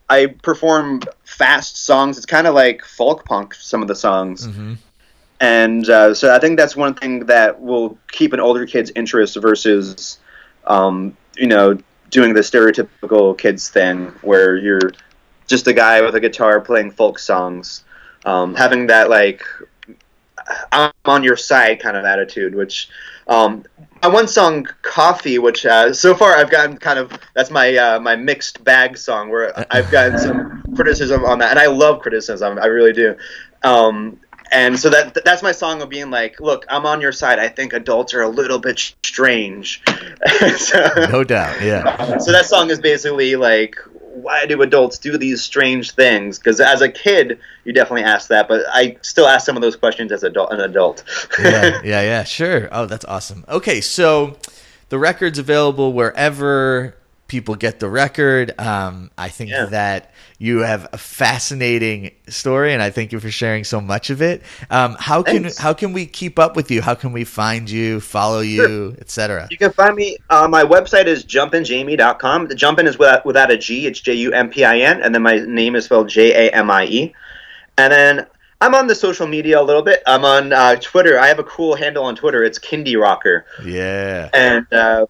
I 0.10 0.28
perform 0.28 1.02
fast 1.24 1.86
songs. 1.86 2.18
It's 2.18 2.26
kind 2.26 2.48
of 2.48 2.56
like 2.56 2.84
folk 2.86 3.26
punk. 3.26 3.54
Some 3.56 3.82
of 3.82 3.88
the 3.88 3.96
songs. 3.96 4.48
Mm-hmm. 4.48 4.74
And 5.40 5.90
uh, 5.90 6.14
so 6.14 6.34
I 6.34 6.40
think 6.40 6.58
that's 6.58 6.76
one 6.76 6.94
thing 6.94 7.26
that 7.26 7.60
will 7.60 7.98
keep 8.12 8.32
an 8.32 8.40
older 8.40 8.66
kid's 8.68 8.92
interest 8.96 9.36
versus, 9.42 10.20
um, 10.68 11.18
you 11.36 11.48
know, 11.48 11.80
doing 12.12 12.34
the 12.34 12.42
stereotypical 12.42 13.36
kids 13.36 13.70
thing 13.70 14.08
where 14.22 14.56
you're 14.56 14.92
just 15.48 15.66
a 15.68 15.74
guy 15.74 16.02
with 16.02 16.14
a 16.16 16.20
guitar 16.20 16.62
playing 16.62 16.92
folk 16.92 17.18
songs, 17.18 17.84
um, 18.26 18.54
having 18.54 18.88
that 18.88 19.10
like 19.10 19.44
I'm 20.72 20.92
on 21.06 21.24
your 21.24 21.38
side 21.38 21.80
kind 21.80 21.98
of 21.98 22.06
attitude, 22.06 22.56
which 22.56 22.90
Um, 23.32 23.64
my 24.04 24.10
one 24.10 24.28
song, 24.28 24.68
"Coffee," 24.82 25.40
which 25.40 25.66
uh, 25.66 25.94
so 25.94 26.14
far 26.14 26.36
I've 26.36 26.50
gotten 26.50 26.78
kind 26.78 27.00
of 27.00 27.18
that's 27.34 27.50
my 27.50 27.76
uh, 27.76 28.00
my 28.00 28.16
mixed 28.16 28.64
bag 28.64 28.98
song 28.98 29.30
where 29.30 29.54
I've 29.74 29.90
gotten 29.90 30.20
some 30.20 30.64
criticism 30.76 31.24
on 31.24 31.40
that, 31.40 31.52
and 31.52 31.60
I 31.60 31.68
love 31.68 32.02
criticism, 32.02 32.60
I 32.62 32.66
really 32.66 32.94
do. 32.94 33.16
Um, 33.64 34.20
and 34.52 34.78
so 34.78 34.90
that 34.90 35.18
that's 35.24 35.42
my 35.42 35.54
song 35.54 35.82
of 35.82 35.88
being 35.88 36.10
like, 36.10 36.42
look, 36.42 36.66
I'm 36.68 36.86
on 36.86 37.00
your 37.00 37.14
side. 37.14 37.40
I 37.40 37.48
think 37.48 37.72
adults 37.72 38.14
are 38.14 38.22
a 38.22 38.28
little 38.28 38.60
bit 38.60 38.80
strange. 38.80 39.82
so, 40.58 41.08
No 41.10 41.24
doubt. 41.24 41.62
Yeah. 41.62 42.18
so 42.18 42.34
that 42.34 42.46
song 42.46 42.70
is 42.70 42.80
basically 42.80 43.38
like 43.38 43.78
why 44.22 44.46
do 44.46 44.62
adults 44.62 44.98
do 44.98 45.18
these 45.18 45.42
strange 45.42 45.92
things 45.92 46.38
because 46.38 46.60
as 46.60 46.82
a 46.82 46.90
kid 46.90 47.40
you 47.66 47.74
definitely 47.74 48.04
ask 48.04 48.30
that 48.30 48.48
but 48.48 48.62
i 48.74 48.98
still 49.02 49.28
ask 49.28 49.46
some 49.46 49.56
of 49.56 49.62
those 49.62 49.76
questions 49.76 50.12
as 50.12 50.24
adult, 50.24 50.52
an 50.52 50.60
adult 50.60 51.04
yeah, 51.40 51.82
yeah, 51.84 52.02
yeah, 52.02 52.24
sure. 52.24 52.70
Oh, 52.72 52.86
that's 52.86 53.06
awesome. 53.06 53.46
Okay, 53.48 53.82
so 53.82 54.38
the 54.90 55.00
record's 55.00 55.40
available 55.40 55.94
wherever 55.94 56.96
people 57.32 57.56
get 57.56 57.80
the 57.80 57.88
record. 57.90 58.54
Um, 58.60 59.10
I 59.18 59.30
think 59.30 59.52
Yeah. 59.52 59.68
that 59.68 60.12
you 60.38 60.60
have 60.60 60.90
a 60.92 60.98
fascinating 60.98 62.12
story, 62.28 62.74
and 62.74 62.84
I 62.84 62.90
thank 62.90 63.14
you 63.14 63.22
for 63.22 63.32
sharing 63.32 63.64
so 63.64 63.80
much 63.80 64.10
of 64.10 64.22
it. 64.22 64.42
Um, 64.70 64.98
how 65.00 65.24
can 65.24 65.50
how 65.58 65.72
can 65.74 65.94
we 65.94 66.06
keep 66.06 66.38
up 66.38 66.58
with 66.58 66.70
you? 66.70 66.82
How 66.82 66.94
can 66.94 67.14
we 67.14 67.24
find 67.24 67.70
you, 67.70 68.02
follow 68.02 68.42
you, 68.42 68.98
etc.? 69.00 69.48
you 69.50 69.58
can 69.58 69.72
find 69.72 69.96
me 69.96 70.18
uh, 70.30 70.48
my 70.50 70.64
website 70.64 71.06
is 71.06 71.24
jumpinjamie.com 71.24 72.48
the 72.48 72.56
jumpin 72.56 72.86
is 72.86 72.98
without, 73.00 73.26
without 73.26 73.50
a 73.50 73.58
g 73.58 73.88
it's 73.88 74.02
j-u-m-p-i-n 74.02 75.02
and 75.02 75.16
then 75.16 75.22
my 75.22 75.38
name 75.40 75.76
is 75.76 75.86
spelled 75.86 76.10
j-a-m-i-e 76.10 77.14
and 77.78 77.94
then 77.94 78.26
i'm 78.62 78.74
on 78.76 78.88
the 78.88 78.96
social 78.96 79.28
media 79.28 79.60
a 79.60 79.64
little 79.64 79.82
bit 79.82 80.02
i'm 80.08 80.24
on 80.26 80.54
uh, 80.54 80.76
twitter 80.82 81.20
i 81.20 81.28
have 81.28 81.40
a 81.40 81.44
cool 81.44 81.76
handle 81.76 82.04
on 82.04 82.16
twitter 82.16 82.44
it's 82.44 82.60
kindie 82.60 83.00
rocker 83.00 83.46
Yeah. 83.64 84.30
and 84.34 84.66
uh, 84.74 85.06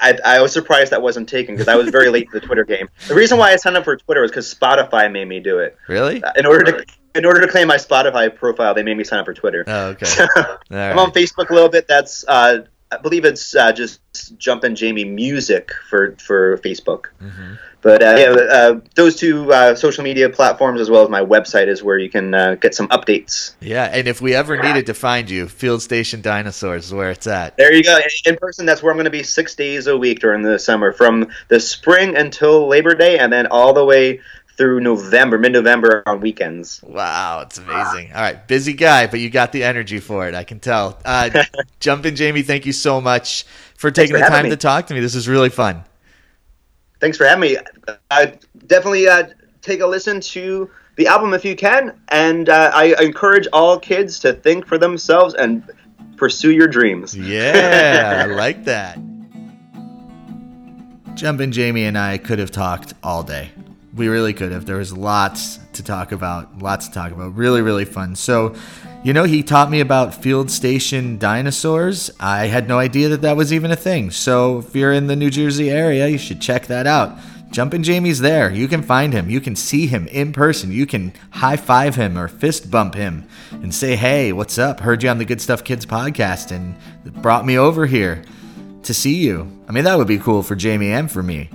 I, 0.00 0.18
I 0.24 0.40
was 0.40 0.52
surprised 0.52 0.92
that 0.92 1.02
wasn't 1.02 1.28
taken 1.28 1.54
because 1.54 1.68
I 1.68 1.76
was 1.76 1.88
very 1.88 2.10
late 2.10 2.30
to 2.30 2.40
the 2.40 2.46
Twitter 2.46 2.64
game. 2.64 2.88
The 3.08 3.14
reason 3.14 3.38
why 3.38 3.52
I 3.52 3.56
signed 3.56 3.76
up 3.76 3.84
for 3.84 3.96
Twitter 3.96 4.22
was 4.22 4.30
because 4.30 4.52
Spotify 4.52 5.10
made 5.10 5.28
me 5.28 5.40
do 5.40 5.58
it. 5.58 5.76
Really? 5.88 6.22
In 6.36 6.46
order 6.46 6.64
to 6.72 6.86
in 7.14 7.24
order 7.24 7.40
to 7.40 7.46
claim 7.46 7.68
my 7.68 7.76
Spotify 7.76 8.34
profile, 8.34 8.74
they 8.74 8.82
made 8.82 8.96
me 8.96 9.04
sign 9.04 9.20
up 9.20 9.26
for 9.26 9.34
Twitter. 9.34 9.64
Oh, 9.66 9.86
okay. 9.88 10.06
All 10.36 10.58
I'm 10.70 10.98
on. 10.98 11.12
Facebook 11.12 11.50
a 11.50 11.54
little 11.54 11.68
bit. 11.68 11.86
That's 11.86 12.24
uh, 12.26 12.64
I 12.94 13.02
believe 13.02 13.24
it's 13.24 13.54
uh, 13.54 13.72
just 13.72 14.00
Jumpin' 14.38 14.76
Jamie 14.76 15.04
Music 15.04 15.72
for 15.88 16.16
for 16.16 16.58
Facebook. 16.58 17.06
Mm-hmm. 17.20 17.54
But 17.84 18.02
uh, 18.02 18.16
yeah, 18.18 18.30
uh, 18.30 18.80
those 18.94 19.16
two 19.16 19.52
uh, 19.52 19.74
social 19.74 20.04
media 20.04 20.30
platforms, 20.30 20.80
as 20.80 20.88
well 20.88 21.02
as 21.02 21.10
my 21.10 21.20
website, 21.20 21.68
is 21.68 21.82
where 21.82 21.98
you 21.98 22.08
can 22.08 22.32
uh, 22.32 22.54
get 22.54 22.74
some 22.74 22.88
updates. 22.88 23.56
Yeah, 23.60 23.84
and 23.84 24.08
if 24.08 24.22
we 24.22 24.34
ever 24.34 24.56
needed 24.56 24.86
to 24.86 24.94
find 24.94 25.28
you, 25.28 25.48
Field 25.48 25.82
Station 25.82 26.22
Dinosaurs 26.22 26.86
is 26.86 26.94
where 26.94 27.10
it's 27.10 27.26
at. 27.26 27.58
There 27.58 27.74
you 27.74 27.82
go. 27.82 27.98
In 28.24 28.36
person, 28.36 28.64
that's 28.64 28.82
where 28.82 28.90
I'm 28.90 28.96
going 28.96 29.04
to 29.04 29.10
be 29.10 29.22
six 29.22 29.54
days 29.54 29.86
a 29.86 29.98
week 29.98 30.20
during 30.20 30.40
the 30.40 30.58
summer, 30.58 30.92
from 30.92 31.28
the 31.48 31.60
spring 31.60 32.16
until 32.16 32.66
Labor 32.68 32.94
Day, 32.94 33.18
and 33.18 33.30
then 33.30 33.48
all 33.48 33.74
the 33.74 33.84
way 33.84 34.22
through 34.56 34.80
November, 34.80 35.38
mid-November 35.38 36.02
on 36.06 36.20
weekends. 36.20 36.80
Wow, 36.82 37.40
it's 37.40 37.58
amazing. 37.58 38.12
All 38.12 38.20
right, 38.20 38.46
busy 38.46 38.72
guy, 38.72 39.06
but 39.06 39.20
you 39.20 39.30
got 39.30 39.52
the 39.52 39.64
energy 39.64 39.98
for 39.98 40.28
it. 40.28 40.34
I 40.34 40.44
can 40.44 40.60
tell. 40.60 40.98
Uh, 41.04 41.44
Jumpin' 41.80 42.16
Jamie, 42.16 42.42
thank 42.42 42.66
you 42.66 42.72
so 42.72 43.00
much 43.00 43.44
for 43.76 43.90
taking 43.90 44.14
for 44.14 44.20
the 44.20 44.28
time 44.28 44.44
me. 44.44 44.50
to 44.50 44.56
talk 44.56 44.86
to 44.88 44.94
me. 44.94 45.00
This 45.00 45.14
is 45.14 45.28
really 45.28 45.50
fun. 45.50 45.84
Thanks 47.00 47.18
for 47.18 47.24
having 47.24 47.40
me. 47.40 47.56
Uh, 48.10 48.26
definitely 48.66 49.08
uh, 49.08 49.24
take 49.60 49.80
a 49.80 49.86
listen 49.86 50.20
to 50.20 50.70
the 50.96 51.08
album 51.08 51.34
if 51.34 51.44
you 51.44 51.56
can, 51.56 51.98
and 52.08 52.48
uh, 52.48 52.70
I 52.72 52.94
encourage 53.00 53.48
all 53.52 53.78
kids 53.78 54.20
to 54.20 54.32
think 54.32 54.66
for 54.66 54.78
themselves 54.78 55.34
and 55.34 55.68
pursue 56.16 56.52
your 56.52 56.68
dreams. 56.68 57.16
Yeah, 57.18 58.24
I 58.24 58.32
like 58.32 58.64
that. 58.64 58.98
Jumpin' 61.14 61.52
Jamie 61.52 61.84
and 61.84 61.98
I 61.98 62.18
could 62.18 62.38
have 62.38 62.50
talked 62.50 62.94
all 63.02 63.22
day. 63.22 63.50
We 63.94 64.08
really 64.08 64.32
could 64.32 64.50
have. 64.50 64.66
There 64.66 64.78
was 64.78 64.92
lots 64.92 65.60
to 65.74 65.82
talk 65.82 66.10
about. 66.10 66.58
Lots 66.58 66.88
to 66.88 66.94
talk 66.94 67.12
about. 67.12 67.36
Really, 67.36 67.62
really 67.62 67.84
fun. 67.84 68.16
So, 68.16 68.56
you 69.04 69.12
know, 69.12 69.22
he 69.24 69.42
taught 69.42 69.70
me 69.70 69.80
about 69.80 70.14
field 70.14 70.50
station 70.50 71.16
dinosaurs. 71.18 72.10
I 72.18 72.46
had 72.46 72.66
no 72.66 72.78
idea 72.78 73.08
that 73.10 73.22
that 73.22 73.36
was 73.36 73.52
even 73.52 73.70
a 73.70 73.76
thing. 73.76 74.10
So, 74.10 74.58
if 74.58 74.74
you're 74.74 74.92
in 74.92 75.06
the 75.06 75.14
New 75.14 75.30
Jersey 75.30 75.70
area, 75.70 76.08
you 76.08 76.18
should 76.18 76.40
check 76.40 76.66
that 76.66 76.88
out. 76.88 77.16
Jumpin' 77.52 77.84
Jamie's 77.84 78.18
there. 78.18 78.50
You 78.50 78.66
can 78.66 78.82
find 78.82 79.12
him. 79.12 79.30
You 79.30 79.40
can 79.40 79.54
see 79.54 79.86
him 79.86 80.08
in 80.08 80.32
person. 80.32 80.72
You 80.72 80.86
can 80.86 81.12
high 81.30 81.56
five 81.56 81.94
him 81.94 82.18
or 82.18 82.26
fist 82.26 82.68
bump 82.68 82.96
him 82.96 83.28
and 83.52 83.72
say, 83.72 83.94
hey, 83.94 84.32
what's 84.32 84.58
up? 84.58 84.80
Heard 84.80 85.04
you 85.04 85.08
on 85.08 85.18
the 85.18 85.24
Good 85.24 85.40
Stuff 85.40 85.62
Kids 85.62 85.86
podcast 85.86 86.50
and 86.50 86.74
brought 87.22 87.46
me 87.46 87.56
over 87.56 87.86
here 87.86 88.24
to 88.82 88.92
see 88.92 89.14
you. 89.14 89.48
I 89.68 89.72
mean, 89.72 89.84
that 89.84 89.96
would 89.98 90.08
be 90.08 90.18
cool 90.18 90.42
for 90.42 90.56
Jamie 90.56 90.90
and 90.90 91.08
for 91.08 91.22
me. 91.22 91.48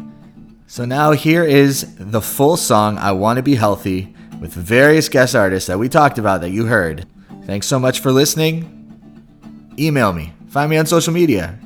So 0.70 0.86
now 0.86 1.14
here 1.14 1.44
is 1.44 1.96
the 1.98 2.22
full 2.22 2.56
song, 2.56 3.00
I 3.00 3.12
Want 3.14 3.38
to 3.38 3.44
Be 3.44 3.56
Healthy, 3.56 4.14
with 4.40 4.54
various 4.54 5.10
guest 5.10 5.36
artists 5.36 5.66
that 5.66 5.80
we 5.80 5.90
talked 5.90 6.20
about 6.20 6.42
that 6.42 6.52
you 6.52 6.68
heard. 6.68 7.08
Thanks 7.46 7.66
so 7.66 7.80
much 7.80 8.02
for 8.02 8.12
listening. 8.12 9.74
Email 9.80 10.14
me, 10.14 10.32
find 10.50 10.70
me 10.70 10.78
on 10.78 10.86
social 10.86 11.12
media, 11.12 11.58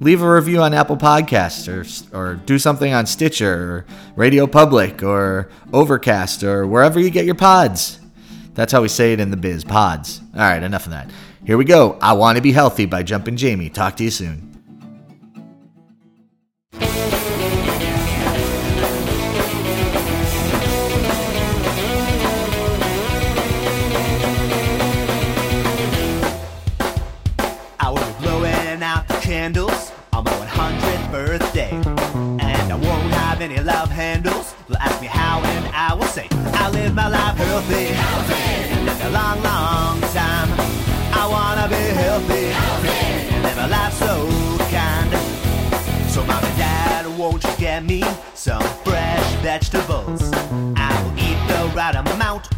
leave 0.00 0.22
a 0.22 0.28
review 0.28 0.60
on 0.60 0.74
Apple 0.74 0.96
Podcasts, 0.96 1.68
or, 1.68 2.18
or 2.18 2.34
do 2.34 2.58
something 2.58 2.92
on 2.92 3.06
Stitcher, 3.06 3.54
or 3.54 3.86
Radio 4.16 4.48
Public, 4.48 5.04
or 5.04 5.48
Overcast, 5.72 6.42
or 6.42 6.66
wherever 6.66 6.98
you 6.98 7.10
get 7.10 7.26
your 7.26 7.36
pods. 7.36 8.00
That's 8.54 8.72
how 8.72 8.82
we 8.82 8.88
say 8.88 9.12
it 9.12 9.20
in 9.20 9.30
the 9.30 9.36
biz, 9.36 9.62
pods. 9.62 10.20
All 10.34 10.40
right, 10.40 10.64
enough 10.64 10.86
of 10.86 10.90
that. 10.90 11.08
Here 11.46 11.56
we 11.56 11.64
go. 11.64 11.96
I 12.02 12.14
Want 12.14 12.34
to 12.34 12.42
Be 12.42 12.50
Healthy 12.50 12.86
by 12.86 13.04
Jumpin' 13.04 13.36
Jamie. 13.36 13.70
Talk 13.70 13.96
to 13.98 14.04
you 14.04 14.10
soon. 14.10 14.47
Won't 33.48 33.58
any 33.58 33.66
love 33.66 33.88
handles. 33.90 34.54
They'll 34.68 34.78
ask 34.78 35.00
me 35.00 35.06
how, 35.06 35.40
and 35.40 35.74
I 35.74 35.94
will 35.94 36.06
say, 36.06 36.28
I 36.30 36.70
live 36.70 36.94
my 36.94 37.08
life 37.08 37.36
healthy. 37.36 37.88
And 38.72 38.86
live 38.86 39.04
a 39.04 39.10
long, 39.10 39.42
long 39.42 40.00
time. 40.12 40.48
I 41.12 41.26
wanna 41.30 41.68
be 41.68 41.82
healthy. 42.02 42.46
And 43.32 43.42
live 43.42 43.58
a 43.58 43.68
life 43.68 43.94
so 43.94 44.28
kind. 44.70 45.10
So, 46.10 46.24
mom 46.24 46.44
and 46.44 46.58
dad, 46.58 47.18
won't 47.18 47.44
you 47.44 47.50
get 47.58 47.84
me 47.84 48.02
some 48.34 48.62
fresh 48.84 49.34
vegetables? 49.42 50.30
I 50.76 51.02
will 51.02 51.18
eat 51.18 51.38
the 51.48 51.76
right 51.76 51.94
amount. 51.94 52.57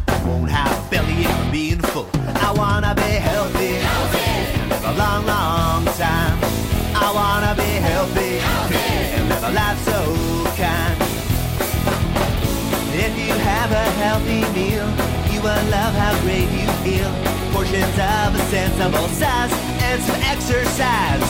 Healthy 14.61 14.75
meal, 14.75 15.33
you 15.33 15.41
will 15.41 15.63
love 15.71 15.93
how 15.95 16.13
great 16.21 16.49
you 16.51 16.67
feel. 16.83 17.11
Portions 17.51 17.97
of 17.97 18.35
a 18.35 18.39
sensible 18.49 19.07
size 19.09 19.51
and 19.81 20.01
some 20.03 20.21
exercise. 20.21 21.23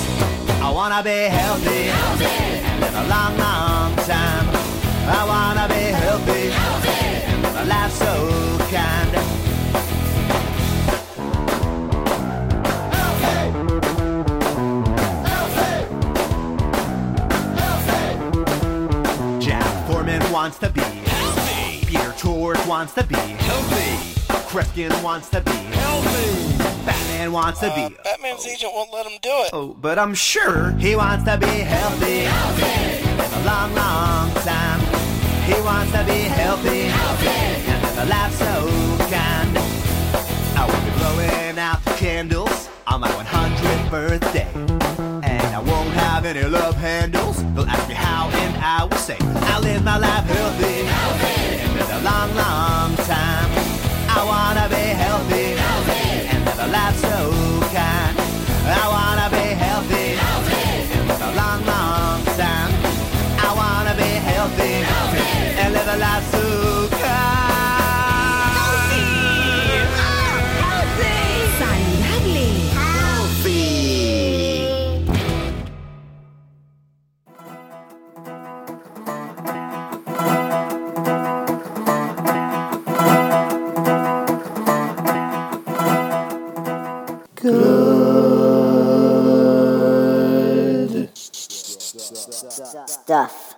I 0.61 0.69
wanna 0.73 1.01
be 1.01 1.29
healthy, 1.29 1.89
and 1.89 2.81
live 2.81 2.95
a 2.95 3.07
long, 3.07 3.37
long 3.37 3.95
time. 4.05 4.47
I 5.07 5.23
wanna 5.25 5.67
be 5.69 5.91
healthy, 6.03 6.51
and 7.25 7.41
live 7.41 7.55
a 7.55 7.65
life 7.65 7.93
so 7.93 8.57
kind. 8.69 9.11
Jack 19.41 19.87
Forman 19.87 20.31
wants 20.31 20.57
to 20.59 20.69
be 20.69 20.81
healthy. 20.81 20.90
Wants 22.71 22.93
to 22.93 23.03
be 23.03 23.15
healthy. 23.15 24.15
Kreskin 24.47 25.03
wants 25.03 25.27
to 25.31 25.41
be 25.41 25.51
healthy. 25.51 26.55
Batman 26.85 27.33
wants 27.33 27.59
to 27.59 27.69
uh, 27.69 27.75
be. 27.75 27.95
Batman's 28.01 28.47
agent 28.47 28.71
won't 28.73 28.93
let 28.93 29.05
him 29.05 29.19
do 29.21 29.29
it. 29.29 29.49
Oh, 29.51 29.75
but 29.81 29.99
I'm 29.99 30.13
sure 30.13 30.71
he 30.79 30.95
wants 30.95 31.25
to 31.25 31.37
be 31.37 31.47
healthy. 31.47 32.23
Live 33.17 33.33
a 33.33 33.45
long, 33.45 33.75
long 33.75 34.31
time. 34.35 34.79
He 35.43 35.59
wants 35.63 35.91
to 35.91 36.05
be 36.05 36.21
healthy. 36.31 36.83
healthy. 36.83 37.27
And 37.27 37.83
live 37.83 37.97
a 37.97 38.05
life 38.05 38.33
so 38.35 38.55
kind. 39.11 39.57
I 40.55 40.65
will 40.65 40.85
be 40.85 40.97
blowing 40.97 41.59
out 41.59 41.83
the 41.83 41.91
candles 41.95 42.69
on 42.87 43.01
my 43.01 43.09
100th 43.09 43.91
birthday. 43.91 44.47
And 45.29 45.55
I 45.55 45.59
won't 45.59 45.89
have 45.89 46.23
any 46.23 46.43
love 46.47 46.75
handles. 46.75 47.43
They'll 47.53 47.67
ask 47.67 47.89
me 47.89 47.95
how, 47.95 48.29
and 48.29 48.55
I 48.63 48.85
will 48.85 48.95
say, 48.95 49.17
I 49.19 49.59
live 49.59 49.83
my 49.83 49.97
life 49.97 50.23
healthy. 50.23 50.87
And 50.87 51.30
stuff. 93.11 93.50